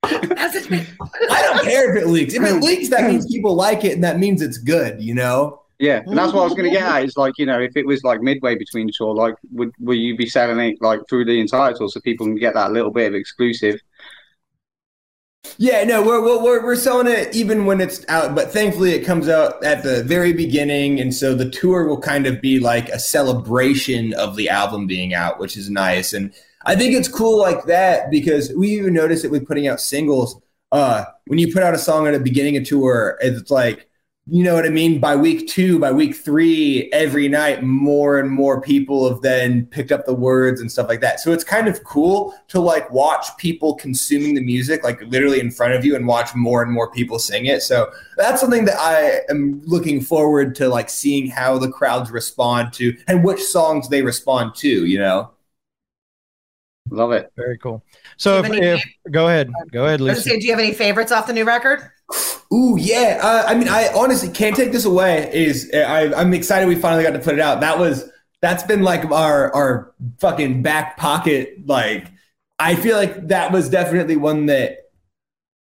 I 0.04 1.42
don't 1.42 1.64
care 1.64 1.96
if 1.96 2.02
it 2.02 2.06
leaks. 2.08 2.34
If 2.34 2.42
it 2.42 2.62
leaks, 2.62 2.88
that 2.90 3.10
means 3.10 3.26
people 3.26 3.54
like 3.54 3.84
it, 3.84 3.94
and 3.94 4.04
that 4.04 4.18
means 4.18 4.42
it's 4.42 4.58
good. 4.58 5.02
You 5.02 5.14
know. 5.14 5.62
Yeah, 5.78 6.02
and 6.06 6.18
that's 6.18 6.32
what 6.32 6.42
I 6.42 6.44
was 6.44 6.54
going 6.54 6.64
to 6.64 6.76
get 6.76 6.82
at. 6.82 7.04
Is 7.04 7.16
like 7.16 7.34
you 7.38 7.46
know, 7.46 7.60
if 7.60 7.76
it 7.76 7.86
was 7.86 8.02
like 8.02 8.20
midway 8.20 8.56
between 8.56 8.86
the 8.86 8.92
tour, 8.96 9.14
like 9.14 9.34
would 9.52 9.72
will 9.78 9.96
you 9.96 10.16
be 10.16 10.28
selling 10.28 10.58
it 10.58 10.78
like 10.80 11.00
through 11.08 11.24
the 11.24 11.40
entire 11.40 11.72
tour 11.72 11.88
so 11.88 12.00
people 12.00 12.26
can 12.26 12.36
get 12.36 12.54
that 12.54 12.72
little 12.72 12.90
bit 12.90 13.08
of 13.08 13.14
exclusive? 13.14 13.80
Yeah, 15.56 15.84
no, 15.84 16.02
we're, 16.02 16.20
we're 16.20 16.62
we're 16.62 16.76
selling 16.76 17.06
it 17.06 17.34
even 17.34 17.64
when 17.64 17.80
it's 17.80 18.04
out, 18.08 18.34
but 18.34 18.52
thankfully 18.52 18.92
it 18.92 19.04
comes 19.04 19.28
out 19.28 19.64
at 19.64 19.82
the 19.82 20.02
very 20.02 20.32
beginning, 20.32 21.00
and 21.00 21.14
so 21.14 21.34
the 21.34 21.48
tour 21.48 21.86
will 21.86 22.00
kind 22.00 22.26
of 22.26 22.40
be 22.40 22.58
like 22.58 22.88
a 22.88 22.98
celebration 22.98 24.14
of 24.14 24.36
the 24.36 24.48
album 24.48 24.86
being 24.86 25.14
out, 25.14 25.38
which 25.38 25.56
is 25.56 25.70
nice. 25.70 26.12
And 26.12 26.32
I 26.68 26.76
think 26.76 26.94
it's 26.94 27.08
cool 27.08 27.38
like 27.38 27.64
that 27.64 28.10
because 28.10 28.52
we 28.54 28.68
even 28.72 28.92
notice 28.92 29.24
it 29.24 29.30
with 29.30 29.48
putting 29.48 29.66
out 29.66 29.80
singles. 29.80 30.40
Uh, 30.70 31.06
when 31.26 31.38
you 31.38 31.50
put 31.50 31.62
out 31.62 31.74
a 31.74 31.78
song 31.78 32.06
at 32.06 32.12
the 32.12 32.20
beginning 32.20 32.58
of 32.58 32.64
tour, 32.64 33.18
it's 33.22 33.50
like 33.50 33.88
you 34.30 34.44
know 34.44 34.54
what 34.54 34.66
I 34.66 34.68
mean? 34.68 35.00
By 35.00 35.16
week 35.16 35.48
two, 35.48 35.78
by 35.78 35.90
week 35.90 36.14
three, 36.14 36.90
every 36.92 37.28
night, 37.28 37.62
more 37.62 38.18
and 38.18 38.30
more 38.30 38.60
people 38.60 39.08
have 39.08 39.22
then 39.22 39.64
picked 39.64 39.90
up 39.90 40.04
the 40.04 40.12
words 40.14 40.60
and 40.60 40.70
stuff 40.70 40.86
like 40.86 41.00
that. 41.00 41.20
So 41.20 41.32
it's 41.32 41.44
kind 41.44 41.66
of 41.66 41.82
cool 41.84 42.34
to 42.48 42.60
like 42.60 42.90
watch 42.90 43.24
people 43.38 43.74
consuming 43.76 44.34
the 44.34 44.44
music, 44.44 44.84
like 44.84 45.00
literally 45.00 45.40
in 45.40 45.50
front 45.50 45.72
of 45.72 45.82
you, 45.82 45.96
and 45.96 46.06
watch 46.06 46.34
more 46.34 46.62
and 46.62 46.70
more 46.70 46.90
people 46.90 47.18
sing 47.18 47.46
it. 47.46 47.62
So 47.62 47.90
that's 48.18 48.38
something 48.38 48.66
that 48.66 48.78
I 48.78 49.20
am 49.30 49.62
looking 49.64 50.02
forward 50.02 50.54
to, 50.56 50.68
like 50.68 50.90
seeing 50.90 51.28
how 51.28 51.56
the 51.56 51.70
crowds 51.70 52.10
respond 52.10 52.74
to 52.74 52.94
and 53.06 53.24
which 53.24 53.42
songs 53.42 53.88
they 53.88 54.02
respond 54.02 54.54
to, 54.56 54.84
you 54.84 54.98
know? 54.98 55.30
Love 56.90 57.12
it. 57.12 57.32
Very 57.36 57.58
cool. 57.58 57.84
So 58.16 58.38
if, 58.38 58.46
any- 58.46 58.58
if 58.64 58.84
go 59.10 59.28
ahead, 59.28 59.50
go 59.72 59.84
ahead, 59.84 60.00
I 60.00 60.04
was 60.04 60.12
gonna 60.12 60.16
Lisa. 60.18 60.28
say, 60.30 60.38
do 60.38 60.46
you 60.46 60.52
have 60.52 60.60
any 60.60 60.72
favorites 60.72 61.12
off 61.12 61.26
the 61.26 61.32
new 61.32 61.44
record? 61.44 61.80
Ooh, 62.52 62.76
yeah. 62.78 63.18
Uh, 63.22 63.44
I 63.46 63.54
mean, 63.54 63.68
I 63.68 63.88
honestly 63.94 64.30
can't 64.30 64.56
take 64.56 64.72
this 64.72 64.84
away. 64.86 65.30
Is 65.32 65.70
I, 65.74 66.12
I'm 66.14 66.32
excited 66.32 66.66
we 66.66 66.76
finally 66.76 67.02
got 67.02 67.12
to 67.12 67.18
put 67.18 67.34
it 67.34 67.40
out. 67.40 67.60
That 67.60 67.78
was 67.78 68.08
that's 68.40 68.62
been 68.62 68.82
like 68.82 69.04
our 69.10 69.54
our 69.54 69.92
fucking 70.18 70.62
back 70.62 70.96
pocket. 70.96 71.66
Like, 71.66 72.10
I 72.58 72.74
feel 72.74 72.96
like 72.96 73.28
that 73.28 73.52
was 73.52 73.68
definitely 73.68 74.16
one 74.16 74.46
that 74.46 74.78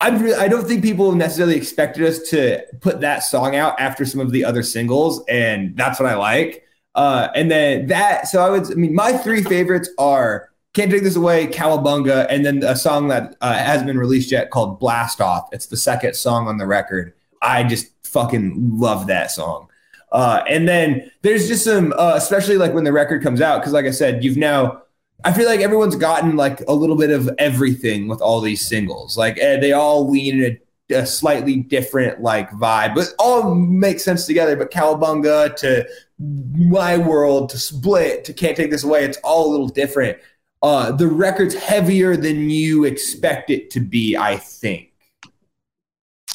I'm. 0.00 0.20
Re- 0.20 0.34
I 0.34 0.48
don't 0.48 0.66
think 0.66 0.82
people 0.82 1.12
necessarily 1.12 1.56
expected 1.56 2.04
us 2.04 2.18
to 2.30 2.64
put 2.80 3.00
that 3.02 3.20
song 3.22 3.54
out 3.54 3.78
after 3.78 4.04
some 4.04 4.20
of 4.20 4.32
the 4.32 4.44
other 4.44 4.64
singles, 4.64 5.22
and 5.28 5.76
that's 5.76 6.00
what 6.00 6.08
I 6.08 6.16
like. 6.16 6.64
Uh, 6.96 7.28
and 7.36 7.48
then 7.48 7.86
that. 7.86 8.26
So 8.26 8.44
I 8.44 8.50
would. 8.50 8.70
I 8.72 8.74
mean, 8.74 8.94
my 8.94 9.12
three 9.12 9.44
favorites 9.44 9.88
are. 9.98 10.48
Can't 10.74 10.90
Take 10.90 11.02
This 11.02 11.16
Away, 11.16 11.48
Cowabunga, 11.48 12.26
and 12.30 12.46
then 12.46 12.62
a 12.62 12.74
song 12.74 13.08
that 13.08 13.36
uh, 13.42 13.54
hasn't 13.54 13.86
been 13.86 13.98
released 13.98 14.30
yet 14.30 14.50
called 14.50 14.80
Blast 14.80 15.20
Off. 15.20 15.48
It's 15.52 15.66
the 15.66 15.76
second 15.76 16.14
song 16.16 16.48
on 16.48 16.56
the 16.56 16.66
record. 16.66 17.12
I 17.42 17.64
just 17.64 17.88
fucking 18.06 18.78
love 18.78 19.06
that 19.08 19.30
song. 19.30 19.68
Uh, 20.12 20.42
and 20.48 20.68
then 20.68 21.10
there's 21.22 21.48
just 21.48 21.64
some, 21.64 21.92
uh, 21.96 22.14
especially 22.14 22.56
like 22.56 22.72
when 22.74 22.84
the 22.84 22.92
record 22.92 23.22
comes 23.22 23.40
out, 23.40 23.60
because 23.60 23.72
like 23.72 23.86
I 23.86 23.90
said, 23.90 24.24
you've 24.24 24.36
now, 24.36 24.82
I 25.24 25.32
feel 25.32 25.46
like 25.46 25.60
everyone's 25.60 25.96
gotten 25.96 26.36
like 26.36 26.60
a 26.68 26.72
little 26.72 26.96
bit 26.96 27.10
of 27.10 27.30
everything 27.38 28.08
with 28.08 28.20
all 28.20 28.40
these 28.40 28.66
singles. 28.66 29.16
Like 29.16 29.38
eh, 29.38 29.58
they 29.58 29.72
all 29.72 30.08
lean 30.08 30.42
in 30.42 30.58
a, 30.90 30.94
a 31.00 31.06
slightly 31.06 31.56
different 31.56 32.20
like 32.20 32.50
vibe, 32.50 32.94
but 32.94 33.08
all 33.18 33.54
make 33.54 34.00
sense 34.00 34.26
together. 34.26 34.56
But 34.56 34.70
Cowabunga 34.70 35.56
to 35.56 35.86
My 36.18 36.98
World 36.98 37.48
to 37.50 37.58
Split 37.58 38.24
to 38.26 38.32
Can't 38.32 38.56
Take 38.56 38.70
This 38.70 38.84
Away, 38.84 39.04
it's 39.04 39.18
all 39.18 39.48
a 39.48 39.50
little 39.50 39.68
different. 39.68 40.18
Uh, 40.62 40.92
the 40.92 41.08
record's 41.08 41.54
heavier 41.54 42.16
than 42.16 42.48
you 42.48 42.84
expect 42.84 43.50
it 43.50 43.70
to 43.70 43.80
be, 43.80 44.16
I 44.16 44.36
think. 44.36 44.92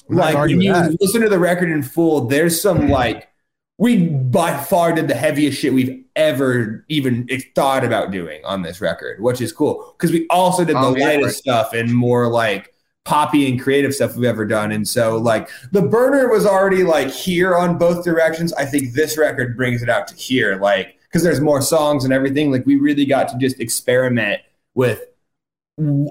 I'm 0.09 0.15
Like 0.17 0.35
when 0.37 0.61
you 0.61 0.73
that. 0.73 0.97
listen 1.01 1.21
to 1.21 1.29
the 1.29 1.39
record 1.39 1.69
in 1.69 1.81
full, 1.83 2.27
there's 2.27 2.61
some 2.61 2.89
like 2.89 3.29
we 3.77 4.07
by 4.07 4.57
far 4.57 4.91
did 4.93 5.07
the 5.07 5.13
heaviest 5.15 5.59
shit 5.59 5.73
we've 5.73 6.03
ever 6.15 6.83
even 6.89 7.27
thought 7.55 7.83
about 7.85 8.11
doing 8.11 8.43
on 8.43 8.63
this 8.63 8.81
record, 8.81 9.21
which 9.21 9.39
is 9.39 9.51
cool 9.53 9.93
because 9.97 10.11
we 10.11 10.25
also 10.29 10.65
did 10.65 10.75
the 10.75 10.79
Oh, 10.79 10.95
yeah. 10.95 11.05
lightest 11.05 11.37
stuff 11.39 11.73
and 11.73 11.93
more 11.93 12.27
like 12.27 12.73
poppy 13.05 13.49
and 13.49 13.61
creative 13.61 13.93
stuff 13.93 14.15
we've 14.15 14.25
ever 14.27 14.45
done. 14.45 14.71
And 14.71 14.85
so 14.87 15.17
like 15.17 15.49
the 15.71 15.81
burner 15.81 16.27
was 16.29 16.45
already 16.45 16.83
like 16.83 17.09
here 17.11 17.55
on 17.55 17.77
both 17.77 18.03
directions. 18.03 18.51
I 18.53 18.65
think 18.65 18.93
this 18.93 19.17
record 19.17 19.55
brings 19.55 19.81
it 19.83 19.89
out 19.89 20.07
to 20.09 20.15
here, 20.15 20.57
like 20.57 20.96
because 21.09 21.23
there's 21.23 21.41
more 21.41 21.61
songs 21.61 22.03
and 22.03 22.13
everything. 22.13 22.51
Like 22.51 22.65
we 22.65 22.75
really 22.75 23.05
got 23.05 23.27
to 23.29 23.37
just 23.37 23.59
experiment 23.59 24.41
with 24.73 25.05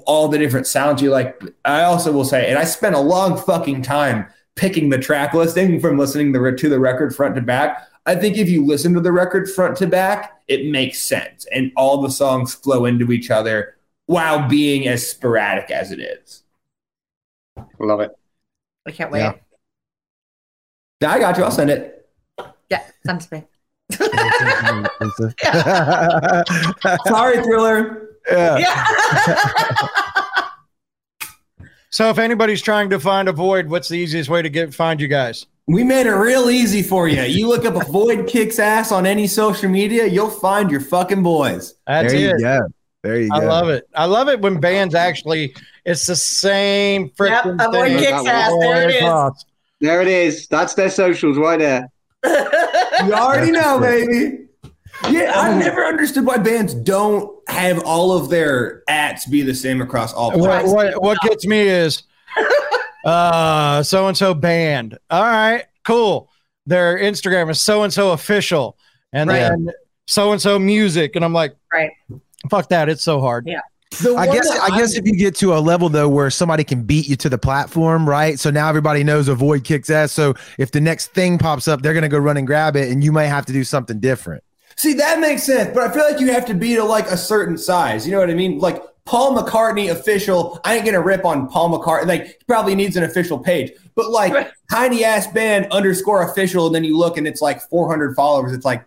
all 0.06 0.28
the 0.28 0.38
different 0.38 0.66
sounds 0.66 1.02
you 1.02 1.10
like. 1.10 1.40
I 1.64 1.82
also 1.82 2.12
will 2.12 2.24
say, 2.24 2.48
and 2.48 2.58
I 2.58 2.64
spent 2.64 2.94
a 2.94 3.00
long 3.00 3.36
fucking 3.36 3.82
time 3.82 4.26
picking 4.54 4.88
the 4.88 4.98
track 4.98 5.34
listing 5.34 5.80
from 5.80 5.98
listening 5.98 6.32
the, 6.32 6.52
to 6.52 6.68
the 6.68 6.80
record 6.80 7.14
front 7.14 7.34
to 7.34 7.40
back. 7.40 7.86
I 8.06 8.14
think 8.14 8.36
if 8.38 8.48
you 8.48 8.64
listen 8.64 8.94
to 8.94 9.00
the 9.00 9.12
record 9.12 9.50
front 9.50 9.76
to 9.78 9.86
back, 9.86 10.40
it 10.46 10.70
makes 10.70 11.00
sense, 11.00 11.44
and 11.52 11.72
all 11.76 12.00
the 12.00 12.10
songs 12.10 12.54
flow 12.54 12.84
into 12.84 13.10
each 13.10 13.30
other 13.30 13.76
while 14.06 14.48
being 14.48 14.86
as 14.86 15.08
sporadic 15.08 15.70
as 15.72 15.90
it 15.90 15.98
is. 15.98 16.44
Love 17.80 18.00
it. 18.00 18.16
I 18.86 18.92
can't 18.92 19.10
wait. 19.10 19.20
Yeah. 19.20 19.32
Yeah, 21.00 21.12
I 21.12 21.18
got 21.18 21.36
you. 21.36 21.44
I'll 21.44 21.50
send 21.50 21.70
it. 21.70 22.08
Yeah, 22.70 22.84
send 23.04 23.20
to 23.22 23.34
me. 23.34 23.44
Sorry, 27.06 27.42
Thriller. 27.42 28.08
yeah. 28.30 28.58
Yeah. 28.58 29.88
So 31.90 32.10
if 32.10 32.18
anybody's 32.18 32.60
trying 32.60 32.90
to 32.90 33.00
find 33.00 33.26
Avoid, 33.26 33.70
what's 33.70 33.88
the 33.88 33.94
easiest 33.96 34.28
way 34.28 34.42
to 34.42 34.50
get 34.50 34.74
find 34.74 35.00
you 35.00 35.08
guys? 35.08 35.46
We 35.66 35.82
made 35.82 36.04
it 36.06 36.12
real 36.12 36.50
easy 36.50 36.82
for 36.82 37.08
you. 37.08 37.22
You 37.22 37.48
look 37.48 37.64
up 37.64 37.74
Avoid 37.74 38.28
kicks 38.28 38.58
ass 38.58 38.92
on 38.92 39.06
any 39.06 39.26
social 39.26 39.70
media, 39.70 40.04
you'll 40.04 40.28
find 40.28 40.70
your 40.70 40.80
fucking 40.80 41.22
boys. 41.22 41.74
That's 41.86 42.12
there 42.12 42.20
you 42.20 42.30
it. 42.34 42.40
go. 42.40 42.66
There 43.02 43.20
you 43.22 43.30
I 43.32 43.40
go. 43.40 43.46
love 43.46 43.68
it. 43.70 43.88
I 43.94 44.04
love 44.04 44.28
it 44.28 44.40
when 44.42 44.60
bands 44.60 44.94
actually 44.94 45.54
it's 45.86 46.04
the 46.04 46.16
same 46.16 47.08
freaking 47.10 47.58
Yep, 47.58 47.68
avoid 47.68 47.88
thing. 47.92 47.98
kicks 47.98 48.26
ass. 48.26 48.52
There 48.60 48.90
it 48.90 48.94
is. 48.96 49.44
There 49.80 50.02
it 50.02 50.08
is. 50.08 50.48
That's 50.48 50.74
their 50.74 50.90
socials 50.90 51.38
right 51.38 51.58
there. 51.58 51.88
You 53.04 53.12
already 53.12 53.52
know, 53.52 53.78
baby. 53.80 54.46
Yeah, 55.10 55.32
I've 55.36 55.58
never 55.58 55.84
understood 55.84 56.24
why 56.24 56.38
bands 56.38 56.72
don't 56.74 57.30
have 57.48 57.82
all 57.84 58.16
of 58.16 58.30
their 58.30 58.82
ats 58.88 59.26
be 59.26 59.42
the 59.42 59.54
same 59.54 59.80
across 59.82 60.12
all 60.12 60.30
What, 60.38 60.64
what, 60.66 61.02
what 61.02 61.18
gets 61.20 61.46
me 61.46 61.60
is 61.60 62.02
uh 63.04 63.82
so 63.82 64.08
and 64.08 64.16
so 64.16 64.34
band. 64.34 64.98
All 65.10 65.22
right, 65.22 65.64
cool. 65.84 66.30
Their 66.66 66.98
Instagram 66.98 67.50
is 67.50 67.60
so 67.60 67.82
and 67.82 67.92
so 67.92 68.12
official, 68.12 68.76
and 69.12 69.28
Right. 69.30 69.40
then 69.40 69.70
so 70.06 70.32
and 70.32 70.40
so 70.40 70.58
music, 70.58 71.14
and 71.14 71.24
I'm 71.24 71.32
like, 71.34 71.54
Right. 71.72 71.90
fuck 72.50 72.68
that. 72.70 72.88
It's 72.88 73.02
so 73.04 73.20
hard. 73.20 73.46
Yeah. 73.46 73.60
The 74.02 74.14
I 74.16 74.26
guess 74.26 74.48
that 74.48 74.70
I 74.70 74.78
guess 74.78 74.94
if 74.96 75.06
you 75.06 75.16
get 75.16 75.36
to 75.36 75.54
a 75.54 75.60
level 75.60 75.88
though 75.88 76.08
where 76.08 76.28
somebody 76.28 76.64
can 76.64 76.82
beat 76.82 77.08
you 77.08 77.16
to 77.16 77.28
the 77.28 77.38
platform, 77.38 78.08
right? 78.08 78.38
So 78.38 78.50
now 78.50 78.68
everybody 78.68 79.04
knows 79.04 79.28
Avoid 79.28 79.64
kicks 79.64 79.90
ass. 79.90 80.12
So 80.12 80.34
if 80.58 80.72
the 80.72 80.80
next 80.80 81.08
thing 81.14 81.38
pops 81.38 81.68
up, 81.68 81.82
they're 81.82 81.94
gonna 81.94 82.08
go 82.08 82.18
run 82.18 82.36
and 82.36 82.46
grab 82.46 82.76
it, 82.76 82.90
and 82.90 83.02
you 83.02 83.12
might 83.12 83.26
have 83.26 83.46
to 83.46 83.52
do 83.52 83.64
something 83.64 84.00
different. 84.00 84.42
See, 84.76 84.92
that 84.94 85.20
makes 85.20 85.44
sense, 85.44 85.70
but 85.72 85.88
I 85.88 85.94
feel 85.94 86.04
like 86.04 86.20
you 86.20 86.30
have 86.32 86.44
to 86.46 86.54
be 86.54 86.74
to 86.74 86.84
like 86.84 87.06
a 87.06 87.16
certain 87.16 87.56
size. 87.56 88.04
You 88.06 88.12
know 88.12 88.18
what 88.18 88.28
I 88.28 88.34
mean? 88.34 88.58
Like 88.58 88.82
Paul 89.06 89.36
McCartney 89.36 89.90
official. 89.90 90.60
I 90.64 90.74
ain't 90.76 90.84
gonna 90.84 91.00
rip 91.00 91.24
on 91.24 91.48
Paul 91.48 91.78
McCartney. 91.78 92.06
Like 92.06 92.26
he 92.26 92.34
probably 92.46 92.74
needs 92.74 92.96
an 92.96 93.04
official 93.04 93.38
page, 93.38 93.72
but 93.94 94.10
like 94.10 94.34
Right. 94.34 94.50
tiny 94.70 95.04
ass 95.04 95.28
band 95.28 95.68
underscore 95.70 96.28
official, 96.28 96.66
and 96.66 96.74
then 96.74 96.84
you 96.84 96.98
look 96.98 97.16
and 97.16 97.26
it's 97.26 97.40
like 97.40 97.62
400 97.70 98.14
followers. 98.16 98.52
It's 98.52 98.64
like 98.64 98.84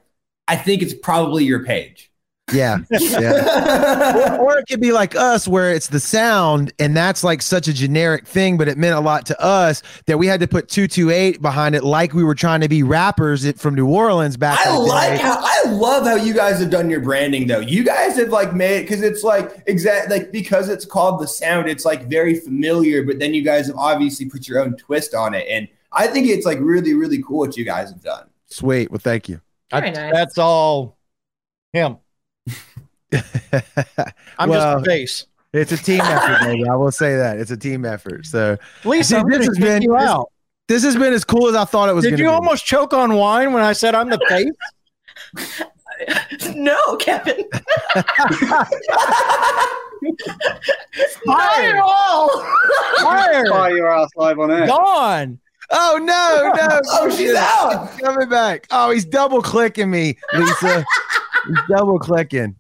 I 0.48 0.58
think 0.58 0.82
it's 0.82 0.94
probably 0.94 1.46
your 1.46 1.64
page. 1.64 2.09
Yeah. 2.54 2.80
Yeah. 2.90 4.38
or, 4.40 4.40
or 4.40 4.60
it 4.60 4.66
could 4.68 4.82
be 4.82 4.92
like 4.92 5.16
us 5.16 5.48
where 5.48 5.72
it's 5.74 5.88
the 5.88 6.00
sound 6.00 6.74
and 6.80 6.96
that's 6.96 7.24
like 7.24 7.42
such 7.42 7.68
a 7.68 7.74
generic 7.74 8.28
thing, 8.28 8.58
but 8.58 8.68
it 8.68 8.78
meant 8.78 8.96
a 8.96 9.00
lot 9.00 9.26
to 9.28 9.42
us 9.42 9.82
that 10.06 10.18
we 10.18 10.28
had 10.28 10.40
to 10.40 10.48
put 10.48 10.70
228 10.70 11.42
behind 11.42 11.76
it 11.76 11.84
like 11.84 12.14
we 12.14 12.24
were 12.24 12.36
trying 12.36 12.62
to 12.62 12.70
be 12.70 12.84
rappers 12.84 13.46
it- 13.46 13.60
from 13.60 13.76
New 13.76 13.88
Orleans 13.88 14.38
back 14.38 14.60
I 14.66 14.76
like 14.78 15.20
how 15.20 15.38
I 15.40 15.70
love 15.72 16.06
how 16.06 16.16
you 16.16 16.34
guys 16.34 16.60
have 16.60 16.70
done 16.70 16.90
your 16.90 17.02
branding 17.02 17.48
though. 17.48 17.60
You 17.60 17.84
guys 17.84 18.18
have 18.18 18.30
like 18.30 18.54
made 18.54 18.82
because 18.82 19.02
it's 19.02 19.24
like 19.24 19.64
exact 19.68 20.10
like 20.10 20.32
because 20.32 20.70
it's 20.70 20.86
called 20.86 21.22
the 21.22 21.28
sound, 21.28 21.70
it's 21.70 21.86
like 21.86 22.08
very 22.08 22.36
familiar, 22.36 23.04
but 23.04 23.20
then 23.20 23.34
you 23.34 23.42
guys 23.42 23.68
have 23.68 23.76
obviously 23.78 24.28
put 24.30 24.48
your 24.48 24.62
own 24.62 24.76
twist 24.78 25.14
on 25.14 25.34
it. 25.34 25.46
And 25.50 25.68
I 25.92 26.08
think 26.08 26.28
it's 26.28 26.46
like 26.46 26.60
really, 26.62 26.94
really 26.94 27.22
cool 27.24 27.40
what 27.40 27.58
you 27.58 27.66
guys 27.66 27.90
have 27.90 28.02
done. 28.02 28.28
Sweet. 28.48 28.92
Well, 28.92 29.00
thank 29.00 29.28
you. 29.30 29.42
Very 29.72 29.92
That's- 29.92 30.12
nice. 30.12 30.14
That's 30.14 30.38
all 30.38 30.98
him. 31.74 31.98
I'm 34.38 34.50
Well, 34.50 34.80
just 34.80 34.88
a 34.88 34.90
face. 34.90 35.26
It's 35.52 35.72
a 35.72 35.78
team 35.78 36.02
effort, 36.02 36.42
baby. 36.46 36.68
I 36.68 36.76
will 36.76 36.92
say 36.92 37.16
that. 37.18 37.40
It's 37.40 37.50
a 37.52 37.58
team 37.58 37.84
effort. 37.86 38.26
So 38.28 38.58
Lisa, 38.86 39.22
Dude, 39.24 39.32
this 39.42 39.48
has 39.48 39.58
been- 39.58 39.82
you 39.82 39.94
this- 39.98 40.08
out. 40.08 40.30
this 40.68 40.84
has 40.84 40.96
been 40.96 41.14
as 41.14 41.24
cool 41.24 41.48
as 41.48 41.56
I 41.56 41.66
thought 41.66 41.90
it 41.90 41.94
was 41.94 42.04
Did 42.06 42.12
you 42.20 42.26
be. 42.26 42.28
almost 42.28 42.66
choke 42.66 42.94
on 42.94 43.14
wine 43.16 43.52
when 43.54 43.64
I 43.64 43.74
said 43.74 43.96
I'm 43.96 44.10
the 44.10 44.20
face? 44.30 45.64
no, 46.56 46.96
Kevin. 46.98 47.46
Not 48.46 48.68
Fire. 51.26 51.76
at 51.76 51.82
all. 51.82 52.30
Fire. 53.02 53.46
Fire 53.48 53.76
your 53.76 53.88
ass 53.92 54.10
live 54.16 54.40
on 54.40 54.52
air. 54.52 54.68
Gone. 54.68 55.40
Oh 55.72 56.00
no, 56.02 56.52
no. 56.56 56.80
Oh, 56.92 57.10
she's 57.16 57.34
out. 57.36 57.92
He's 57.92 58.02
coming 58.02 58.30
back. 58.30 58.66
Oh, 58.72 58.90
he's 58.92 59.06
double 59.06 59.42
clicking 59.42 59.90
me, 59.92 60.18
Lisa. 60.34 60.86
he's 61.48 61.58
double 61.70 62.00
clicking. 62.00 62.56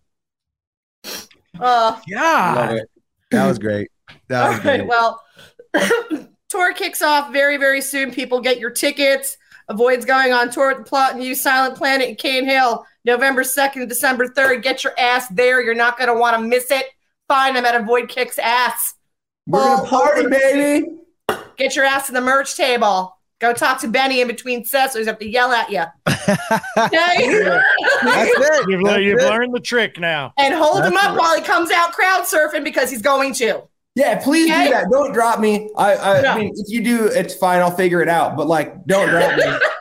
Oh. 1.59 1.61
Love 1.61 2.03
Yeah. 2.07 2.71
it. 2.73 2.89
That 3.31 3.47
was 3.47 3.59
great. 3.59 3.89
That 4.27 4.43
all 4.43 4.49
was 4.49 4.65
right. 4.65 4.77
great. 4.79 4.87
Well, 4.87 5.21
tour 6.49 6.73
kicks 6.73 7.01
off 7.01 7.31
very, 7.31 7.57
very 7.57 7.81
soon. 7.81 8.11
People 8.11 8.41
get 8.41 8.59
your 8.59 8.69
tickets. 8.71 9.37
Avoid's 9.67 10.05
going 10.05 10.33
on 10.33 10.49
tour 10.49 10.69
with 10.69 10.79
the 10.79 10.83
Plot 10.89 11.13
in 11.15 11.21
You 11.21 11.35
Silent 11.35 11.75
Planet 11.77 12.07
and 12.09 12.17
Cane 12.17 12.45
Hill, 12.45 12.83
November 13.05 13.43
2nd, 13.43 13.87
December 13.87 14.27
3rd. 14.27 14.63
Get 14.63 14.83
your 14.83 14.93
ass 14.97 15.27
there. 15.29 15.61
You're 15.61 15.75
not 15.75 15.97
going 15.97 16.07
to 16.07 16.15
want 16.19 16.35
to 16.37 16.41
miss 16.41 16.71
it. 16.71 16.85
Find 17.27 17.55
them 17.55 17.65
at 17.65 17.79
Avoid 17.79 18.09
Kicks 18.09 18.39
Ass. 18.39 18.95
We're 19.45 19.63
gonna 19.63 19.87
party, 19.87 20.27
baby. 20.27 20.87
Get 21.57 21.75
your 21.75 21.85
ass 21.85 22.07
to 22.07 22.13
the 22.13 22.21
merch 22.21 22.55
table. 22.57 23.15
Go 23.39 23.53
talk 23.53 23.79
to 23.81 23.87
Benny 23.87 24.19
in 24.21 24.27
between 24.27 24.65
sets, 24.65 24.95
or 24.95 24.99
he's 24.99 25.07
have 25.07 25.17
to 25.19 25.27
yell 25.27 25.51
at 25.53 25.69
you. 25.69 25.83
Okay? 26.09 26.17
That's 28.03 28.31
it. 28.31 28.69
You've, 28.69 28.83
That's 28.83 29.01
you've 29.01 29.19
it. 29.19 29.29
learned 29.29 29.53
the 29.55 29.59
trick 29.61 29.97
now. 29.99 30.33
and 30.37 30.53
hold 30.53 30.83
him 30.83 30.93
That's 30.93 31.05
up 31.07 31.17
while 31.17 31.35
he 31.35 31.41
comes 31.41 31.71
out 31.71 31.93
crowd 31.93 32.23
surfing 32.25 32.63
because 32.65 32.89
he's 32.91 33.01
going 33.01 33.33
to. 33.35 33.63
Yeah, 33.95 34.21
please 34.21 34.49
Okay. 34.51 34.65
do 34.65 34.69
that. 34.71 34.85
Don't 34.91 35.13
drop 35.13 35.39
me. 35.39 35.69
I, 35.77 35.95
I, 35.95 36.21
No. 36.21 36.29
I 36.31 36.37
mean, 36.39 36.53
if 36.55 36.69
you 36.69 36.83
do, 36.83 37.05
it's 37.07 37.33
fine. 37.35 37.59
I'll 37.59 37.71
figure 37.75 38.01
it 38.01 38.09
out. 38.09 38.35
But 38.37 38.47
like, 38.47 38.85
don't 38.85 39.09
drop 39.09 39.35
me. 39.37 39.43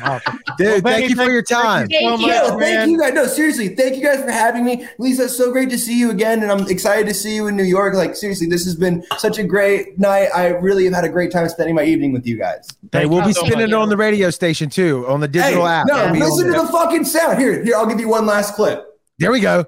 Dude, 0.58 0.82
Benny, 0.82 0.82
thank 0.82 1.10
you 1.10 1.16
for 1.16 1.30
your 1.30 1.42
time. 1.42 1.88
Thank 1.88 2.02
so 2.02 2.16
you. 2.16 2.26
much, 2.26 2.36
Yo, 2.48 2.56
man. 2.56 2.58
thank 2.58 2.90
you 2.90 2.98
guys. 2.98 3.12
No, 3.14 3.26
seriously, 3.26 3.68
thank 3.68 3.96
you 3.96 4.02
guys 4.02 4.22
for 4.24 4.30
having 4.30 4.64
me. 4.64 4.86
Lisa, 4.98 5.24
it's 5.24 5.36
so 5.36 5.52
great 5.52 5.70
to 5.70 5.78
see 5.78 5.98
you 5.98 6.10
again, 6.10 6.42
and 6.42 6.50
I'm 6.50 6.68
excited 6.68 7.06
to 7.08 7.14
see 7.14 7.34
you 7.34 7.46
in 7.46 7.56
New 7.56 7.64
York. 7.64 7.94
Like, 7.94 8.14
seriously, 8.16 8.46
this 8.46 8.64
has 8.64 8.74
been 8.74 9.04
such 9.18 9.38
a 9.38 9.42
great 9.44 9.98
night. 9.98 10.28
I 10.34 10.48
really 10.48 10.84
have 10.84 10.94
had 10.94 11.04
a 11.04 11.08
great 11.08 11.30
time 11.32 11.48
spending 11.48 11.74
my 11.74 11.84
evening 11.84 12.12
with 12.12 12.26
you 12.26 12.36
guys. 12.38 12.68
Hey, 12.92 13.06
we'll 13.06 13.24
be 13.24 13.32
so 13.32 13.44
spinning 13.44 13.70
much. 13.70 13.74
on 13.78 13.88
the 13.88 13.96
radio 13.96 14.30
station 14.30 14.68
too, 14.70 15.06
on 15.08 15.20
the 15.20 15.28
digital 15.28 15.66
Hey, 15.66 15.72
app. 15.72 15.86
No, 15.86 16.06
It'll 16.06 16.18
listen 16.18 16.46
to 16.46 16.52
there. 16.52 16.62
the 16.62 16.68
fucking 16.68 17.04
sound. 17.04 17.38
Here, 17.38 17.62
here, 17.64 17.76
I'll 17.76 17.86
give 17.86 18.00
you 18.00 18.08
one 18.08 18.26
last 18.26 18.54
clip. 18.54 18.84
There 19.18 19.30
we 19.30 19.40
go. 19.40 19.64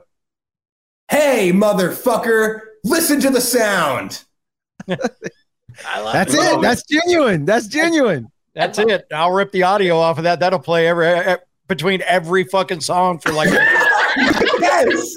Hey, 1.10 1.52
motherfucker, 1.52 2.60
listen 2.84 3.20
to 3.20 3.30
the 3.30 3.40
sound. 3.40 4.24
I 4.88 6.00
love 6.00 6.12
That's 6.12 6.34
it. 6.34 6.38
it. 6.38 6.60
That's 6.62 6.82
genuine. 6.84 7.44
That's 7.44 7.66
genuine. 7.66 8.30
That's 8.54 8.78
it. 8.78 9.06
I'll 9.12 9.30
rip 9.32 9.50
the 9.52 9.62
audio 9.62 9.98
off 9.98 10.18
of 10.18 10.24
that. 10.24 10.40
That'll 10.40 10.58
play 10.58 10.86
every 10.88 11.36
between 11.68 12.02
every 12.02 12.44
fucking 12.44 12.80
song 12.80 13.18
for 13.18 13.32
like. 13.32 13.50
yes. 13.50 15.16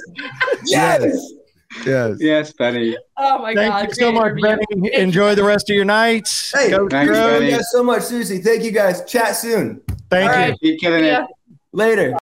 Yes. 0.65 1.31
Yes. 1.85 2.17
Yes, 2.21 2.53
Benny. 2.53 2.95
Oh 3.17 3.39
my 3.39 3.53
god! 3.53 3.71
Thank 3.71 3.89
you 3.89 3.95
so 3.95 4.11
much. 4.13 4.33
Benny. 4.41 4.93
Enjoy 4.93 5.35
the 5.35 5.43
rest 5.43 5.69
of 5.69 5.75
your 5.75 5.83
nights. 5.83 6.53
Hey, 6.53 6.69
Go 6.69 6.87
Thanks, 6.87 7.11
thank 7.11 7.29
Benny. 7.31 7.45
you 7.47 7.51
guys 7.57 7.65
so 7.71 7.83
much. 7.83 8.03
Seriously, 8.03 8.37
thank 8.37 8.63
you 8.63 8.71
guys. 8.71 9.03
Chat 9.03 9.35
soon. 9.35 9.81
Thank 10.09 10.31
All 10.31 10.37
you. 10.37 10.41
right. 10.51 10.59
Keep 10.61 10.79
killing 10.79 11.03
it. 11.03 11.25
Later. 11.73 12.15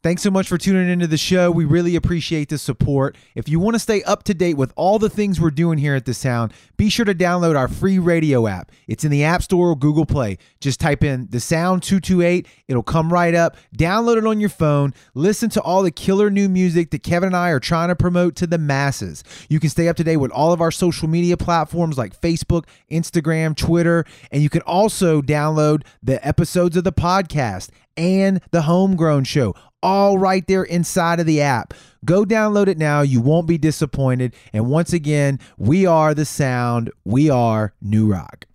Thanks 0.00 0.22
so 0.22 0.30
much 0.30 0.46
for 0.46 0.56
tuning 0.56 0.88
into 0.88 1.08
the 1.08 1.16
show. 1.16 1.50
We 1.50 1.64
really 1.64 1.96
appreciate 1.96 2.50
the 2.50 2.58
support. 2.58 3.16
If 3.34 3.48
you 3.48 3.58
want 3.58 3.74
to 3.74 3.80
stay 3.80 4.00
up 4.04 4.22
to 4.24 4.34
date 4.34 4.56
with 4.56 4.72
all 4.76 5.00
the 5.00 5.10
things 5.10 5.40
we're 5.40 5.50
doing 5.50 5.76
here 5.76 5.96
at 5.96 6.04
The 6.04 6.14
Sound, 6.14 6.52
be 6.76 6.88
sure 6.88 7.04
to 7.04 7.16
download 7.16 7.56
our 7.56 7.66
free 7.66 7.98
radio 7.98 8.46
app. 8.46 8.70
It's 8.86 9.02
in 9.02 9.10
the 9.10 9.24
App 9.24 9.42
Store 9.42 9.70
or 9.70 9.76
Google 9.76 10.06
Play. 10.06 10.38
Just 10.60 10.78
type 10.78 11.02
in 11.02 11.26
The 11.30 11.40
Sound 11.40 11.82
228, 11.82 12.46
it'll 12.68 12.84
come 12.84 13.12
right 13.12 13.34
up. 13.34 13.56
Download 13.76 14.18
it 14.18 14.24
on 14.24 14.38
your 14.38 14.50
phone. 14.50 14.94
Listen 15.14 15.50
to 15.50 15.60
all 15.62 15.82
the 15.82 15.90
killer 15.90 16.30
new 16.30 16.48
music 16.48 16.92
that 16.92 17.02
Kevin 17.02 17.26
and 17.26 17.36
I 17.36 17.50
are 17.50 17.58
trying 17.58 17.88
to 17.88 17.96
promote 17.96 18.36
to 18.36 18.46
the 18.46 18.56
masses. 18.56 19.24
You 19.48 19.58
can 19.58 19.68
stay 19.68 19.88
up 19.88 19.96
to 19.96 20.04
date 20.04 20.18
with 20.18 20.30
all 20.30 20.52
of 20.52 20.60
our 20.60 20.70
social 20.70 21.08
media 21.08 21.36
platforms 21.36 21.98
like 21.98 22.20
Facebook, 22.20 22.66
Instagram, 22.88 23.56
Twitter, 23.56 24.04
and 24.30 24.44
you 24.44 24.48
can 24.48 24.62
also 24.62 25.20
download 25.20 25.82
the 26.04 26.24
episodes 26.24 26.76
of 26.76 26.84
the 26.84 26.92
podcast 26.92 27.70
and 27.98 28.40
the 28.52 28.62
Homegrown 28.62 29.24
Show, 29.24 29.54
all 29.82 30.18
right 30.18 30.46
there 30.46 30.64
inside 30.64 31.20
of 31.20 31.26
the 31.26 31.40
app. 31.40 31.74
Go 32.04 32.24
download 32.24 32.68
it 32.68 32.78
now. 32.78 33.02
You 33.02 33.20
won't 33.20 33.46
be 33.46 33.58
disappointed. 33.58 34.34
And 34.52 34.66
once 34.66 34.92
again, 34.92 35.38
we 35.56 35.86
are 35.86 36.14
the 36.14 36.24
sound. 36.24 36.90
We 37.04 37.30
are 37.30 37.74
New 37.80 38.10
Rock. 38.10 38.47